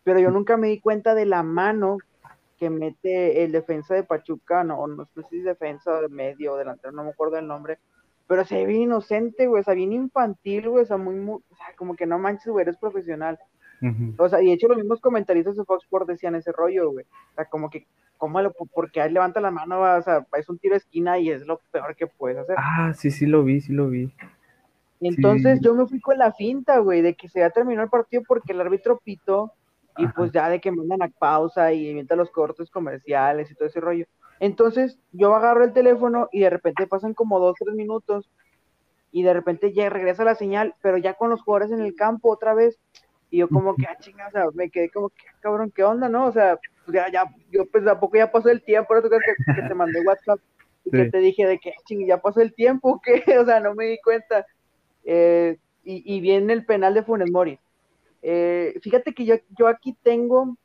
pero 0.04 0.20
yo 0.20 0.30
nunca 0.30 0.56
me 0.56 0.68
di 0.68 0.78
cuenta 0.78 1.16
de 1.16 1.26
la 1.26 1.42
mano 1.42 1.98
que 2.56 2.70
mete 2.70 3.42
el 3.42 3.50
defensa 3.50 3.96
de 3.96 4.04
Pachuca, 4.04 4.62
no, 4.62 4.86
no 4.86 5.06
sé 5.06 5.22
si 5.28 5.38
es 5.38 5.44
defensa 5.44 6.00
de 6.00 6.08
medio 6.08 6.52
o 6.52 6.56
delantero, 6.56 6.92
no 6.92 7.02
me 7.02 7.10
acuerdo 7.10 7.36
el 7.36 7.48
nombre, 7.48 7.80
pero 8.28 8.44
se 8.44 8.58
ve 8.58 8.66
bien 8.66 8.82
inocente, 8.82 9.48
güey, 9.48 9.62
o 9.62 9.64
sea, 9.64 9.74
bien 9.74 9.92
infantil, 9.92 10.68
güey, 10.68 10.84
o 10.84 10.86
sea, 10.86 10.98
muy, 10.98 11.16
muy, 11.16 11.40
como 11.76 11.96
que 11.96 12.06
no 12.06 12.16
manches, 12.20 12.46
güey, 12.46 12.62
eres 12.62 12.76
profesional. 12.76 13.40
O 14.18 14.28
sea, 14.28 14.42
y 14.42 14.46
de 14.46 14.52
hecho 14.52 14.68
los 14.68 14.76
mismos 14.76 15.00
comentaristas 15.00 15.56
de 15.56 15.64
Fox 15.64 15.84
Sports 15.84 16.08
decían 16.08 16.34
ese 16.34 16.52
rollo, 16.52 16.90
güey. 16.90 17.04
O 17.04 17.34
sea, 17.34 17.46
como 17.46 17.70
que, 17.70 17.86
¿cómo 18.18 18.40
lo, 18.42 18.52
porque 18.52 19.00
ahí 19.00 19.10
levanta 19.10 19.40
la 19.40 19.50
mano, 19.50 19.80
o 19.80 20.02
sea, 20.02 20.26
es 20.36 20.48
un 20.48 20.58
tiro 20.58 20.74
de 20.74 20.78
esquina 20.78 21.18
y 21.18 21.30
es 21.30 21.46
lo 21.46 21.60
peor 21.70 21.96
que 21.96 22.06
puedes 22.06 22.38
hacer. 22.38 22.56
Ah, 22.58 22.92
sí, 22.94 23.10
sí 23.10 23.26
lo 23.26 23.42
vi, 23.42 23.60
sí 23.60 23.72
lo 23.72 23.88
vi. 23.88 24.12
Entonces 25.00 25.60
yo 25.62 25.74
me 25.74 25.86
fui 25.86 26.00
con 26.00 26.18
la 26.18 26.32
finta, 26.32 26.78
güey, 26.78 27.00
de 27.00 27.14
que 27.14 27.28
se 27.28 27.40
ya 27.40 27.50
terminó 27.50 27.82
el 27.82 27.88
partido 27.88 28.22
porque 28.26 28.52
el 28.52 28.60
árbitro 28.60 29.00
pitó 29.02 29.52
y 29.96 30.06
pues 30.08 30.30
ya 30.32 30.48
de 30.48 30.60
que 30.60 30.70
mandan 30.70 31.02
a 31.02 31.08
pausa 31.08 31.72
y 31.72 31.88
inventan 31.88 32.18
los 32.18 32.30
cortes 32.30 32.70
comerciales 32.70 33.50
y 33.50 33.54
todo 33.54 33.68
ese 33.68 33.80
rollo. 33.80 34.06
Entonces 34.38 34.98
yo 35.12 35.34
agarro 35.34 35.64
el 35.64 35.72
teléfono 35.72 36.28
y 36.32 36.40
de 36.40 36.50
repente 36.50 36.86
pasan 36.86 37.14
como 37.14 37.38
dos, 37.38 37.56
tres 37.58 37.74
minutos 37.74 38.30
y 39.12 39.22
de 39.22 39.32
repente 39.32 39.72
ya 39.72 39.88
regresa 39.90 40.24
la 40.24 40.34
señal, 40.34 40.74
pero 40.82 40.96
ya 40.96 41.14
con 41.14 41.30
los 41.30 41.42
jugadores 41.42 41.72
en 41.72 41.80
el 41.80 41.94
campo 41.94 42.30
otra 42.30 42.54
vez. 42.54 42.78
Y 43.30 43.38
yo 43.38 43.48
como 43.48 43.74
que, 43.76 43.86
ah, 43.86 43.96
chingada, 43.98 44.28
o 44.28 44.32
sea, 44.32 44.44
me 44.54 44.70
quedé 44.70 44.90
como 44.90 45.08
que, 45.10 45.22
ah, 45.28 45.36
cabrón, 45.40 45.72
¿qué 45.74 45.84
onda, 45.84 46.08
no? 46.08 46.26
O 46.26 46.32
sea, 46.32 46.58
pues 46.84 46.94
ya, 46.94 47.10
ya, 47.10 47.24
yo 47.50 47.64
pues 47.66 47.84
tampoco 47.84 48.16
ya 48.16 48.30
pasó 48.30 48.48
el 48.50 48.62
tiempo, 48.62 48.88
por 48.88 48.98
eso 48.98 49.08
que, 49.08 49.54
que 49.54 49.62
te 49.62 49.74
mandé 49.74 50.00
WhatsApp 50.00 50.40
y 50.84 50.90
que 50.90 51.10
te 51.10 51.18
dije 51.18 51.46
de 51.46 51.58
que, 51.58 51.70
ah, 51.70 51.82
ching, 51.86 52.06
ya 52.06 52.20
pasó 52.20 52.40
el 52.40 52.54
tiempo, 52.54 53.00
que, 53.02 53.22
o 53.38 53.44
sea, 53.44 53.60
no 53.60 53.74
me 53.74 53.86
di 53.86 53.98
cuenta. 54.02 54.46
Eh, 55.04 55.58
y, 55.84 56.16
y, 56.16 56.20
viene 56.20 56.52
el 56.52 56.66
penal 56.66 56.92
de 56.92 57.02
Funes 57.02 57.30
Mori. 57.30 57.58
Eh, 58.22 58.78
fíjate 58.82 59.14
que 59.14 59.24
yo, 59.24 59.36
yo 59.58 59.66
aquí 59.66 59.96
tengo 60.02 60.56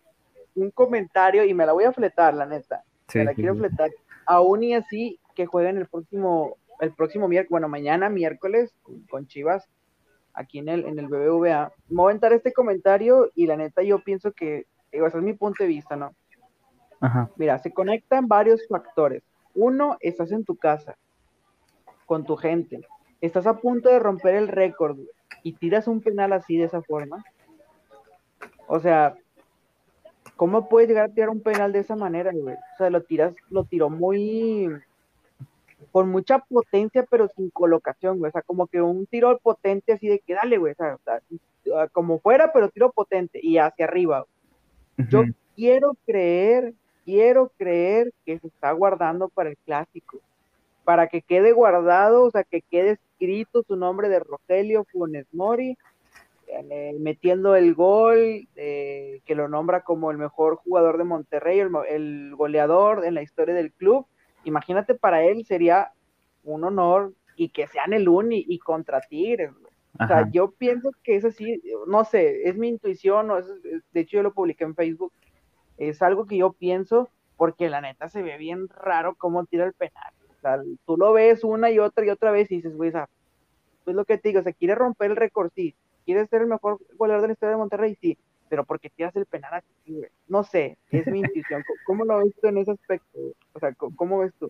un 0.55 0.71
comentario 0.71 1.45
y 1.45 1.53
me 1.53 1.65
la 1.65 1.71
voy 1.71 1.85
a 1.85 1.93
fletar, 1.93 2.33
la 2.33 2.45
neta 2.45 2.83
la 3.13 3.33
quiero 3.33 3.55
fletar. 3.55 3.91
Aún 4.25 4.63
y 4.63 4.73
así, 4.73 5.19
que 5.35 5.45
jueguen 5.45 5.77
el 5.77 5.87
próximo, 5.87 6.57
el 6.79 6.93
próximo 6.93 7.27
miércoles, 7.27 7.51
bueno, 7.51 7.69
mañana 7.69 8.09
miércoles 8.09 8.73
con 9.09 9.27
Chivas, 9.27 9.69
aquí 10.35 10.59
en 10.59 10.69
el, 10.69 10.85
en 10.85 10.99
el 10.99 11.07
BBVA. 11.07 11.71
Me 11.89 11.95
voy 11.95 12.11
a 12.11 12.13
entrar 12.15 12.33
este 12.33 12.53
comentario 12.53 13.31
y 13.35 13.47
la 13.47 13.57
neta 13.57 13.81
yo 13.81 13.99
pienso 13.99 14.31
que, 14.31 14.67
digo, 14.91 15.07
ese 15.07 15.17
es 15.17 15.23
mi 15.23 15.33
punto 15.33 15.63
de 15.63 15.69
vista, 15.69 15.95
¿no? 15.95 16.13
Mira, 17.35 17.59
se 17.59 17.71
conectan 17.71 18.27
varios 18.27 18.67
factores. 18.67 19.23
Uno, 19.53 19.97
estás 19.99 20.31
en 20.31 20.43
tu 20.43 20.55
casa, 20.55 20.97
con 22.05 22.25
tu 22.25 22.35
gente. 22.35 22.81
Estás 23.21 23.45
a 23.45 23.57
punto 23.57 23.89
de 23.89 23.99
romper 23.99 24.35
el 24.35 24.47
récord 24.47 24.97
y 25.43 25.53
tiras 25.53 25.87
un 25.87 26.01
penal 26.01 26.33
así 26.33 26.57
de 26.57 26.65
esa 26.65 26.81
forma. 26.81 27.23
O 28.67 28.79
sea, 28.79 29.15
¿cómo 30.35 30.67
puedes 30.67 30.89
llegar 30.89 31.05
a 31.05 31.13
tirar 31.13 31.29
un 31.29 31.41
penal 31.41 31.71
de 31.71 31.79
esa 31.79 31.95
manera, 31.95 32.31
güey? 32.33 32.55
O 32.55 32.77
sea, 32.77 32.89
lo 32.89 33.03
tiras, 33.03 33.35
lo 33.49 33.65
tiró 33.65 33.89
muy 33.89 34.69
con 35.91 36.09
mucha 36.09 36.39
potencia, 36.39 37.05
pero 37.09 37.27
sin 37.35 37.49
colocación, 37.49 38.19
güey. 38.19 38.29
O 38.29 38.31
sea, 38.31 38.41
como 38.41 38.67
que 38.67 38.81
un 38.81 39.05
tiro 39.05 39.37
potente 39.39 39.93
así 39.93 40.07
de 40.07 40.19
que 40.19 40.33
dale, 40.33 40.57
güey. 40.57 40.73
O 40.73 40.75
sea, 40.75 41.21
como 41.91 42.19
fuera, 42.19 42.51
pero 42.53 42.69
tiro 42.69 42.91
potente 42.91 43.39
y 43.41 43.57
hacia 43.57 43.85
arriba. 43.85 44.25
Yo 45.09 45.23
quiero 45.55 45.95
creer, 46.05 46.73
quiero 47.03 47.51
creer 47.57 48.13
que 48.25 48.39
se 48.39 48.47
está 48.47 48.71
guardando 48.71 49.29
para 49.29 49.49
el 49.49 49.57
clásico. 49.57 50.19
Para 50.83 51.07
que 51.07 51.21
quede 51.21 51.51
guardado, 51.51 52.23
o 52.23 52.31
sea, 52.31 52.43
que 52.43 52.61
quede 52.61 52.91
escrito 52.91 53.63
su 53.63 53.75
nombre 53.75 54.07
de 54.07 54.19
Rogelio 54.19 54.85
Funes 54.91 55.25
Mori 55.33 55.75
eh, 56.47 56.95
metiendo 56.99 57.55
el 57.55 57.73
gol, 57.73 58.47
eh, 58.55 59.21
que 59.25 59.35
lo 59.35 59.47
nombra 59.47 59.81
como 59.81 60.11
el 60.11 60.17
mejor 60.17 60.57
jugador 60.57 60.97
de 60.97 61.03
Monterrey, 61.03 61.59
el, 61.59 62.35
goleador 62.35 63.03
en 63.05 63.15
la 63.15 63.23
historia 63.23 63.55
del 63.55 63.71
club. 63.71 64.05
Imagínate, 64.45 64.95
para 64.95 65.23
él 65.23 65.45
sería 65.45 65.91
un 66.43 66.63
honor 66.63 67.13
y 67.35 67.49
que 67.49 67.67
sean 67.67 67.93
el 67.93 68.07
uni 68.07 68.45
y 68.47 68.59
contra 68.59 69.01
Tigres. 69.01 69.51
O 69.99 70.07
sea, 70.07 70.29
yo 70.31 70.51
pienso 70.51 70.91
que 71.03 71.15
es 71.15 71.23
así, 71.23 71.61
no 71.87 72.03
sé, 72.03 72.49
es 72.49 72.57
mi 72.57 72.67
intuición, 72.67 73.29
de 73.93 73.99
hecho 73.99 74.17
yo 74.17 74.23
lo 74.23 74.33
publiqué 74.33 74.65
en 74.65 74.75
Facebook, 74.75 75.13
es 75.77 76.01
algo 76.01 76.25
que 76.25 76.37
yo 76.37 76.51
pienso 76.51 77.09
porque 77.37 77.69
la 77.69 77.79
neta 77.79 78.09
se 78.09 78.21
ve 78.21 78.37
bien 78.37 78.67
raro 78.67 79.15
cómo 79.15 79.45
tira 79.45 79.65
el 79.65 79.73
penal. 79.73 80.13
O 80.37 80.41
sea, 80.41 80.61
tú 80.85 80.97
lo 80.97 81.13
ves 81.13 81.43
una 81.43 81.71
y 81.71 81.79
otra 81.79 82.05
y 82.05 82.09
otra 82.09 82.31
vez 82.31 82.51
y 82.51 82.57
dices, 82.57 82.75
güey, 82.75 82.89
es 82.89 83.95
lo 83.95 84.05
que 84.05 84.17
te 84.17 84.29
digo, 84.29 84.41
se 84.41 84.53
quiere 84.53 84.75
romper 84.75 85.11
el 85.11 85.17
récord, 85.17 85.49
sí, 85.55 85.75
¿Quieres 86.05 86.29
ser 86.29 86.43
el 86.43 86.47
mejor 86.47 86.79
goleador 86.97 87.23
de 87.23 87.27
la 87.29 87.33
historia 87.33 87.51
de 87.51 87.57
Monterrey? 87.57 87.97
Sí, 87.99 88.17
pero 88.49 88.63
porque 88.63 88.89
tiras 88.89 89.15
el 89.15 89.25
penal 89.25 89.53
así, 89.55 89.93
güey. 89.93 90.09
No 90.27 90.43
sé, 90.43 90.77
es 90.91 91.07
mi 91.07 91.19
intuición. 91.19 91.63
¿Cómo 91.85 92.05
lo 92.05 92.19
ves 92.19 92.33
tú 92.41 92.47
en 92.47 92.57
ese 92.57 92.71
aspecto? 92.71 93.19
O 93.53 93.59
sea, 93.59 93.73
¿cómo 93.73 94.19
ves 94.19 94.33
tú? 94.39 94.49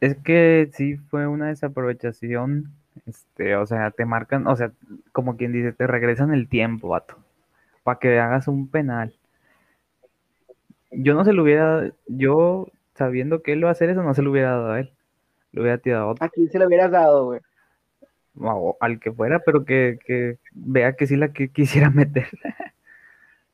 Es 0.00 0.16
que 0.16 0.68
sí 0.72 0.96
fue 0.96 1.26
una 1.26 1.48
desaprovechación, 1.48 2.70
este, 3.06 3.56
o 3.56 3.66
sea, 3.66 3.90
te 3.90 4.04
marcan, 4.04 4.46
o 4.46 4.56
sea, 4.56 4.72
como 5.12 5.36
quien 5.36 5.52
dice, 5.52 5.72
te 5.72 5.86
regresan 5.86 6.32
el 6.32 6.48
tiempo, 6.48 6.88
vato, 6.88 7.16
para 7.82 7.98
que 7.98 8.18
hagas 8.18 8.48
un 8.48 8.68
penal. 8.68 9.14
Yo 10.90 11.14
no 11.14 11.24
se 11.24 11.32
lo 11.32 11.42
hubiera, 11.42 11.90
yo 12.06 12.68
sabiendo 12.94 13.42
que 13.42 13.52
él 13.52 13.60
lo 13.60 13.66
va 13.66 13.70
a 13.70 13.72
hacer 13.72 13.90
eso, 13.90 14.02
no 14.02 14.14
se 14.14 14.22
lo 14.22 14.30
hubiera 14.30 14.50
dado 14.50 14.72
a 14.72 14.80
él. 14.80 14.92
Lo 15.52 15.62
hubiera 15.62 15.78
tirado 15.78 16.04
a 16.04 16.10
otro. 16.12 16.24
¿A 16.24 16.28
quién 16.28 16.50
se 16.50 16.58
lo 16.58 16.66
hubieras 16.66 16.90
dado, 16.90 17.26
güey? 17.26 17.40
al 18.80 18.98
que 18.98 19.12
fuera, 19.12 19.40
pero 19.40 19.64
que, 19.64 20.38
vea 20.52 20.94
que 20.94 21.06
sí 21.06 21.16
la 21.16 21.32
que 21.32 21.48
quisiera 21.48 21.90
meter. 21.90 22.28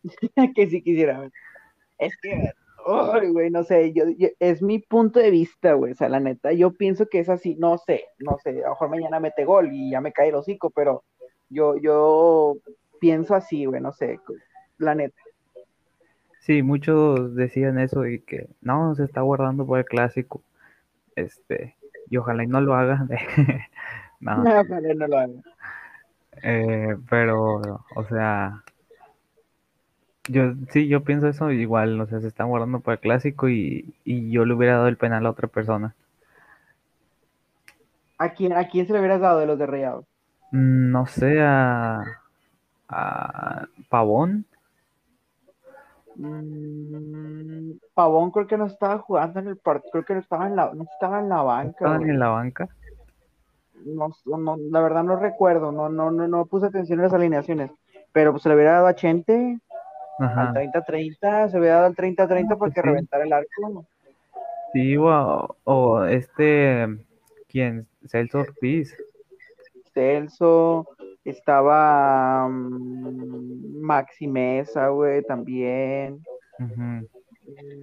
que 0.54 0.66
sí 0.68 0.82
quisiera 0.82 1.18
meter. 1.18 1.32
Es 1.98 2.16
que, 2.16 2.52
güey, 3.32 3.50
no 3.50 3.62
sé, 3.62 3.92
yo, 3.92 4.04
es 4.38 4.62
mi 4.62 4.78
punto 4.78 5.20
de 5.20 5.30
vista, 5.30 5.74
güey, 5.74 5.92
o 5.92 5.94
sea, 5.94 6.08
la 6.08 6.20
neta, 6.20 6.52
yo 6.52 6.72
pienso 6.72 7.06
que 7.06 7.20
es 7.20 7.28
así, 7.28 7.56
no 7.56 7.78
sé, 7.78 8.04
no 8.18 8.38
sé, 8.38 8.50
a 8.50 8.68
lo 8.68 8.70
mejor 8.70 8.88
mañana 8.88 9.20
mete 9.20 9.44
gol 9.44 9.70
y 9.72 9.90
ya 9.90 10.00
me 10.00 10.12
cae 10.12 10.28
el 10.28 10.34
hocico, 10.34 10.70
pero 10.70 11.04
yo, 11.50 11.76
yo 11.76 12.56
pienso 13.00 13.34
así, 13.34 13.66
güey, 13.66 13.80
no 13.80 13.92
sé, 13.92 14.18
la 14.78 14.94
neta. 14.94 15.20
Sí, 16.40 16.62
muchos 16.62 17.34
decían 17.34 17.78
eso 17.78 18.06
y 18.06 18.20
que 18.20 18.48
no, 18.62 18.94
se 18.94 19.04
está 19.04 19.20
guardando 19.20 19.66
por 19.66 19.78
el 19.78 19.84
clásico, 19.84 20.42
este, 21.16 21.76
y 22.08 22.16
ojalá 22.16 22.44
y 22.44 22.46
no 22.46 22.60
lo 22.60 22.74
haga. 22.74 23.06
No. 24.20 24.44
no 24.96 25.06
lo 25.06 25.18
hago. 25.18 25.42
Eh, 26.42 26.94
pero, 27.08 27.62
o 27.96 28.04
sea, 28.10 28.62
yo 30.30 30.54
sí, 30.70 30.88
yo 30.88 31.02
pienso 31.02 31.28
eso 31.28 31.50
igual, 31.50 32.00
o 32.00 32.06
sea, 32.06 32.20
se 32.20 32.28
están 32.28 32.48
guardando 32.48 32.80
para 32.80 32.94
el 32.94 33.00
clásico 33.00 33.48
y, 33.48 33.94
yo 34.04 34.44
le 34.44 34.54
hubiera 34.54 34.76
dado 34.76 34.88
el 34.88 34.96
penal 34.96 35.26
a 35.26 35.30
otra 35.30 35.48
persona. 35.48 35.94
¿A 38.18 38.30
quién, 38.30 38.52
a 38.52 38.68
quién 38.68 38.86
se 38.86 38.92
le 38.92 39.00
hubieras 39.00 39.20
dado 39.20 39.40
de 39.40 39.46
los 39.46 39.58
de 39.58 39.66
Rayados? 39.66 40.04
Mm, 40.52 40.90
no 40.90 41.06
sé, 41.06 41.40
a, 41.40 42.02
a 42.88 43.66
Pavón. 43.88 44.44
Mm, 46.16 47.72
Pavón 47.94 48.30
creo 48.30 48.46
que 48.46 48.58
no 48.58 48.66
estaba 48.66 48.98
jugando 48.98 49.40
en 49.40 49.48
el 49.48 49.56
partido, 49.56 49.90
creo 49.92 50.04
que 50.04 50.14
no 50.14 50.20
estaba 50.20 50.46
en 50.46 50.56
la, 50.56 50.72
no 50.74 50.84
estaba 50.84 51.20
en 51.20 51.28
la 51.28 51.42
banca. 51.42 51.70
¿Estaban 51.70 52.08
en 52.08 52.18
la 52.18 52.28
banca? 52.28 52.68
no, 53.84 54.10
no, 54.38 54.56
la 54.70 54.80
verdad 54.80 55.04
no 55.04 55.16
recuerdo, 55.16 55.72
no, 55.72 55.88
no, 55.88 56.10
no, 56.10 56.28
no 56.28 56.46
puse 56.46 56.66
atención 56.66 57.00
a 57.00 57.04
las 57.04 57.12
alineaciones, 57.12 57.70
pero 58.12 58.32
pues 58.32 58.42
se 58.42 58.48
le 58.48 58.54
hubiera 58.54 58.72
dado 58.72 58.86
a 58.86 58.94
Chente 58.94 59.58
al 60.20 60.54
30-30, 60.54 61.50
se 61.50 61.58
hubiera 61.58 61.76
dado 61.76 61.86
al 61.86 61.96
30-30 61.96 62.48
para 62.48 62.58
pues 62.58 62.74
que 62.74 62.82
reventara 62.82 63.24
el 63.24 63.32
arco. 63.32 63.86
Sí, 64.72 64.96
o, 64.96 66.04
este, 66.04 66.86
¿quién? 67.48 67.86
Celso 68.06 68.40
Ortiz. 68.40 68.96
Celso, 69.92 70.86
estaba 71.24 72.46
um, 72.46 73.80
Maxi 73.80 74.26
Mesa, 74.26 74.88
güey, 74.88 75.22
también. 75.22 76.22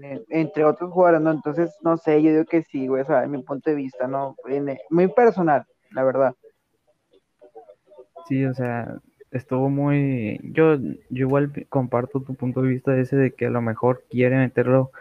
Eh, 0.04 0.24
entre 0.30 0.64
otros 0.64 0.92
jugadores, 0.92 1.22
¿no? 1.22 1.32
Entonces, 1.32 1.76
no 1.82 1.98
sé, 1.98 2.22
yo 2.22 2.32
digo 2.32 2.46
que 2.46 2.64
sí, 2.64 2.88
güey, 2.88 3.02
o 3.02 3.06
sea, 3.06 3.24
en 3.24 3.32
mi 3.32 3.44
punto 3.44 3.70
de 3.70 3.76
vista, 3.76 4.08
¿no? 4.08 4.36
muy 4.90 5.08
personal 5.10 5.66
la 5.92 6.04
verdad. 6.04 6.36
Sí, 8.28 8.46
o 8.46 8.54
sea, 8.54 9.00
estuvo 9.32 9.70
muy... 9.70 10.40
Yo, 10.44 10.78
yo 10.78 11.28
igual 11.28 11.52
comparto 11.70 12.22
tu 12.22 12.34
punto 12.36 12.62
de 12.62 12.70
vista 12.70 12.98
ese 12.98 13.16
de 13.16 13.32
que 13.32 13.48
a 13.48 13.50
lo 13.50 13.62
mejor 13.62 14.04
quiere 14.10 14.38
meterlo 14.38 14.92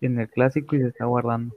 en 0.00 0.18
el 0.18 0.28
clásico 0.28 0.76
y 0.76 0.80
se 0.80 0.88
está 0.88 1.04
guardando. 1.06 1.54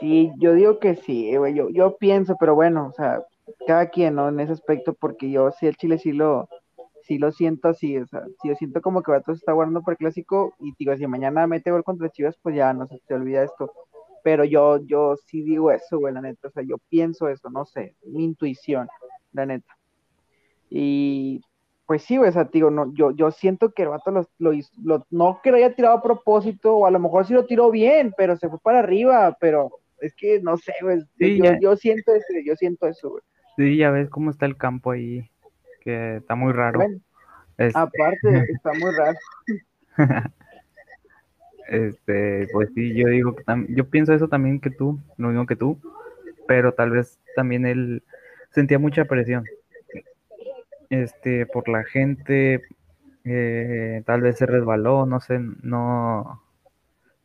Sí, 0.00 0.32
yo 0.38 0.54
digo 0.54 0.80
que 0.80 0.96
sí, 0.96 1.30
yo, 1.32 1.68
yo 1.70 1.96
pienso, 1.96 2.36
pero 2.38 2.54
bueno, 2.54 2.88
o 2.88 2.92
sea, 2.92 3.22
cada 3.66 3.88
quien, 3.88 4.16
¿no? 4.16 4.28
En 4.28 4.40
ese 4.40 4.52
aspecto, 4.52 4.92
porque 4.92 5.30
yo 5.30 5.50
sí 5.52 5.66
el 5.66 5.76
Chile 5.76 5.98
sí 5.98 6.12
lo, 6.12 6.48
sí 7.02 7.18
lo 7.18 7.30
siento 7.32 7.68
así, 7.68 7.96
o 7.96 8.06
sea, 8.06 8.24
sí 8.42 8.48
yo 8.48 8.54
siento 8.56 8.82
como 8.82 9.02
que 9.02 9.12
Vato 9.12 9.32
se 9.32 9.38
está 9.38 9.52
guardando 9.52 9.82
por 9.82 9.92
el 9.92 9.98
clásico 9.98 10.52
y 10.58 10.74
digo, 10.78 10.96
si 10.96 11.06
mañana 11.06 11.46
mete 11.46 11.70
gol 11.70 11.84
contra 11.84 12.10
Chivas, 12.10 12.36
pues 12.42 12.56
ya 12.56 12.72
no 12.72 12.86
se 12.86 12.98
te 13.06 13.14
olvida 13.14 13.44
esto 13.44 13.72
pero 14.24 14.42
yo, 14.44 14.78
yo 14.86 15.16
sí 15.26 15.42
digo 15.42 15.70
eso, 15.70 15.98
güey, 15.98 16.14
la 16.14 16.22
neta, 16.22 16.48
o 16.48 16.50
sea, 16.50 16.62
yo 16.62 16.78
pienso 16.88 17.28
eso, 17.28 17.50
no 17.50 17.66
sé, 17.66 17.94
mi 18.06 18.24
intuición, 18.24 18.88
la 19.32 19.44
neta. 19.44 19.76
Y 20.76 21.40
pues 21.86 22.02
sí, 22.02 22.18
o 22.18 22.32
sea, 22.32 22.48
digo, 22.52 22.68
no, 22.68 22.92
yo, 22.94 23.12
yo 23.12 23.30
siento 23.30 23.70
que 23.70 23.84
el 23.84 23.90
vato 23.90 24.10
lo, 24.10 24.26
lo, 24.82 25.06
no 25.08 25.40
que 25.40 25.52
lo 25.52 25.56
haya 25.56 25.72
tirado 25.72 25.98
a 25.98 26.02
propósito, 26.02 26.78
o 26.78 26.86
a 26.86 26.90
lo 26.90 26.98
mejor 26.98 27.26
sí 27.26 27.32
lo 27.32 27.46
tiró 27.46 27.70
bien, 27.70 28.12
pero 28.16 28.36
se 28.36 28.48
fue 28.48 28.58
para 28.58 28.80
arriba, 28.80 29.36
pero 29.38 29.70
es 30.00 30.16
que 30.16 30.40
no 30.40 30.56
sé, 30.56 30.72
yo, 31.16 31.52
yo, 31.60 31.76
siento 31.76 32.12
eso, 32.12 32.26
yo 32.44 32.56
siento 32.56 32.88
eso, 32.88 33.10
güey. 33.10 33.22
Sí, 33.56 33.76
ya 33.76 33.92
ves 33.92 34.10
cómo 34.10 34.32
está 34.32 34.46
el 34.46 34.56
campo 34.56 34.90
ahí, 34.90 35.30
que 35.80 36.16
está 36.16 36.34
muy 36.34 36.52
raro. 36.52 36.80
Este 37.56 37.78
aparte, 37.78 38.18
está 38.48 38.72
muy 38.72 38.90
raro. 38.96 39.18
Este, 41.68 42.48
pues 42.52 42.68
sí, 42.74 42.94
yo 42.94 43.06
digo 43.08 43.36
que 43.36 43.44
yo 43.68 43.88
pienso 43.88 44.12
eso 44.12 44.26
también 44.26 44.60
que 44.60 44.70
tú, 44.70 44.98
lo 45.18 45.28
mismo 45.28 45.46
que 45.46 45.54
tú, 45.54 45.78
pero 46.48 46.74
tal 46.74 46.90
vez 46.90 47.20
también 47.36 47.64
él 47.64 48.02
sentía 48.50 48.80
mucha 48.80 49.04
presión. 49.04 49.44
Este, 50.90 51.46
por 51.46 51.68
la 51.68 51.84
gente, 51.84 52.62
eh, 53.24 54.02
tal 54.06 54.20
vez 54.20 54.38
se 54.38 54.46
resbaló, 54.46 55.06
no 55.06 55.20
sé, 55.20 55.38
no, 55.38 56.42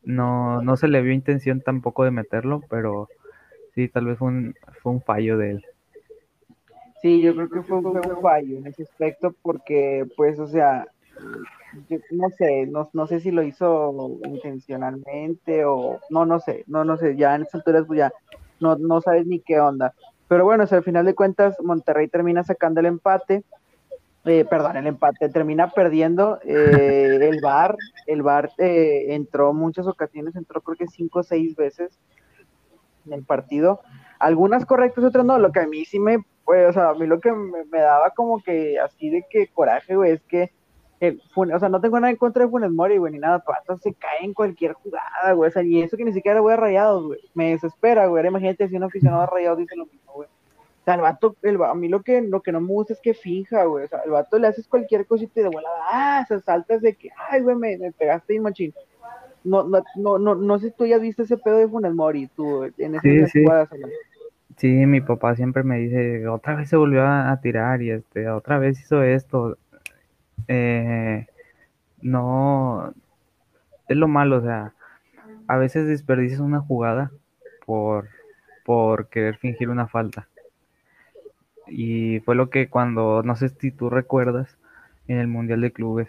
no, 0.03 0.61
no 0.61 0.77
se 0.77 0.87
le 0.87 1.01
vio 1.01 1.13
intención 1.13 1.61
tampoco 1.61 2.03
de 2.03 2.11
meterlo, 2.11 2.61
pero 2.69 3.09
sí, 3.75 3.87
tal 3.87 4.05
vez 4.05 4.17
fue 4.17 4.29
un, 4.29 4.55
fue 4.81 4.93
un 4.93 5.01
fallo 5.01 5.37
de 5.37 5.51
él. 5.51 5.65
Sí, 7.01 7.21
yo 7.21 7.33
creo 7.33 7.49
que 7.49 7.61
fue 7.63 7.77
un 7.77 8.21
fallo 8.21 8.57
en 8.57 8.67
ese 8.67 8.83
aspecto 8.83 9.33
porque, 9.41 10.05
pues, 10.17 10.37
o 10.39 10.47
sea, 10.47 10.85
no 12.11 12.29
sé, 12.29 12.65
no, 12.65 12.89
no, 12.93 13.07
sé 13.07 13.19
si 13.19 13.31
lo 13.31 13.43
hizo 13.43 14.19
intencionalmente 14.25 15.65
o 15.65 15.99
no, 16.09 16.25
no 16.25 16.39
sé, 16.39 16.63
no, 16.67 16.83
no 16.83 16.97
sé, 16.97 17.15
ya 17.15 17.35
en 17.35 17.43
estas 17.43 17.55
alturas 17.55 17.85
pues 17.85 17.99
ya 17.99 18.11
no, 18.59 18.75
no 18.75 19.01
sabes 19.01 19.25
ni 19.25 19.39
qué 19.39 19.59
onda. 19.59 19.93
Pero 20.29 20.45
bueno, 20.45 20.63
al 20.69 20.83
final 20.83 21.05
de 21.05 21.15
cuentas 21.15 21.57
Monterrey 21.61 22.07
termina 22.07 22.43
sacando 22.43 22.79
el 22.79 22.85
empate, 22.85 23.43
eh, 24.25 24.45
perdón, 24.47 24.77
el 24.77 24.85
empate, 24.85 25.27
termina 25.27 25.71
perdiendo 25.71 26.39
eh, 26.43 27.17
el 27.19 27.41
VAR, 27.41 27.75
el 28.05 28.21
VAR 28.21 28.51
eh, 28.59 29.15
entró 29.15 29.53
muchas 29.53 29.87
ocasiones, 29.87 30.35
entró 30.35 30.61
creo 30.61 30.77
que 30.77 30.87
cinco 30.87 31.19
o 31.19 31.23
seis 31.23 31.55
veces 31.55 31.97
en 33.07 33.13
el 33.13 33.23
partido, 33.23 33.81
algunas 34.19 34.67
correctas, 34.67 35.03
otras 35.03 35.25
no, 35.25 35.39
lo 35.39 35.51
que 35.51 35.61
a 35.61 35.67
mí 35.67 35.83
sí 35.83 35.99
me, 35.99 36.19
pues, 36.45 36.69
o 36.69 36.73
sea, 36.73 36.89
a 36.89 36.93
mí 36.93 37.07
lo 37.07 37.19
que 37.19 37.31
me, 37.31 37.65
me 37.65 37.79
daba 37.79 38.11
como 38.11 38.39
que 38.43 38.79
así 38.79 39.09
de 39.09 39.25
que 39.27 39.47
coraje, 39.47 39.95
güey, 39.95 40.11
es 40.11 40.21
que 40.21 40.51
o 41.01 41.59
sea, 41.59 41.69
no 41.69 41.79
tengo 41.81 41.99
nada 41.99 42.11
en 42.11 42.17
contra 42.17 42.43
de 42.43 42.51
Funes 42.51 42.71
Mori, 42.71 42.97
güey, 42.97 43.13
ni 43.13 43.19
nada, 43.19 43.39
Pato 43.39 43.77
se 43.77 43.93
cae 43.93 44.23
en 44.23 44.33
cualquier 44.33 44.73
jugada, 44.73 45.33
güey, 45.33 45.49
o 45.49 45.51
sea, 45.51 45.63
y 45.63 45.81
eso 45.81 45.97
que 45.97 46.05
ni 46.05 46.13
siquiera 46.13 46.41
voy 46.41 46.53
a 46.53 46.57
rayados, 46.57 47.05
güey, 47.05 47.19
me 47.33 47.51
desespera, 47.51 48.07
güey, 48.07 48.25
imagínate 48.25 48.67
si 48.67 48.75
un 48.75 48.83
aficionado 48.83 49.23
a 49.23 49.27
rayados 49.27 49.59
dice 49.59 49.75
lo 49.75 49.85
mismo, 49.85 50.13
güey. 50.13 50.27
O 50.27 50.85
sea, 50.85 50.95
el 50.95 51.01
vato, 51.01 51.35
el, 51.41 51.61
a 51.61 51.73
mí 51.73 51.89
lo 51.89 52.01
que, 52.01 52.21
lo 52.21 52.41
que 52.41 52.51
no 52.51 52.61
me 52.61 52.67
gusta 52.67 52.93
es 52.93 53.01
que 53.01 53.13
finja, 53.13 53.65
güey. 53.65 53.83
O 53.83 53.87
sea, 53.87 53.99
el 53.99 54.11
vato 54.11 54.39
le 54.39 54.47
haces 54.47 54.67
cualquier 54.67 55.05
cosita 55.05 55.39
y 55.39 55.43
de 55.43 55.49
volada, 55.49 55.75
ah, 55.91 56.25
se 56.27 56.39
saltas 56.39 56.81
de 56.81 56.95
que, 56.95 57.09
ay, 57.29 57.41
güey, 57.41 57.55
me, 57.55 57.77
me 57.77 57.91
pegaste 57.91 58.35
y 58.35 58.39
machín. 58.39 58.73
No, 59.43 59.63
no, 59.63 59.83
no, 59.95 60.17
no, 60.17 60.35
no 60.35 60.59
sé 60.59 60.67
si 60.69 60.75
tú 60.75 60.85
ya 60.85 60.97
viste 60.97 61.23
ese 61.23 61.37
pedo 61.37 61.57
de 61.57 61.67
Funes 61.67 61.93
Mori, 61.93 62.27
tú, 62.27 62.63
en 62.77 62.95
esas 62.95 63.31
sí, 63.31 63.43
jugadas. 63.43 63.69
Sí. 64.57 64.67
mi 64.67 65.01
papá 65.01 65.35
siempre 65.35 65.63
me 65.63 65.79
dice, 65.79 66.27
otra 66.27 66.55
vez 66.55 66.69
se 66.69 66.75
volvió 66.75 67.05
a, 67.05 67.37
tirar 67.41 67.81
y 67.81 67.91
este, 67.91 68.29
otra 68.29 68.59
vez 68.59 68.79
hizo 68.79 69.01
esto. 69.03 69.57
Eh, 70.47 71.27
no, 72.01 72.93
es 73.87 73.97
lo 73.97 74.07
malo, 74.07 74.37
o 74.37 74.41
sea, 74.41 74.73
a 75.47 75.57
veces 75.57 75.87
desperdicias 75.87 76.39
una 76.39 76.61
jugada 76.61 77.11
por, 77.65 78.07
por 78.65 79.07
querer 79.07 79.37
fingir 79.37 79.69
una 79.69 79.87
falta. 79.87 80.27
Y 81.67 82.19
fue 82.21 82.35
lo 82.35 82.49
que 82.49 82.69
cuando, 82.69 83.21
no 83.23 83.35
sé 83.35 83.49
si 83.49 83.71
tú 83.71 83.89
recuerdas, 83.89 84.57
en 85.07 85.17
el 85.17 85.27
Mundial 85.27 85.61
de 85.61 85.71
Clubes, 85.71 86.07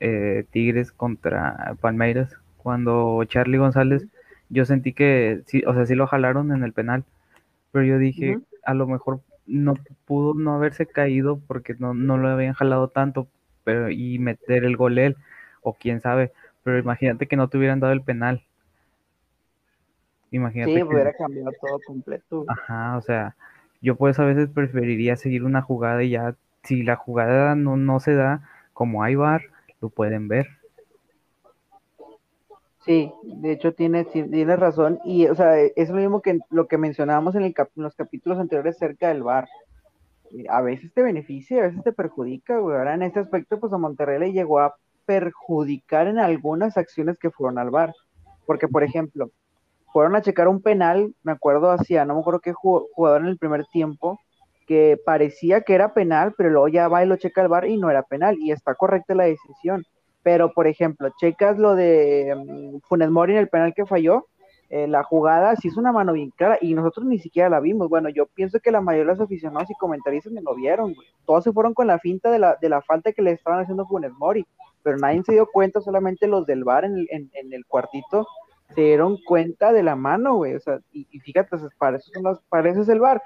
eh, 0.00 0.44
Tigres 0.50 0.92
contra 0.92 1.76
Palmeiras, 1.80 2.36
cuando 2.58 3.22
Charlie 3.24 3.58
González, 3.58 4.06
yo 4.48 4.64
sentí 4.64 4.92
que, 4.92 5.42
sí, 5.46 5.62
o 5.66 5.74
sea, 5.74 5.86
sí 5.86 5.94
lo 5.94 6.06
jalaron 6.06 6.52
en 6.52 6.64
el 6.64 6.72
penal, 6.72 7.04
pero 7.70 7.84
yo 7.84 7.98
dije, 7.98 8.38
a 8.64 8.74
lo 8.74 8.86
mejor 8.86 9.20
no 9.46 9.74
pudo 10.04 10.34
no 10.34 10.54
haberse 10.54 10.86
caído 10.86 11.38
porque 11.46 11.74
no, 11.78 11.94
no 11.94 12.18
lo 12.18 12.28
habían 12.28 12.54
jalado 12.54 12.88
tanto, 12.88 13.28
pero 13.64 13.90
y 13.90 14.18
meter 14.18 14.64
el 14.64 14.76
gol 14.76 14.98
él, 14.98 15.16
o 15.62 15.74
quién 15.74 16.00
sabe, 16.00 16.32
pero 16.62 16.78
imagínate 16.78 17.26
que 17.26 17.36
no 17.36 17.48
te 17.48 17.58
hubieran 17.58 17.80
dado 17.80 17.92
el 17.92 18.02
penal. 18.02 18.42
Imagínate. 20.30 20.74
Sí, 20.74 20.82
hubiera 20.82 21.12
cambiado 21.12 21.50
todo 21.60 21.78
completo. 21.86 22.44
Ajá, 22.48 22.96
o 22.96 23.02
sea, 23.02 23.36
yo 23.80 23.96
pues 23.96 24.18
a 24.18 24.24
veces 24.24 24.48
preferiría 24.48 25.16
seguir 25.16 25.44
una 25.44 25.62
jugada 25.62 26.02
y 26.02 26.10
ya, 26.10 26.34
si 26.62 26.82
la 26.82 26.96
jugada 26.96 27.54
no, 27.54 27.76
no 27.76 28.00
se 28.00 28.14
da, 28.14 28.48
como 28.72 29.02
hay 29.02 29.14
bar, 29.14 29.42
lo 29.80 29.90
pueden 29.90 30.28
ver. 30.28 30.48
Sí, 32.84 33.10
de 33.22 33.52
hecho 33.52 33.72
tienes, 33.72 34.10
tiene 34.10 34.56
razón, 34.56 35.00
y 35.04 35.26
o 35.26 35.34
sea, 35.34 35.58
es 35.58 35.88
lo 35.88 35.96
mismo 35.96 36.20
que 36.20 36.38
lo 36.50 36.68
que 36.68 36.76
mencionábamos 36.76 37.34
en, 37.34 37.42
el 37.44 37.54
los 37.76 37.94
capítulos 37.94 38.38
anteriores 38.38 38.76
acerca 38.76 39.08
del 39.08 39.22
bar. 39.22 39.48
A 40.48 40.62
veces 40.62 40.92
te 40.92 41.02
beneficia, 41.02 41.58
a 41.58 41.66
veces 41.68 41.82
te 41.84 41.92
perjudica, 41.92 42.58
güey. 42.58 42.76
Ahora 42.76 42.94
en 42.94 43.02
este 43.02 43.20
aspecto, 43.20 43.60
pues 43.60 43.72
a 43.72 43.78
Monterrey 43.78 44.18
le 44.18 44.32
llegó 44.32 44.60
a 44.60 44.74
perjudicar 45.06 46.06
en 46.06 46.18
algunas 46.18 46.76
acciones 46.76 47.18
que 47.18 47.30
fueron 47.30 47.58
al 47.58 47.70
bar. 47.70 47.94
Porque, 48.46 48.68
por 48.68 48.82
ejemplo, 48.82 49.30
fueron 49.92 50.16
a 50.16 50.22
checar 50.22 50.48
un 50.48 50.60
penal, 50.60 51.14
me 51.22 51.32
acuerdo 51.32 51.70
hacía, 51.70 52.04
no 52.04 52.14
me 52.14 52.20
acuerdo 52.20 52.40
qué 52.40 52.52
jugador 52.52 53.20
en 53.20 53.28
el 53.28 53.38
primer 53.38 53.64
tiempo, 53.66 54.18
que 54.66 54.98
parecía 55.04 55.60
que 55.60 55.74
era 55.74 55.94
penal, 55.94 56.34
pero 56.36 56.50
luego 56.50 56.68
ya 56.68 56.88
va 56.88 57.04
y 57.04 57.06
lo 57.06 57.16
checa 57.16 57.42
el 57.42 57.48
bar 57.48 57.66
y 57.66 57.76
no 57.76 57.90
era 57.90 58.02
penal, 58.02 58.36
y 58.38 58.50
está 58.50 58.74
correcta 58.74 59.14
la 59.14 59.24
decisión. 59.24 59.84
Pero, 60.22 60.52
por 60.52 60.66
ejemplo, 60.66 61.10
checas 61.20 61.58
lo 61.58 61.74
de 61.74 62.34
um, 62.34 62.80
Funes 62.80 63.10
Mori 63.10 63.34
en 63.34 63.38
el 63.38 63.48
penal 63.48 63.74
que 63.74 63.86
falló, 63.86 64.26
eh, 64.74 64.88
la 64.88 65.04
jugada 65.04 65.54
sí 65.54 65.68
es 65.68 65.76
una 65.76 65.92
mano 65.92 66.12
bien 66.14 66.30
clara 66.30 66.58
y 66.60 66.74
nosotros 66.74 67.06
ni 67.06 67.20
siquiera 67.20 67.48
la 67.48 67.60
vimos. 67.60 67.88
Bueno, 67.88 68.08
yo 68.08 68.26
pienso 68.26 68.58
que 68.58 68.72
la 68.72 68.80
mayoría 68.80 69.12
de 69.12 69.18
los 69.18 69.24
aficionados 69.24 69.70
y 69.70 69.74
comentaristas 69.74 70.32
me 70.32 70.42
lo 70.42 70.52
vieron, 70.52 70.96
Todos 71.26 71.44
se 71.44 71.52
fueron 71.52 71.74
con 71.74 71.86
la 71.86 72.00
finta 72.00 72.28
de 72.32 72.40
la, 72.40 72.58
de 72.60 72.68
la 72.68 72.82
falta 72.82 73.12
que 73.12 73.22
le 73.22 73.30
estaban 73.30 73.60
haciendo 73.60 73.86
Funes 73.86 74.10
Mori, 74.18 74.44
pero 74.82 74.96
nadie 74.96 75.22
se 75.22 75.30
dio 75.30 75.46
cuenta, 75.46 75.80
solamente 75.80 76.26
los 76.26 76.44
del 76.44 76.64
bar 76.64 76.84
en, 76.84 77.06
en, 77.10 77.30
en 77.34 77.52
el 77.52 77.64
cuartito 77.66 78.26
se 78.74 78.80
dieron 78.80 79.16
cuenta 79.24 79.72
de 79.72 79.84
la 79.84 79.94
mano, 79.94 80.34
güey, 80.34 80.56
o 80.56 80.60
sea, 80.60 80.80
y, 80.90 81.04
fíjate, 81.20 81.56
para 81.78 82.00
son 82.00 82.24
para 82.48 82.68
eso 82.68 82.80
es 82.80 82.88
el 82.88 82.98
bar. 82.98 83.22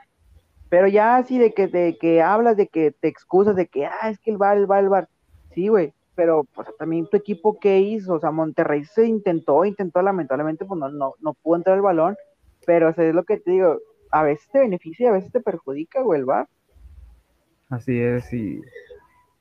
Pero 0.68 0.86
ya 0.86 1.16
así 1.16 1.38
de 1.38 1.54
que, 1.54 1.66
de 1.66 1.96
que 1.98 2.20
hablas, 2.20 2.58
de 2.58 2.68
que 2.68 2.90
te 2.90 3.08
excusas, 3.08 3.56
de 3.56 3.68
que, 3.68 3.86
ah, 3.86 4.10
es 4.10 4.18
que 4.18 4.30
el 4.30 4.36
bar, 4.36 4.58
el 4.58 4.66
bar, 4.66 4.82
el 4.82 4.90
bar. 4.90 5.08
Sí, 5.54 5.68
güey, 5.68 5.94
pero 6.18 6.42
pues, 6.52 6.66
también 6.76 7.06
tu 7.06 7.16
equipo, 7.16 7.60
¿qué 7.60 7.78
hizo? 7.78 8.14
O 8.14 8.18
sea, 8.20 8.32
Monterrey 8.32 8.84
se 8.84 9.06
intentó, 9.06 9.64
intentó, 9.64 10.02
lamentablemente, 10.02 10.64
pues 10.64 10.80
no, 10.80 10.88
no, 10.88 11.14
no 11.20 11.34
pudo 11.34 11.56
entrar 11.56 11.76
el 11.76 11.82
balón, 11.82 12.16
pero 12.66 12.88
es 12.88 13.14
lo 13.14 13.22
que 13.22 13.36
te 13.36 13.52
digo, 13.52 13.78
a 14.10 14.24
veces 14.24 14.48
te 14.50 14.58
beneficia, 14.58 15.10
a 15.10 15.12
veces 15.12 15.30
te 15.30 15.40
perjudica, 15.40 16.02
güey, 16.02 16.20
el. 16.20 16.48
Así 17.68 18.00
es, 18.00 18.32
y, 18.32 18.60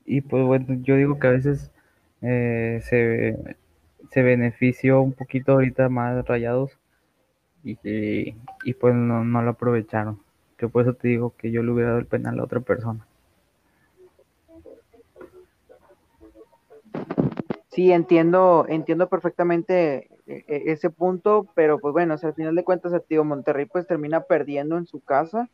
y 0.04 0.20
pues 0.20 0.44
bueno, 0.46 0.66
yo 0.82 0.94
digo 0.94 1.18
que 1.18 1.26
a 1.26 1.32
veces 1.32 1.72
eh, 2.22 2.78
se 2.84 3.56
se 4.10 4.22
benefició 4.22 5.02
un 5.02 5.12
poquito 5.12 5.52
ahorita 5.52 5.88
más 5.88 6.24
rayados 6.26 6.78
y, 7.64 7.76
y, 7.82 8.74
pues 8.74 8.94
no, 8.94 9.42
lo 9.42 9.50
aprovecharon. 9.50 10.20
Que 10.56 10.68
por 10.68 10.82
eso 10.82 10.94
te 10.94 11.08
digo 11.08 11.34
que 11.36 11.50
yo 11.50 11.62
le 11.62 11.70
hubiera 11.70 11.90
dado 11.90 12.00
el 12.00 12.06
penal 12.06 12.38
a 12.40 12.44
otra 12.44 12.60
persona. 12.60 13.06
Sí, 17.78 17.92
entiendo, 17.92 18.66
entiendo 18.68 19.08
perfectamente 19.08 20.08
e, 20.26 20.44
e, 20.48 20.72
ese 20.72 20.90
punto, 20.90 21.46
pero 21.54 21.78
pues 21.78 21.92
bueno, 21.92 22.16
al 22.20 22.34
final 22.34 22.56
de 22.56 22.64
cuentas, 22.64 22.92
el 22.92 23.04
tío 23.04 23.22
Monterrey 23.22 23.66
pues 23.66 23.86
termina 23.86 24.22
perdiendo 24.22 24.78
en 24.78 24.86
su 24.86 24.98
casa, 24.98 25.48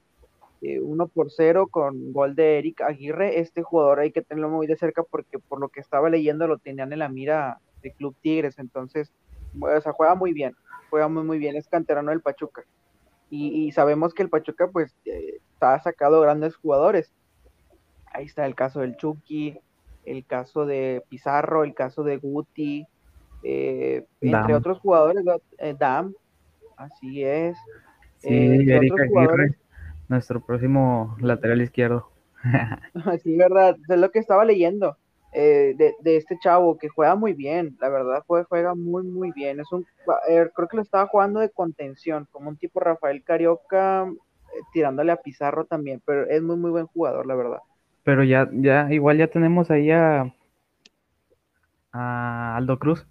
eh, 0.62 0.80
uno 0.80 1.06
por 1.06 1.30
cero 1.30 1.66
con 1.66 2.14
gol 2.14 2.34
de 2.34 2.60
Eric 2.60 2.80
Aguirre. 2.80 3.40
Este 3.40 3.62
jugador 3.62 4.00
hay 4.00 4.10
que 4.10 4.22
tenerlo 4.22 4.48
muy 4.48 4.66
de 4.66 4.76
cerca 4.76 5.02
porque 5.02 5.38
por 5.38 5.60
lo 5.60 5.68
que 5.68 5.80
estaba 5.80 6.08
leyendo 6.08 6.46
lo 6.48 6.56
tenían 6.56 6.94
en 6.94 7.00
la 7.00 7.10
mira 7.10 7.60
Club 7.98 8.16
Tigres, 8.22 8.58
entonces, 8.58 9.12
o 9.60 9.80
sea, 9.82 9.92
juega 9.92 10.14
muy 10.14 10.32
bien, 10.32 10.56
juega 10.88 11.08
muy, 11.08 11.24
muy 11.24 11.36
bien, 11.36 11.56
es 11.56 11.68
canterano 11.68 12.08
del 12.10 12.22
Pachuca. 12.22 12.64
Y, 13.28 13.70
sabemos 13.72 14.14
que 14.14 14.22
el 14.22 14.30
Pachuca, 14.30 14.68
pues, 14.68 14.96
eh, 15.04 15.40
ha 15.60 15.78
sacado 15.78 16.22
grandes 16.22 16.56
jugadores. 16.56 17.12
Ahí 18.06 18.24
está 18.24 18.46
el 18.46 18.54
caso 18.54 18.80
del 18.80 18.96
Chucky, 18.96 19.60
el 20.06 20.24
caso 20.26 20.66
de 20.66 21.02
Pizarro, 21.08 21.64
el 21.64 21.74
caso 21.74 22.02
de 22.02 22.16
Guti, 22.18 22.86
eh, 23.42 24.04
entre 24.20 24.54
otros 24.54 24.78
jugadores, 24.80 25.24
eh, 25.58 25.74
Dam, 25.78 26.14
así 26.76 27.24
es. 27.24 27.56
Sí, 28.18 28.66
nuestro 30.08 30.40
próximo 30.44 31.16
lateral 31.20 31.60
izquierdo. 31.62 32.10
sí, 33.22 33.36
verdad, 33.36 33.76
es 33.88 33.98
lo 33.98 34.10
que 34.10 34.18
estaba 34.18 34.44
leyendo. 34.44 34.96
Eh, 35.36 35.74
de, 35.76 36.16
este 36.16 36.38
chavo 36.38 36.78
que 36.78 36.88
juega 36.88 37.16
muy 37.16 37.32
bien, 37.32 37.76
la 37.80 37.88
verdad 37.88 38.22
juega, 38.24 38.46
juega 38.48 38.74
muy 38.76 39.02
muy 39.02 39.32
bien, 39.32 39.58
es 39.58 39.72
un 39.72 39.84
eh, 40.28 40.48
creo 40.54 40.68
que 40.68 40.76
lo 40.76 40.82
estaba 40.82 41.08
jugando 41.08 41.40
de 41.40 41.50
contención, 41.50 42.28
como 42.30 42.50
un 42.50 42.56
tipo 42.56 42.78
Rafael 42.78 43.24
Carioca 43.24 44.04
eh, 44.04 44.60
tirándole 44.72 45.10
a 45.10 45.16
Pizarro 45.16 45.64
también, 45.64 46.00
pero 46.06 46.30
es 46.30 46.40
muy 46.40 46.54
muy 46.54 46.70
buen 46.70 46.86
jugador, 46.86 47.26
la 47.26 47.34
verdad. 47.34 47.58
Pero 48.04 48.22
ya 48.22 48.48
ya 48.52 48.92
igual 48.92 49.18
ya 49.18 49.26
tenemos 49.28 49.70
ahí 49.70 49.90
a, 49.90 50.32
Aldo 51.92 52.78
Cruz. 52.78 53.06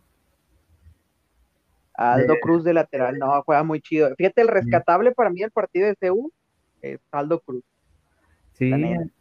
Aldo 1.95 2.35
Cruz 2.41 2.63
de 2.63 2.73
lateral, 2.73 3.17
no, 3.17 3.41
juega 3.43 3.63
muy 3.63 3.81
chido. 3.81 4.13
Fíjate, 4.15 4.41
el 4.41 4.47
rescatable 4.47 5.11
para 5.11 5.29
mí 5.29 5.41
del 5.41 5.51
partido 5.51 5.87
de 5.87 5.95
CU 5.95 6.31
es 6.81 6.99
Aldo 7.11 7.39
Cruz. 7.39 7.63
Sí, 8.53 8.71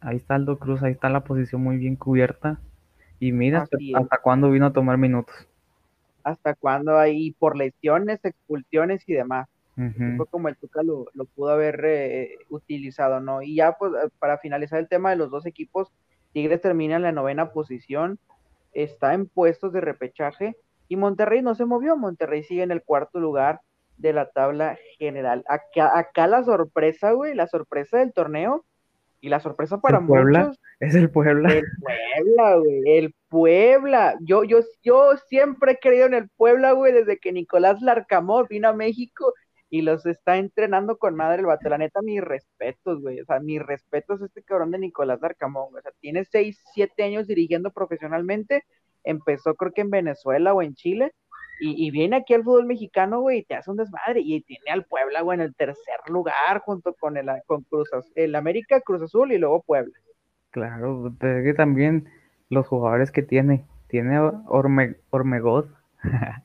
ahí 0.01 0.15
está 0.15 0.35
Aldo 0.35 0.59
Cruz, 0.59 0.83
ahí 0.83 0.91
está 0.91 1.09
la 1.09 1.23
posición 1.23 1.61
muy 1.61 1.77
bien 1.77 1.95
cubierta. 1.95 2.59
Y 3.19 3.31
mira, 3.31 3.67
hasta, 3.95 4.17
cuándo 4.17 4.51
vino 4.51 4.67
a 4.67 4.73
tomar 4.73 4.97
minutos. 4.97 5.35
Hasta 6.23 6.55
cuándo 6.55 6.97
ahí 6.97 7.31
por 7.31 7.55
lesiones, 7.55 8.19
expulsiones 8.23 9.07
y 9.07 9.13
demás. 9.13 9.47
Fue 9.75 10.27
como 10.27 10.49
el 10.49 10.57
Tuca 10.57 10.83
lo, 10.83 11.07
pudo 11.35 11.49
haber 11.49 11.81
eh, 11.83 12.37
utilizado, 12.49 13.19
¿no? 13.19 13.41
Y 13.41 13.55
ya, 13.55 13.73
pues, 13.73 13.91
eh, 13.93 14.09
para 14.19 14.37
finalizar 14.37 14.79
el 14.79 14.87
tema 14.87 15.09
de 15.09 15.15
los 15.15 15.31
dos 15.31 15.45
equipos, 15.47 15.91
Tigres 16.31 16.61
termina 16.61 16.95
en 16.95 17.01
la 17.01 17.11
novena 17.11 17.51
posición, 17.51 18.19
está 18.73 19.13
en 19.13 19.27
puestos 19.27 19.73
de 19.73 19.81
repechaje 19.81 20.55
y 20.87 20.95
Monterrey 20.95 21.41
no 21.41 21.55
se 21.55 21.65
movió, 21.65 21.97
Monterrey 21.97 22.43
sigue 22.43 22.63
en 22.63 22.71
el 22.71 22.83
cuarto 22.83 23.19
lugar 23.19 23.61
de 23.97 24.13
la 24.13 24.29
tabla 24.29 24.77
general. 24.99 25.43
Acá, 25.47 25.97
acá 25.97 26.27
la 26.27 26.43
sorpresa, 26.43 27.11
güey, 27.11 27.33
la 27.33 27.47
sorpresa 27.47 27.97
del 27.97 28.13
torneo 28.13 28.65
y 29.21 29.29
la 29.29 29.39
sorpresa 29.39 29.79
para 29.79 29.99
muchos. 30.01 30.59
Es 30.79 30.95
el 30.95 31.09
Puebla. 31.09 31.53
El 31.53 31.63
Puebla, 31.79 32.55
güey. 32.57 32.81
El 32.85 33.15
Puebla. 33.29 34.15
Yo, 34.19 34.43
yo, 34.43 34.59
yo 34.83 35.15
siempre 35.29 35.73
he 35.73 35.79
creído 35.79 36.07
en 36.07 36.13
el 36.13 36.29
Puebla, 36.29 36.73
güey, 36.73 36.91
desde 36.91 37.17
que 37.17 37.31
Nicolás 37.31 37.81
Larcamón 37.81 38.47
vino 38.49 38.67
a 38.67 38.73
México 38.73 39.33
y 39.73 39.81
los 39.81 40.05
está 40.05 40.37
entrenando 40.37 40.99
con 40.99 41.15
madre 41.15 41.39
el 41.39 41.47
vato. 41.47 41.67
La 41.67 41.79
neta, 41.79 42.03
mis 42.03 42.21
respetos, 42.21 43.01
güey. 43.01 43.19
O 43.21 43.25
sea, 43.25 43.39
mis 43.39 43.59
respetos 43.59 44.21
a 44.21 44.25
este 44.25 44.43
cabrón 44.43 44.69
de 44.69 44.77
Nicolás 44.77 45.19
Larcamón. 45.19 45.75
O 45.75 45.81
sea, 45.81 45.91
tiene 45.99 46.25
6, 46.25 46.61
7 46.75 47.01
años 47.01 47.25
dirigiendo 47.25 47.71
profesionalmente. 47.71 48.65
Empezó, 49.03 49.55
creo 49.55 49.71
que 49.71 49.81
en 49.81 49.89
Venezuela 49.89 50.53
o 50.53 50.61
en 50.61 50.75
Chile 50.75 51.11
y, 51.59 51.89
viene 51.89 52.17
aquí 52.17 52.35
al 52.35 52.43
fútbol 52.43 52.67
mexicano, 52.67 53.21
güey, 53.21 53.39
y 53.39 53.45
te 53.45 53.55
hace 53.55 53.71
un 53.71 53.77
desmadre. 53.77 54.21
Y 54.23 54.41
tiene 54.41 54.69
al 54.69 54.85
Puebla, 54.85 55.21
güey, 55.21 55.39
en 55.39 55.45
el 55.45 55.55
tercer 55.55 56.01
lugar, 56.07 56.59
junto 56.63 56.93
con 56.93 57.17
el, 57.17 57.31
con 57.47 57.63
Cruz 57.63 57.89
el 58.13 58.35
América, 58.35 58.79
Cruz 58.79 59.01
Azul 59.01 59.31
y 59.31 59.39
luego 59.39 59.63
Puebla. 59.63 59.97
Claro, 60.51 61.11
pero 61.19 61.39
es 61.39 61.45
que 61.45 61.53
también 61.55 62.07
los 62.47 62.67
jugadores 62.67 63.11
que 63.11 63.23
tiene. 63.23 63.65
Tiene 63.87 64.19
Orme, 64.19 64.97
Ormegod. 65.09 65.65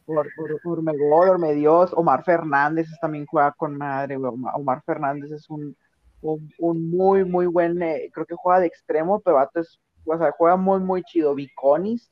Or, 0.07 0.29
Ormegod, 0.65 1.31
Ormedios, 1.31 1.93
Omar 1.95 2.25
Fernández 2.25 2.89
también 3.01 3.27
juega 3.27 3.53
con 3.53 3.77
madre, 3.77 4.17
güey. 4.17 4.33
Omar 4.55 4.83
Fernández 4.85 5.31
es 5.33 5.49
un, 5.51 5.77
un, 6.21 6.91
muy, 6.91 7.25
muy 7.25 7.47
buen, 7.47 7.81
eh, 7.83 8.11
creo 8.13 8.27
que 8.27 8.35
juega 8.37 8.61
de 8.61 8.67
extremo, 8.67 9.21
pero 9.21 9.37
vato 9.37 9.61
es, 9.61 9.81
o 10.05 10.17
sea, 10.17 10.33
juega 10.33 10.57
muy, 10.57 10.81
muy 10.81 11.03
chido. 11.03 11.35
Viconis. 11.35 12.11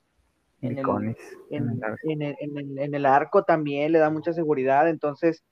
En 0.62 0.78
el, 2.22 2.36
en, 2.40 2.94
el, 2.94 3.06
arco 3.06 3.44
también 3.44 3.92
le 3.92 3.98
da 3.98 4.10
mucha 4.10 4.32
seguridad, 4.32 4.88
entonces 4.88 5.44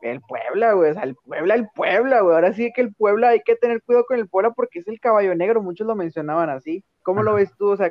el 0.00 0.20
Puebla, 0.20 0.72
güey, 0.72 0.90
o 0.90 0.94
sea, 0.94 1.02
el 1.02 1.16
Puebla, 1.16 1.54
el 1.54 1.68
Puebla, 1.74 2.20
güey, 2.20 2.34
ahora 2.34 2.52
sí 2.52 2.72
que 2.74 2.80
el 2.80 2.94
Puebla 2.94 3.30
hay 3.30 3.40
que 3.44 3.56
tener 3.56 3.82
cuidado 3.82 4.06
con 4.06 4.18
el 4.18 4.28
Puebla 4.28 4.52
porque 4.52 4.78
es 4.78 4.88
el 4.88 5.00
caballo 5.00 5.34
negro, 5.34 5.62
muchos 5.62 5.86
lo 5.86 5.94
mencionaban 5.94 6.50
así. 6.50 6.84
¿Cómo 7.02 7.22
lo 7.22 7.34
ves 7.34 7.50
tú? 7.58 7.70
O 7.70 7.76
sea, 7.76 7.90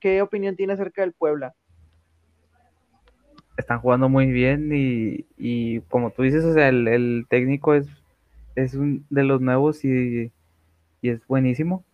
¿qué, 0.00 0.22
opinión 0.22 0.56
tienes 0.56 0.80
acerca 0.80 1.02
del 1.02 1.12
Puebla? 1.12 1.54
Están 3.56 3.80
jugando 3.80 4.08
muy 4.08 4.26
bien 4.32 4.70
y, 4.72 5.26
y 5.36 5.80
como 5.82 6.10
tú 6.10 6.22
dices, 6.22 6.44
o 6.44 6.54
sea, 6.54 6.68
el, 6.68 6.88
el 6.88 7.26
técnico 7.28 7.74
es 7.74 7.88
es 8.54 8.74
un 8.74 9.06
de 9.10 9.24
los 9.24 9.40
nuevos 9.40 9.84
y, 9.84 10.32
es 11.02 11.26
buenísimo. 11.26 11.84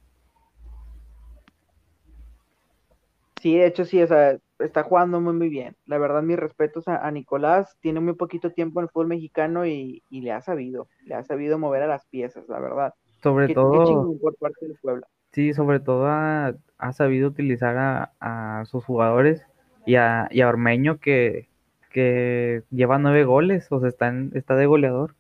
Sí, 3.41 3.57
de 3.57 3.67
hecho 3.67 3.85
sí, 3.85 4.01
o 4.03 4.07
sea, 4.07 4.39
está 4.59 4.83
jugando 4.85 5.21
muy 5.21 5.33
muy 5.33 5.49
bien. 5.49 5.75
La 5.87 5.99
verdad, 5.99 6.23
mis 6.23 6.39
respetos 6.39 6.87
a, 6.87 7.11
Nicolás. 7.11 7.77
Tiene 7.81 8.01
muy 8.01 8.13
poquito 8.15 8.53
tiempo 8.53 8.79
en 8.79 8.85
el 8.85 8.91
fútbol 8.91 9.09
mexicano 9.09 9.67
y, 9.67 10.03
le 10.11 10.31
ha 10.31 10.43
sabido, 10.43 10.89
le 11.07 11.15
ha 11.15 11.25
sabido 11.25 11.59
mover 11.59 11.83
a 11.83 11.89
las 11.89 12.07
piezas, 12.07 12.49
la 12.49 12.61
verdad. 12.61 12.95
Sobre 13.23 13.53
todo. 13.53 14.15
por 14.21 14.37
parte 14.37 14.67
del 14.67 14.77
Puebla. 14.81 15.07
Sí, 15.33 15.55
sobre 15.55 15.81
todo 15.81 16.07
ha, 16.07 16.55
sabido 16.93 17.29
utilizar 17.29 18.11
a, 18.21 18.65
sus 18.67 18.85
jugadores 18.85 19.45
y 19.87 19.97
a, 19.97 20.29
y 20.31 20.43
a 20.43 20.49
Ormeño 20.49 20.99
que, 20.99 21.49
que 21.91 22.63
lleva 22.71 22.99
nueve 22.99 23.25
goles, 23.25 23.67
o 23.71 23.81
sea, 23.81 23.89
está, 23.89 24.13
está 24.35 24.57
de 24.57 24.67
goleador. 24.67 25.15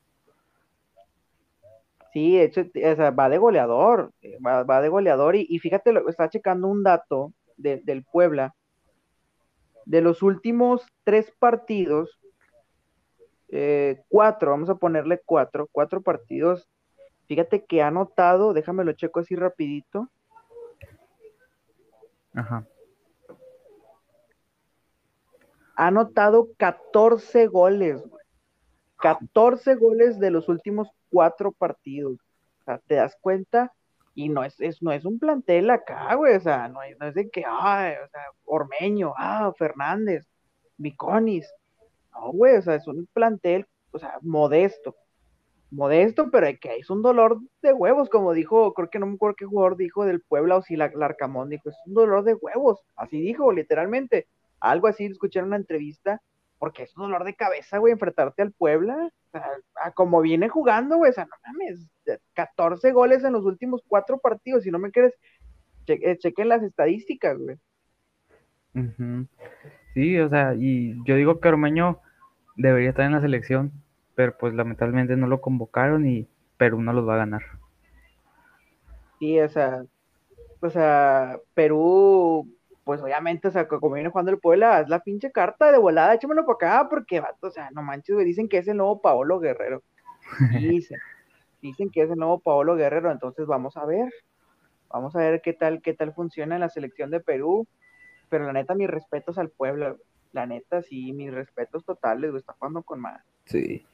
Sí, 2.12 2.36
de 2.36 2.44
hecho, 2.44 2.62
va 3.16 3.28
de 3.28 3.38
goleador, 3.38 4.12
eh, 4.22 4.38
va, 4.40 4.80
de 4.80 4.88
goleador 4.88 5.36
y, 5.36 5.58
fíjate, 5.58 5.92
lo, 5.92 6.08
está 6.08 6.28
checando 6.28 6.66
un 6.66 6.82
dato 6.82 7.32
del 7.56 8.04
Puebla. 8.04 8.54
De 9.84 10.00
los 10.00 10.22
últimos 10.22 10.86
tres 11.04 11.32
partidos, 11.38 12.20
eh, 13.48 14.02
cuatro, 14.08 14.50
vamos 14.50 14.70
a 14.70 14.76
ponerle 14.76 15.20
cuatro, 15.24 15.68
cuatro 15.70 16.00
partidos. 16.00 16.68
Fíjate 17.26 17.64
que 17.64 17.82
ha 17.82 17.88
anotado, 17.88 18.52
déjame 18.54 18.84
lo 18.84 18.92
checo 18.92 19.20
así 19.20 19.36
rapidito. 19.36 20.08
Ajá. 22.34 22.66
Ha 25.80 25.86
anotado 25.86 26.50
14 26.58 27.46
goles, 27.46 28.02
14 28.98 29.76
goles 29.76 30.18
de 30.18 30.30
los 30.30 30.50
últimos 30.50 30.90
cuatro 31.08 31.52
partidos. 31.52 32.18
O 32.60 32.64
sea, 32.64 32.82
te 32.86 32.96
das 32.96 33.16
cuenta 33.18 33.72
y 34.14 34.28
no 34.28 34.44
es, 34.44 34.58
no 34.82 34.92
es 34.92 35.06
un 35.06 35.18
plantel 35.18 35.70
acá, 35.70 36.14
güey, 36.16 36.36
o 36.36 36.40
sea, 36.40 36.68
no, 36.68 36.82
es 36.82 37.14
de 37.14 37.30
que, 37.30 37.44
ay, 37.48 37.94
o 38.04 38.08
sea, 38.08 38.20
Ormeño, 38.44 39.14
ah, 39.16 39.54
Fernández, 39.56 40.28
Viconis, 40.76 41.50
no, 42.12 42.30
güey, 42.32 42.56
o 42.56 42.60
sea, 42.62 42.74
es 42.74 42.86
un 42.86 43.08
plantel, 43.14 43.66
o 43.90 43.98
sea, 43.98 44.18
modesto, 44.20 44.94
modesto, 45.70 46.30
pero 46.30 46.46
que 46.60 46.76
es 46.76 46.90
un 46.90 47.00
dolor 47.00 47.40
de 47.62 47.72
huevos, 47.72 48.10
como 48.10 48.34
dijo, 48.34 48.74
creo 48.74 48.90
que 48.90 48.98
no 48.98 49.06
me 49.06 49.14
acuerdo 49.14 49.36
qué 49.36 49.46
jugador 49.46 49.78
dijo 49.78 50.04
del 50.04 50.20
Puebla 50.20 50.58
o 50.58 50.62
si 50.62 50.76
la, 50.76 50.90
Larcamón 50.94 51.48
dijo, 51.48 51.70
es 51.70 51.76
un 51.86 51.94
dolor 51.94 52.22
de 52.22 52.34
huevos, 52.34 52.82
así 52.96 53.18
dijo, 53.18 53.50
literalmente, 53.50 54.26
algo 54.60 54.86
así, 54.86 55.06
escuché 55.06 55.40
en 55.40 55.46
una 55.46 55.56
entrevista, 55.56 56.22
porque 56.58 56.82
es 56.82 56.96
un 56.96 57.04
dolor 57.04 57.24
de 57.24 57.34
cabeza, 57.34 57.78
güey, 57.78 57.92
enfrentarte 57.92 58.42
al 58.42 58.52
Puebla, 58.52 59.10
sea, 59.30 59.92
como 59.94 60.20
viene 60.20 60.48
jugando, 60.48 60.96
güey, 60.96 61.10
o 61.10 61.14
sea, 61.14 61.24
no 61.24 61.36
mames, 61.46 61.88
14 62.34 62.92
goles 62.92 63.24
en 63.24 63.32
los 63.32 63.44
últimos 63.44 63.82
cuatro 63.86 64.18
partidos, 64.18 64.64
si 64.64 64.70
no 64.70 64.78
me 64.78 64.90
quieres, 64.90 65.14
eh, 65.86 66.18
chequen 66.18 66.48
las 66.48 66.62
estadísticas, 66.62 67.38
güey. 67.38 67.56
Sí, 69.94 70.18
o 70.18 70.28
sea, 70.28 70.54
y 70.54 70.96
yo 71.04 71.16
digo 71.16 71.40
que 71.40 71.48
Ormeño 71.48 72.00
debería 72.56 72.90
estar 72.90 73.04
en 73.04 73.12
la 73.12 73.20
selección, 73.20 73.72
pero 74.14 74.36
pues 74.38 74.54
lamentablemente 74.54 75.16
no 75.16 75.26
lo 75.26 75.40
convocaron 75.40 76.06
y 76.06 76.28
Perú 76.56 76.80
no 76.82 76.92
los 76.92 77.08
va 77.08 77.14
a 77.14 77.18
ganar. 77.18 77.42
Sí, 79.18 79.40
o 79.40 79.48
sea, 79.48 79.84
o 80.60 80.70
sea, 80.70 81.40
Perú 81.54 82.48
pues 82.84 83.00
obviamente, 83.00 83.48
o 83.48 83.50
sea, 83.50 83.68
como 83.68 83.94
viene 83.94 84.10
jugando 84.10 84.30
el 84.30 84.38
Puebla, 84.38 84.80
es 84.80 84.88
la 84.88 85.00
pinche 85.00 85.30
carta 85.30 85.70
de 85.70 85.78
volada, 85.78 86.14
échamelo 86.14 86.46
para 86.46 86.54
acá, 86.54 86.88
porque, 86.88 87.22
o 87.40 87.50
sea, 87.50 87.70
no 87.72 87.82
manches, 87.82 88.14
güey, 88.14 88.26
dicen 88.26 88.48
que 88.48 88.58
es 88.58 88.68
el 88.68 88.78
nuevo 88.78 89.00
Paolo 89.00 89.38
Guerrero. 89.38 89.82
Dicen, 90.60 90.98
dicen 91.60 91.90
que 91.90 92.02
es 92.02 92.10
el 92.10 92.16
nuevo 92.16 92.38
Paolo 92.38 92.76
Guerrero, 92.76 93.10
entonces 93.10 93.46
vamos 93.46 93.76
a 93.76 93.84
ver, 93.84 94.12
vamos 94.88 95.16
a 95.16 95.18
ver 95.18 95.40
qué 95.42 95.52
tal, 95.52 95.82
qué 95.82 95.92
tal 95.92 96.14
funciona 96.14 96.54
en 96.54 96.60
la 96.60 96.68
selección 96.68 97.10
de 97.10 97.20
Perú, 97.20 97.66
pero 98.28 98.44
la 98.46 98.52
neta, 98.52 98.74
mis 98.74 98.88
respetos 98.88 99.38
al 99.38 99.50
Puebla, 99.50 99.96
la 100.32 100.46
neta, 100.46 100.82
sí, 100.82 101.12
mis 101.12 101.32
respetos 101.32 101.84
totales, 101.84 102.30
güey, 102.30 102.40
está 102.40 102.52
jugando 102.52 102.82
con 102.82 103.00
más. 103.00 103.22
Sí. 103.44 103.84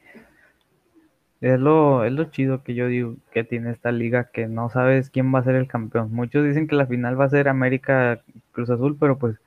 Es 1.39 1.59
lo, 1.59 2.03
es 2.03 2.11
lo 2.11 2.25
chido 2.25 2.63
que 2.63 2.73
yo 2.73 2.87
digo 2.87 3.15
que 3.31 3.43
tiene 3.43 3.71
esta 3.71 3.91
liga, 3.91 4.31
que 4.31 4.47
no 4.47 4.69
sabes 4.69 5.09
quién 5.11 5.33
va 5.33 5.39
a 5.39 5.43
ser 5.43 5.55
el 5.55 5.67
campeón. 5.67 6.11
Muchos 6.11 6.43
dicen 6.43 6.67
que 6.67 6.75
la 6.75 6.87
final 6.87 7.19
va 7.19 7.25
a 7.25 7.29
ser 7.29 7.47
América 7.47 8.21
Cruz 8.51 8.69
Azul, 8.69 8.97
pero 8.99 9.19
pues, 9.19 9.37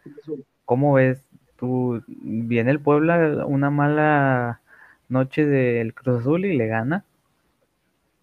¿cómo 0.64 0.94
ves? 0.94 1.26
Tú, 1.57 2.03
viene 2.07 2.70
el 2.70 2.81
Puebla 2.81 3.44
una 3.44 3.70
mala 3.70 4.61
noche 5.09 5.44
del 5.44 5.92
Cruz 5.94 6.20
Azul 6.20 6.44
y 6.44 6.57
le 6.57 6.68
gana. 6.68 7.05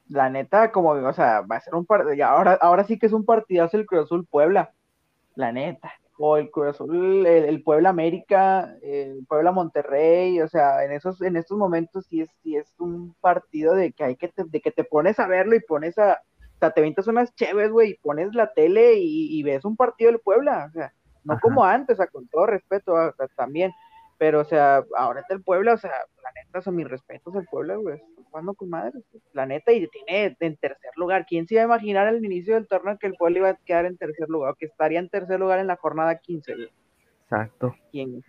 La 0.10 0.30
neta, 0.30 0.72
como, 0.72 0.92
o 0.92 1.14
sea, 1.14 1.42
va 1.42 1.58
a 1.58 1.62
ser 1.62 1.76
un 1.76 1.86
partido, 1.86 2.26
ahora, 2.26 2.58
ahora 2.62 2.86
sí 2.86 2.98
que 2.98 3.08
es 3.08 3.14
un 3.14 3.26
partidazo 3.26 3.76
el 3.78 3.86
Cruz 3.86 4.06
Azul 4.06 4.26
Puebla, 4.26 4.72
la 5.36 5.52
neta 5.52 5.92
o 6.20 6.38
el 6.38 6.50
Cruz 6.52 6.80
el, 6.80 7.64
Puebla 7.64 7.90
América, 7.90 8.76
el 8.82 9.26
Puebla 9.28 9.52
Monterrey, 9.52 10.42
o 10.42 10.48
sea, 10.48 10.84
en 10.84 10.92
esos, 10.92 11.22
en 11.22 11.36
estos 11.36 11.58
momentos 11.58 12.06
sí 12.08 12.22
es, 12.22 12.30
sí 12.42 12.56
es 12.56 12.74
un 12.80 13.16
partido 13.22 13.76
de 13.76 13.94
que 13.94 14.04
hay 14.04 14.16
que 14.16 14.30
te, 14.30 14.44
de 14.46 14.62
que 14.62 14.72
te 14.72 14.84
pones 14.84 15.20
a 15.20 15.28
verlo 15.28 15.56
y 15.56 15.60
pones 15.60 15.98
a, 15.98 16.14
o 16.14 16.60
sea, 16.60 16.72
te 16.72 16.82
ventas 16.82 17.08
unas 17.08 17.34
chéves, 17.36 17.72
güey, 17.72 17.92
y 17.92 17.98
pones 17.98 18.34
la 18.34 18.52
tele 18.54 18.96
y, 18.98 19.44
ves 19.44 19.64
un 19.64 19.76
partido 19.76 20.12
del 20.12 20.20
Puebla, 20.20 20.66
o 20.70 20.72
sea, 20.72 20.92
no 21.24 21.40
como 21.40 21.64
antes, 21.64 21.96
o 21.96 21.98
sea, 21.98 22.08
con 22.08 22.28
todo 22.30 22.48
respeto 22.48 22.96
también, 23.36 23.72
pero, 24.18 24.42
o 24.42 24.46
sea, 24.46 24.84
ahora 24.96 25.22
está 25.22 25.34
el 25.34 25.44
Puebla, 25.44 25.74
o 25.74 25.78
sea, 25.78 25.92
la 26.24 26.32
neta, 26.44 26.62
son 26.62 26.76
mis 26.76 26.88
respetos 26.88 27.36
al 27.36 27.46
Puebla, 27.46 27.76
güey, 27.76 28.02
jugando 28.30 28.54
con 28.56 28.70
madre, 28.70 29.00
la 29.34 29.46
neta, 29.46 29.72
y 29.72 29.88
tiene 29.88 30.36
en 30.40 30.58
tercer 30.58 30.92
lugar. 30.96 31.26
¿Quién 31.28 31.48
se 31.48 31.56
iba 31.56 31.64
a 31.64 31.66
imaginar 31.66 32.08
al 32.08 32.24
inicio 32.24 32.56
del 32.56 32.68
torneo 32.68 32.98
que 32.98 33.08
el 33.08 33.14
Puebla 33.14 33.38
iba 33.38 33.50
a 33.50 33.58
quedar 33.66 33.86
en 33.86 33.98
tercer 33.98 34.28
lugar, 34.30 34.52
o 34.52 34.56
que 34.56 34.66
estaría 34.66 35.00
en 35.00 35.10
tercer 35.10 35.40
lugar 35.40 35.60
en 35.60 35.68
la 35.68 35.76
jornada 35.76 36.18
15, 36.18 36.56
güey? 36.56 36.70
Exacto. 37.24 37.76
¿Quién? 37.92 38.24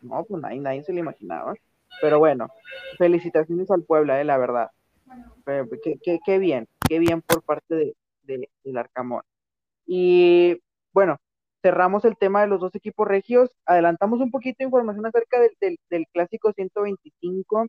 No, 0.00 0.24
pues 0.24 0.40
nadie, 0.40 0.60
nadie 0.60 0.84
se 0.84 0.92
lo 0.92 1.00
imaginaba. 1.00 1.54
Pero 2.00 2.18
bueno, 2.18 2.48
felicitaciones 2.98 3.70
al 3.70 3.82
Puebla, 3.82 4.20
eh, 4.20 4.24
la 4.24 4.38
verdad. 4.38 4.70
qué, 5.44 6.38
bien, 6.38 6.68
qué 6.88 6.98
bien 6.98 7.20
por 7.22 7.42
parte 7.42 7.74
de, 7.74 7.96
de, 8.22 8.48
del 8.64 8.78
Arcamón. 8.78 9.22
Y 9.86 10.60
bueno, 10.92 11.18
cerramos 11.62 12.04
el 12.04 12.16
tema 12.16 12.42
de 12.42 12.48
los 12.48 12.60
dos 12.60 12.74
equipos 12.74 13.06
regios, 13.06 13.50
adelantamos 13.64 14.20
un 14.20 14.30
poquito 14.30 14.56
de 14.58 14.64
información 14.64 15.06
acerca 15.06 15.40
del, 15.40 15.78
del, 15.88 16.06
clásico 16.12 16.52
125 16.52 17.66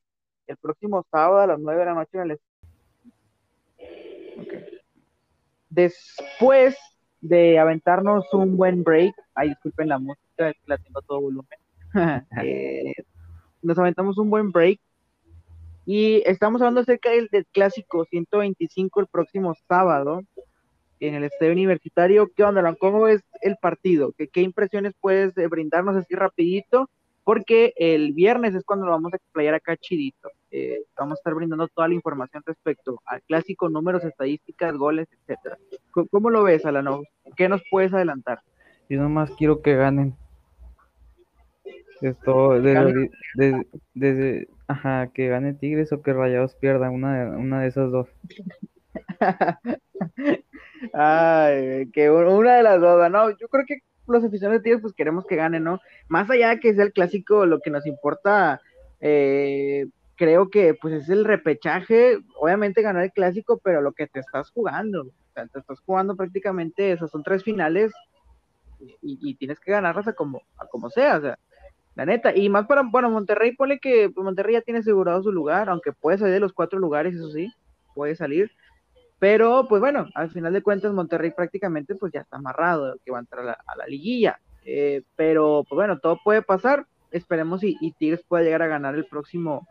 el 0.48 0.58
próximo 0.58 1.06
sábado 1.10 1.40
a 1.40 1.48
las 1.48 1.60
9 1.60 1.80
de 1.80 1.86
la 1.86 1.94
noche 1.94 2.18
en 2.18 2.32
el 2.32 2.40
Después 5.70 6.78
de 7.22 7.58
aventarnos 7.58 8.32
un 8.34 8.58
buen 8.58 8.84
break, 8.84 9.16
ay, 9.34 9.50
disculpen 9.50 9.90
la 9.90 10.00
música, 10.00 10.54
la 10.66 10.78
tengo 10.78 11.02
todo 11.04 11.22
volumen. 11.22 11.60
Eh, 12.44 12.94
nos 13.62 13.78
aventamos 13.78 14.18
un 14.18 14.30
buen 14.30 14.52
break 14.52 14.80
y 15.86 16.24
estamos 16.26 16.62
hablando 16.62 16.82
acerca 16.82 17.12
del, 17.12 17.30
del, 17.32 17.46
clásico 17.46 18.06
125 18.06 19.02
el 19.02 19.08
próximo 19.08 19.56
sábado 19.68 20.22
en 21.08 21.16
el 21.16 21.26
estadio 21.26 21.52
universitario. 21.52 22.32
¿Qué 22.34 22.44
onda, 22.44 22.76
¿Cómo 22.80 23.08
es 23.08 23.22
el 23.42 23.58
partido? 23.58 24.14
¿Qué, 24.18 24.42
impresiones 24.42 24.94
puedes 25.00 25.38
eh, 25.38 25.48
brindarnos 25.48 25.98
así 25.98 26.16
rapidito? 26.16 26.90
Porque 27.26 27.74
el 27.76 28.14
viernes 28.14 28.56
es 28.56 28.64
cuando 28.64 28.86
lo 28.86 28.94
vamos 28.94 29.14
a 29.14 29.18
explayar 29.18 29.54
acá 29.54 29.76
chidito. 29.76 30.30
Eh, 30.52 30.84
vamos 30.98 31.18
a 31.18 31.20
estar 31.20 31.34
brindando 31.34 31.68
toda 31.68 31.90
la 31.90 31.94
información 31.94 32.42
respecto 32.46 33.02
al 33.06 33.22
clásico, 33.24 33.70
números, 33.70 34.04
estadísticas, 34.04 34.76
goles, 34.76 35.08
etcétera. 35.12 35.58
¿Cómo, 35.92 36.30
lo 36.30 36.44
ves, 36.44 36.66
Alano? 36.66 37.02
¿Qué 37.36 37.50
nos 37.50 37.62
puedes 37.70 37.94
adelantar? 37.94 38.40
Yo 38.90 39.02
nomás 39.02 39.32
quiero 39.32 39.62
que 39.62 39.76
ganen. 39.76 40.16
Esto, 42.02 42.62
desde, 42.62 43.10
desde, 43.94 44.48
ajá, 44.68 45.08
que 45.14 45.28
gane 45.28 45.54
Tigres 45.54 45.94
o 45.94 46.02
que 46.02 46.12
Rayados 46.12 46.56
pierda, 46.56 46.90
una 46.90 47.30
una 47.38 47.62
de 47.62 47.68
esas 47.68 47.92
dos. 47.92 48.10
Ay, 50.94 51.90
que 51.92 52.10
una 52.10 52.56
de 52.56 52.64
las 52.64 52.82
dos, 52.82 53.10
¿no? 53.10 53.30
Yo 53.32 53.48
creo 53.48 53.66
que 53.66 53.80
los 54.08 54.24
aficionados 54.24 54.64
de 54.64 54.78
pues 54.80 54.94
queremos 54.94 55.26
que 55.26 55.36
gane, 55.36 55.60
¿no? 55.60 55.80
Más 56.08 56.30
allá 56.30 56.50
de 56.50 56.60
que 56.60 56.74
sea 56.74 56.84
el 56.84 56.94
clásico, 56.94 57.46
lo 57.46 57.60
que 57.60 57.70
nos 57.70 57.86
importa, 57.86 58.60
eh, 59.00 59.88
creo 60.16 60.50
que 60.50 60.74
pues 60.74 60.94
es 60.94 61.10
el 61.10 61.26
repechaje, 61.26 62.20
obviamente 62.40 62.82
ganar 62.82 63.04
el 63.04 63.12
clásico, 63.12 63.60
pero 63.64 63.82
lo 63.82 63.94
que 63.94 64.08
te 64.08 64.20
estás 64.20 64.50
jugando, 64.52 65.02
o 65.04 65.34
sea, 65.34 65.48
te 65.48 65.60
estás 65.60 65.80
jugando 65.80 66.16
prácticamente, 66.16 66.92
esas 66.92 67.12
son 67.12 67.24
tres 67.24 67.44
finales 67.44 67.92
y, 69.02 69.36
tienes 69.36 69.60
que 69.62 69.72
ganarlas 69.72 70.08
a 70.08 70.14
como, 70.14 70.42
a 70.58 70.68
como 70.68 70.90
sea, 70.90 71.18
o 71.18 71.22
sea, 71.22 71.40
la 71.96 72.06
neta, 72.06 72.36
y 72.36 72.50
más 72.50 72.66
para, 72.68 72.82
bueno, 72.84 73.10
Monterrey, 73.10 73.56
pone 73.56 73.80
que 73.80 74.12
Monterrey 74.16 74.56
ya 74.56 74.62
tiene 74.62 74.82
asegurado 74.82 75.24
su 75.24 75.32
lugar, 75.32 75.70
aunque 75.70 75.94
puede 75.94 76.18
salir 76.18 76.34
de 76.34 76.40
los 76.42 76.52
cuatro 76.52 76.80
lugares, 76.80 77.16
eso 77.16 77.30
sí, 77.30 77.50
puede 77.96 78.16
salir, 78.16 78.52
pero 79.24 79.68
pues 79.70 79.80
bueno, 79.80 80.10
al 80.16 80.32
final 80.32 80.52
de 80.52 80.62
cuentas 80.62 80.92
Monterrey 80.92 81.32
prácticamente 81.32 81.96
pues 81.96 82.12
ya 82.12 82.20
está 82.20 82.36
amarrado, 82.36 82.98
que 83.06 83.12
va 83.14 83.20
a 83.20 83.22
entrar 83.22 83.48
a 83.48 83.76
la, 83.78 83.88
liguilla, 83.88 84.42
eh, 84.66 85.04
pero 85.16 85.64
pues 85.64 85.78
bueno, 85.78 85.98
todo 86.00 86.20
puede 86.22 86.42
pasar, 86.42 86.88
esperemos 87.10 87.64
y, 87.64 87.78
y 87.80 87.94
Tigres 87.94 88.26
pueda 88.28 88.44
llegar 88.44 88.62
a 88.64 88.68
ganar 88.68 88.96
el 88.96 89.06
próximo, 89.06 89.66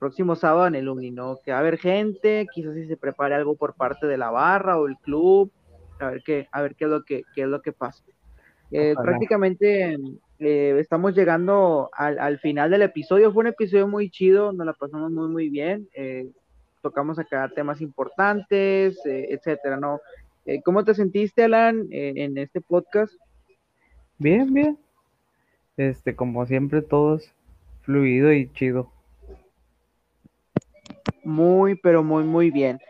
próximo 0.00 0.34
sábado 0.34 0.66
en 0.66 0.74
el 0.74 0.88
Uni, 0.88 1.12
¿no? 1.12 1.36
Que 1.44 1.52
va 1.52 1.58
a 1.58 1.60
haber 1.60 1.78
gente, 1.78 2.48
quizás 2.52 2.74
si 2.74 2.88
se 2.88 2.96
prepare 2.96 3.36
algo 3.36 3.54
por 3.54 3.74
parte 3.74 4.08
de 4.08 4.18
la 4.18 4.32
barra 4.32 4.76
o 4.80 4.88
el 4.88 4.96
club, 4.96 5.52
a 6.00 6.10
ver 6.10 6.22
qué, 6.24 6.48
a 6.50 6.60
ver 6.60 6.74
qué 6.74 6.86
es 6.86 6.90
lo 6.90 7.04
que, 7.04 7.22
qué 7.36 7.42
es 7.42 7.48
lo 7.48 7.62
que 7.62 7.70
pasa. 7.70 8.02
Eh, 8.72 8.94
prácticamente 9.00 9.96
eh, 10.40 10.76
estamos 10.80 11.14
llegando 11.14 11.88
al, 11.92 12.40
final 12.40 12.72
del 12.72 12.82
episodio. 12.82 13.32
Fue 13.32 13.42
un 13.42 13.46
episodio 13.46 13.86
muy 13.86 14.10
chido, 14.10 14.52
nos 14.52 14.66
la 14.66 14.72
pasamos 14.72 15.12
muy, 15.12 15.28
muy 15.28 15.50
bien. 15.50 15.88
Eh, 15.94 16.32
tocamos 16.82 17.18
acá 17.18 17.50
temas 17.54 17.80
importantes, 17.80 19.00
etcétera, 19.04 19.78
¿no? 19.78 20.00
¿Cómo 20.64 20.84
te 20.84 20.94
sentiste, 20.94 21.44
Alan, 21.44 21.86
en 21.90 22.36
este 22.36 22.60
podcast? 22.60 23.14
Bien, 24.18 24.52
bien. 24.52 24.78
Este, 25.76 26.14
como 26.14 26.44
siempre, 26.46 26.82
todos 26.82 27.32
fluido 27.82 28.32
y 28.32 28.50
chido. 28.52 28.90
Muy, 31.24 31.76
pero 31.76 32.02
muy, 32.02 32.24
muy 32.24 32.50
bien. 32.50 32.80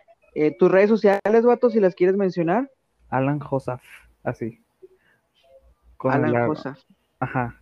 ¿Tus 0.59 0.71
redes 0.71 0.89
sociales, 0.89 1.45
vato, 1.45 1.71
si 1.71 1.81
las 1.81 1.95
quieres 1.95 2.17
mencionar? 2.17 2.71
Alan 3.11 3.41
Josaf, 3.41 3.83
así. 4.23 4.63
Alan 5.99 6.47
Josaf. 6.47 6.79
Ajá. 7.21 7.61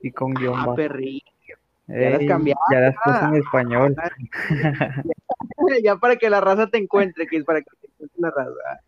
Y 0.00 0.10
con 0.10 0.34
guion 0.34 0.54
ah, 0.56 0.74
Ya 1.88 2.10
las 2.10 2.24
cambiaste. 2.26 2.64
Ya 2.72 2.80
las 2.80 2.94
puse 3.04 3.24
en 3.24 3.34
español. 3.36 3.96
ya 5.84 5.96
para 5.96 6.16
que 6.16 6.30
la 6.30 6.40
raza 6.40 6.66
te 6.68 6.78
encuentre, 6.78 7.26
que 7.26 7.36
es 7.38 7.44
para 7.44 7.60
que 7.60 7.70
te 7.80 7.86
encuentre 7.86 8.20
la 8.20 8.30
raza. 8.30 8.80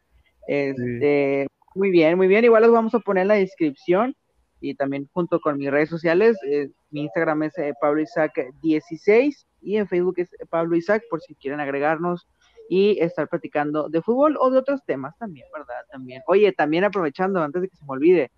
Este, 0.46 1.46
Muy 1.74 1.90
bien, 1.90 2.16
muy 2.16 2.28
bien. 2.28 2.44
Igual 2.44 2.62
los 2.62 2.72
vamos 2.72 2.94
a 2.94 3.00
poner 3.00 3.22
en 3.22 3.28
la 3.28 3.34
descripción 3.34 4.16
y 4.60 4.74
también 4.74 5.08
junto 5.12 5.40
con 5.40 5.58
mis 5.58 5.70
redes 5.70 5.88
sociales. 5.88 6.36
Eh, 6.46 6.70
mi 6.90 7.02
Instagram 7.02 7.44
es 7.44 7.58
eh, 7.58 7.74
Pablo 7.80 8.00
Isaac 8.00 8.32
16 8.62 9.46
y 9.62 9.76
en 9.76 9.88
Facebook 9.88 10.14
es 10.18 10.28
Pablo 10.50 10.76
Isaac 10.76 11.02
por 11.10 11.20
si 11.20 11.34
quieren 11.34 11.60
agregarnos 11.60 12.26
y 12.68 12.98
estar 13.00 13.28
platicando 13.28 13.88
de 13.88 14.02
fútbol 14.02 14.36
o 14.40 14.50
de 14.50 14.58
otros 14.58 14.84
temas 14.84 15.16
también, 15.18 15.46
¿verdad? 15.52 15.84
También. 15.90 16.22
Oye, 16.26 16.52
también 16.52 16.84
aprovechando, 16.84 17.42
antes 17.42 17.62
de 17.62 17.68
que 17.68 17.76
se 17.76 17.84
me 17.84 17.92
olvide, 17.92 18.30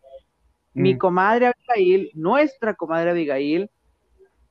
mi 0.72 0.94
mm. 0.94 0.98
comadre 0.98 1.46
Abigail, 1.46 2.10
nuestra 2.14 2.74
comadre 2.74 3.10
Abigail, 3.10 3.70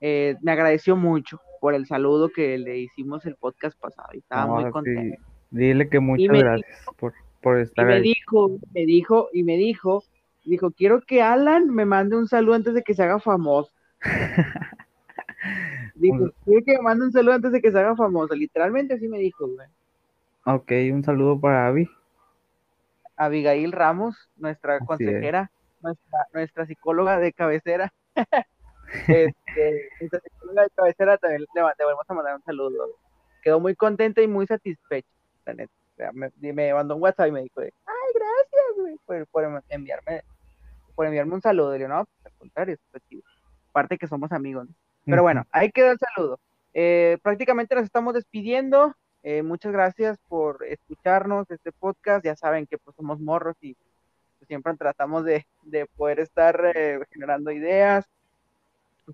eh, 0.00 0.36
me 0.42 0.52
agradeció 0.52 0.96
mucho 0.96 1.40
por 1.64 1.74
el 1.74 1.86
saludo 1.86 2.28
que 2.28 2.58
le 2.58 2.76
hicimos 2.76 3.24
el 3.24 3.36
podcast 3.36 3.74
pasado 3.80 4.10
y 4.12 4.18
estaba 4.18 4.60
muy 4.60 4.70
contenta. 4.70 5.16
Dile 5.48 5.88
que 5.88 5.98
muchas 5.98 6.38
gracias 6.38 6.84
por, 6.98 7.14
por, 7.40 7.58
estar 7.58 7.86
y 7.86 7.88
me 7.88 8.00
dijo, 8.02 8.58
me 8.74 8.84
dijo, 8.84 9.30
y 9.32 9.44
me 9.44 9.56
dijo, 9.56 10.04
dijo, 10.44 10.72
quiero 10.72 11.00
que 11.00 11.22
Alan 11.22 11.70
me 11.70 11.86
mande 11.86 12.18
un 12.18 12.28
saludo 12.28 12.56
antes 12.56 12.74
de 12.74 12.82
que 12.82 12.92
se 12.92 13.02
haga 13.02 13.18
famoso. 13.18 13.72
dijo, 15.94 16.32
quiero 16.44 16.62
que 16.66 16.72
me 16.74 16.82
mande 16.82 17.06
un 17.06 17.12
saludo 17.12 17.32
antes 17.32 17.52
de 17.52 17.62
que 17.62 17.72
se 17.72 17.78
haga 17.78 17.96
famoso. 17.96 18.34
Literalmente 18.34 18.92
así 18.92 19.08
me 19.08 19.18
dijo, 19.18 19.48
güey. 19.48 19.66
Ok, 20.44 20.70
un 20.92 21.02
saludo 21.02 21.40
para 21.40 21.66
Abby. 21.66 21.88
Abigail 23.16 23.72
Ramos, 23.72 24.28
nuestra 24.36 24.80
consejera 24.80 25.50
nuestra, 26.32 26.66
psicóloga 26.66 27.18
de 27.18 27.32
cabecera. 27.32 27.90
este, 29.08 29.88
psicóloga 29.98 30.62
de 30.62 30.70
cabecera 30.70 31.18
también 31.18 31.44
le, 31.54 31.62
volvemos 31.62 32.04
a 32.08 32.14
mandar 32.14 32.34
un 32.36 32.42
saludo. 32.42 32.98
Quedó 33.42 33.60
muy 33.60 33.74
contenta 33.74 34.22
y 34.22 34.28
muy 34.28 34.46
satisfecha, 34.46 35.08
la 35.44 35.54
neta. 35.54 35.72
me, 36.12 36.74
mandó 36.74 36.96
un 36.96 37.02
WhatsApp 37.02 37.28
y 37.28 37.32
me 37.32 37.42
dijo, 37.42 37.60
ay, 37.60 37.72
gracias, 38.14 39.00
por, 39.04 39.26
por, 39.26 39.62
enviarme, 39.68 40.22
por 40.94 41.06
enviarme 41.06 41.34
un 41.34 41.42
saludo. 41.42 41.76
Y 41.76 41.80
yo, 41.80 41.88
no, 41.88 42.04
pues, 42.04 42.32
al 42.32 42.38
contrario, 42.38 42.76
Aparte 43.70 43.98
que 43.98 44.06
somos 44.06 44.30
amigos. 44.32 44.68
Pero 45.04 45.22
bueno, 45.22 45.44
ahí 45.50 45.70
quedó 45.70 45.90
el 45.90 45.98
saludo. 45.98 46.40
Eh, 46.72 47.18
prácticamente 47.22 47.74
nos 47.74 47.84
estamos 47.84 48.14
despidiendo. 48.14 48.94
Eh, 49.22 49.42
muchas 49.42 49.72
gracias 49.72 50.18
por 50.28 50.64
escucharnos 50.64 51.50
este 51.50 51.72
podcast. 51.72 52.24
Ya 52.24 52.36
saben 52.36 52.66
que 52.66 52.78
pues 52.78 52.96
somos 52.96 53.20
morros 53.20 53.56
y 53.60 53.76
siempre 54.46 54.74
tratamos 54.76 55.24
de, 55.24 55.44
poder 55.96 56.20
estar 56.20 56.60
eh, 56.74 57.00
generando 57.10 57.50
ideas 57.50 58.06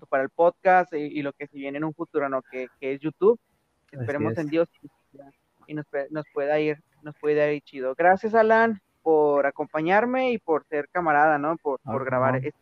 para 0.09 0.23
el 0.23 0.29
podcast 0.29 0.93
y, 0.93 1.21
lo 1.21 1.33
que 1.33 1.47
se 1.47 1.57
viene 1.57 1.77
en 1.77 1.83
un 1.83 1.93
futuro, 1.93 2.29
¿no? 2.29 2.41
Que, 2.41 2.67
es 2.79 2.99
YouTube. 2.99 3.39
Esperemos 3.91 4.37
en 4.37 4.47
Dios 4.47 4.69
y 5.67 5.73
nos, 5.73 5.85
nos, 6.09 6.25
pueda 6.33 6.59
ir, 6.59 6.81
nos 7.01 7.15
pueda 7.17 7.51
ir 7.51 7.61
chido. 7.63 7.93
Gracias, 7.95 8.33
Alan, 8.33 8.81
por 9.03 9.45
acompañarme 9.45 10.31
y 10.31 10.37
por 10.37 10.65
ser 10.65 10.87
camarada, 10.89 11.37
¿no? 11.37 11.57
Por, 11.57 11.79
por 11.81 12.05
grabar 12.05 12.37
esto. 12.37 12.59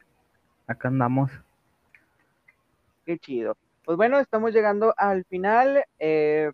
Acá 0.67 0.87
andamos. 0.87 1.31
Qué 3.05 3.17
chido. 3.17 3.57
Pues 3.85 3.97
bueno, 3.97 4.19
estamos 4.19 4.53
llegando 4.53 4.93
al 4.97 5.25
final. 5.25 5.83
Eh, 5.97 6.51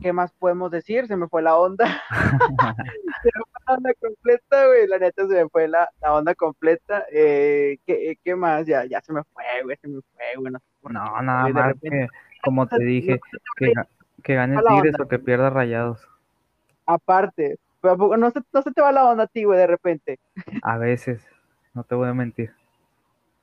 ¿Qué 0.00 0.12
más 0.12 0.32
podemos 0.32 0.70
decir? 0.70 1.06
Se 1.06 1.16
me 1.16 1.28
fue 1.28 1.42
la 1.42 1.56
onda. 1.56 2.02
la 3.66 3.74
onda 3.74 3.94
completa, 3.94 4.66
güey. 4.66 4.86
La 4.86 4.98
neta 4.98 5.26
se 5.26 5.34
me 5.34 5.48
fue 5.48 5.68
la, 5.68 5.88
la 6.00 6.14
onda 6.14 6.34
completa. 6.34 7.04
Eh, 7.12 7.78
¿qué, 7.86 8.18
¿qué, 8.22 8.36
más? 8.36 8.66
Ya, 8.66 8.84
ya 8.84 9.00
se 9.00 9.12
me 9.12 9.22
fue, 9.24 9.44
güey. 9.64 9.76
Se 9.76 9.88
me 9.88 10.00
fue, 10.00 10.24
güey. 10.36 10.52
No, 10.52 11.22
nada 11.22 11.48
más 11.48 11.74
que, 11.82 12.08
como 12.42 12.66
te 12.66 12.78
dije, 12.84 13.20
que, 13.56 13.72
que 14.22 14.34
gane 14.34 14.56
Tigres 14.56 14.98
o 15.00 15.08
que 15.08 15.18
pierda 15.18 15.50
Rayados. 15.50 16.06
Aparte, 16.86 17.58
pero 17.80 18.16
no 18.16 18.30
se, 18.30 18.40
no 18.52 18.62
se 18.62 18.72
te 18.72 18.80
va 18.80 18.92
la 18.92 19.04
onda 19.04 19.24
a 19.24 19.28
ti, 19.28 19.44
güey, 19.44 19.58
de 19.58 19.66
repente. 19.66 20.18
A 20.62 20.78
veces, 20.78 21.24
no 21.74 21.84
te 21.84 21.94
voy 21.94 22.08
a 22.08 22.14
mentir. 22.14 22.52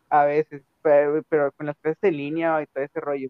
A 0.09 0.25
veces, 0.25 0.61
pero, 0.81 1.23
pero 1.27 1.51
con 1.51 1.65
las 1.65 1.77
tres 1.77 1.97
de 2.01 2.11
línea 2.11 2.61
y 2.61 2.65
todo 2.67 2.83
ese 2.83 2.99
rollo. 2.99 3.29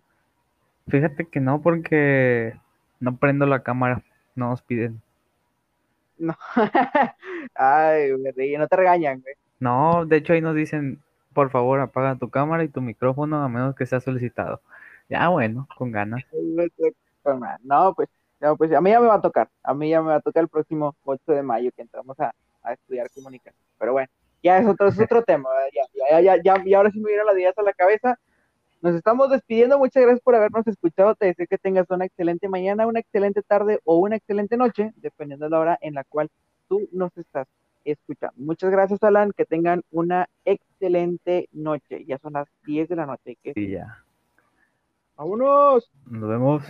Fíjate 0.87 1.25
que 1.25 1.39
no, 1.39 1.61
porque 1.61 2.59
no 2.99 3.17
prendo 3.17 3.45
la 3.45 3.63
cámara, 3.63 4.03
no 4.35 4.49
nos 4.49 4.61
piden. 4.61 5.01
No. 6.17 6.35
Ay, 7.55 8.11
güey, 8.11 8.57
no 8.57 8.67
te 8.67 8.75
regañan, 8.75 9.21
güey. 9.21 9.35
No, 9.59 10.05
de 10.05 10.17
hecho 10.17 10.33
ahí 10.33 10.41
nos 10.41 10.55
dicen, 10.55 11.01
por 11.33 11.49
favor, 11.49 11.79
apaga 11.79 12.15
tu 12.15 12.29
cámara 12.29 12.63
y 12.63 12.69
tu 12.69 12.81
micrófono 12.81 13.43
a 13.43 13.49
menos 13.49 13.75
que 13.75 13.85
sea 13.85 13.99
solicitado. 13.99 14.61
Ya, 15.09 15.29
bueno, 15.29 15.67
con 15.77 15.91
ganas. 15.91 16.23
No, 17.63 17.93
pues, 17.93 18.09
no, 18.39 18.57
pues 18.57 18.71
a 18.73 18.81
mí 18.81 18.89
ya 18.89 18.99
me 18.99 19.07
va 19.07 19.15
a 19.15 19.21
tocar. 19.21 19.49
A 19.63 19.73
mí 19.73 19.89
ya 19.89 20.01
me 20.01 20.09
va 20.09 20.15
a 20.15 20.21
tocar 20.21 20.43
el 20.43 20.49
próximo 20.49 20.95
8 21.05 21.31
de 21.31 21.43
mayo 21.43 21.71
que 21.75 21.81
entramos 21.81 22.19
a, 22.19 22.33
estudiar 22.71 23.09
comunicación. 23.11 23.63
Pero 23.77 23.93
bueno, 23.93 24.09
ya 24.41 24.57
es 24.57 24.67
otro, 24.67 24.87
es 24.87 24.99
otro 25.11 25.23
tema. 25.23 25.49
Ya, 25.73 26.19
ya, 26.19 26.35
ya, 26.35 26.41
ya, 26.43 26.63
y 26.65 26.73
ahora 26.73 26.91
sí 26.91 26.99
me 26.99 27.07
vienen 27.07 27.25
las 27.25 27.35
ideas 27.35 27.57
a 27.57 27.63
la 27.63 27.73
cabeza. 27.73 28.19
Nos 28.83 28.95
estamos 28.95 29.29
despidiendo. 29.29 29.79
Muchas 29.79 30.03
gracias 30.03 30.19
por 30.19 30.35
habernos 30.35 30.67
escuchado. 30.67 31.15
Te 31.15 31.27
deseo 31.27 31.47
que 31.49 31.57
tengas 31.57 31.89
una 31.89 32.03
excelente 32.03 32.49
mañana, 32.49 32.85
una 32.85 32.99
excelente 32.99 33.41
tarde 33.41 33.79
o 33.85 33.95
una 33.95 34.17
excelente 34.17 34.57
noche, 34.57 34.91
dependiendo 34.97 35.45
de 35.45 35.51
la 35.51 35.59
hora 35.59 35.77
en 35.79 35.93
la 35.93 36.03
cual 36.03 36.29
tú 36.67 36.89
nos 36.91 37.17
estás 37.17 37.47
escuchando. 37.85 38.35
Muchas 38.35 38.71
gracias, 38.71 39.01
Alan. 39.01 39.31
Que 39.31 39.45
tengan 39.45 39.83
una 39.89 40.27
excelente 40.43 41.47
noche. 41.53 42.03
Ya 42.03 42.17
son 42.17 42.33
las 42.33 42.49
10 42.65 42.89
de 42.89 42.95
la 42.97 43.05
noche. 43.05 43.37
Sí, 43.53 43.69
ya. 43.69 44.03
Vámonos. 45.15 45.89
Nos 46.05 46.29
vemos. 46.29 46.63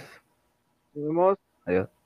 Nos 0.94 1.08
vemos. 1.08 1.40
Adiós. 1.66 2.03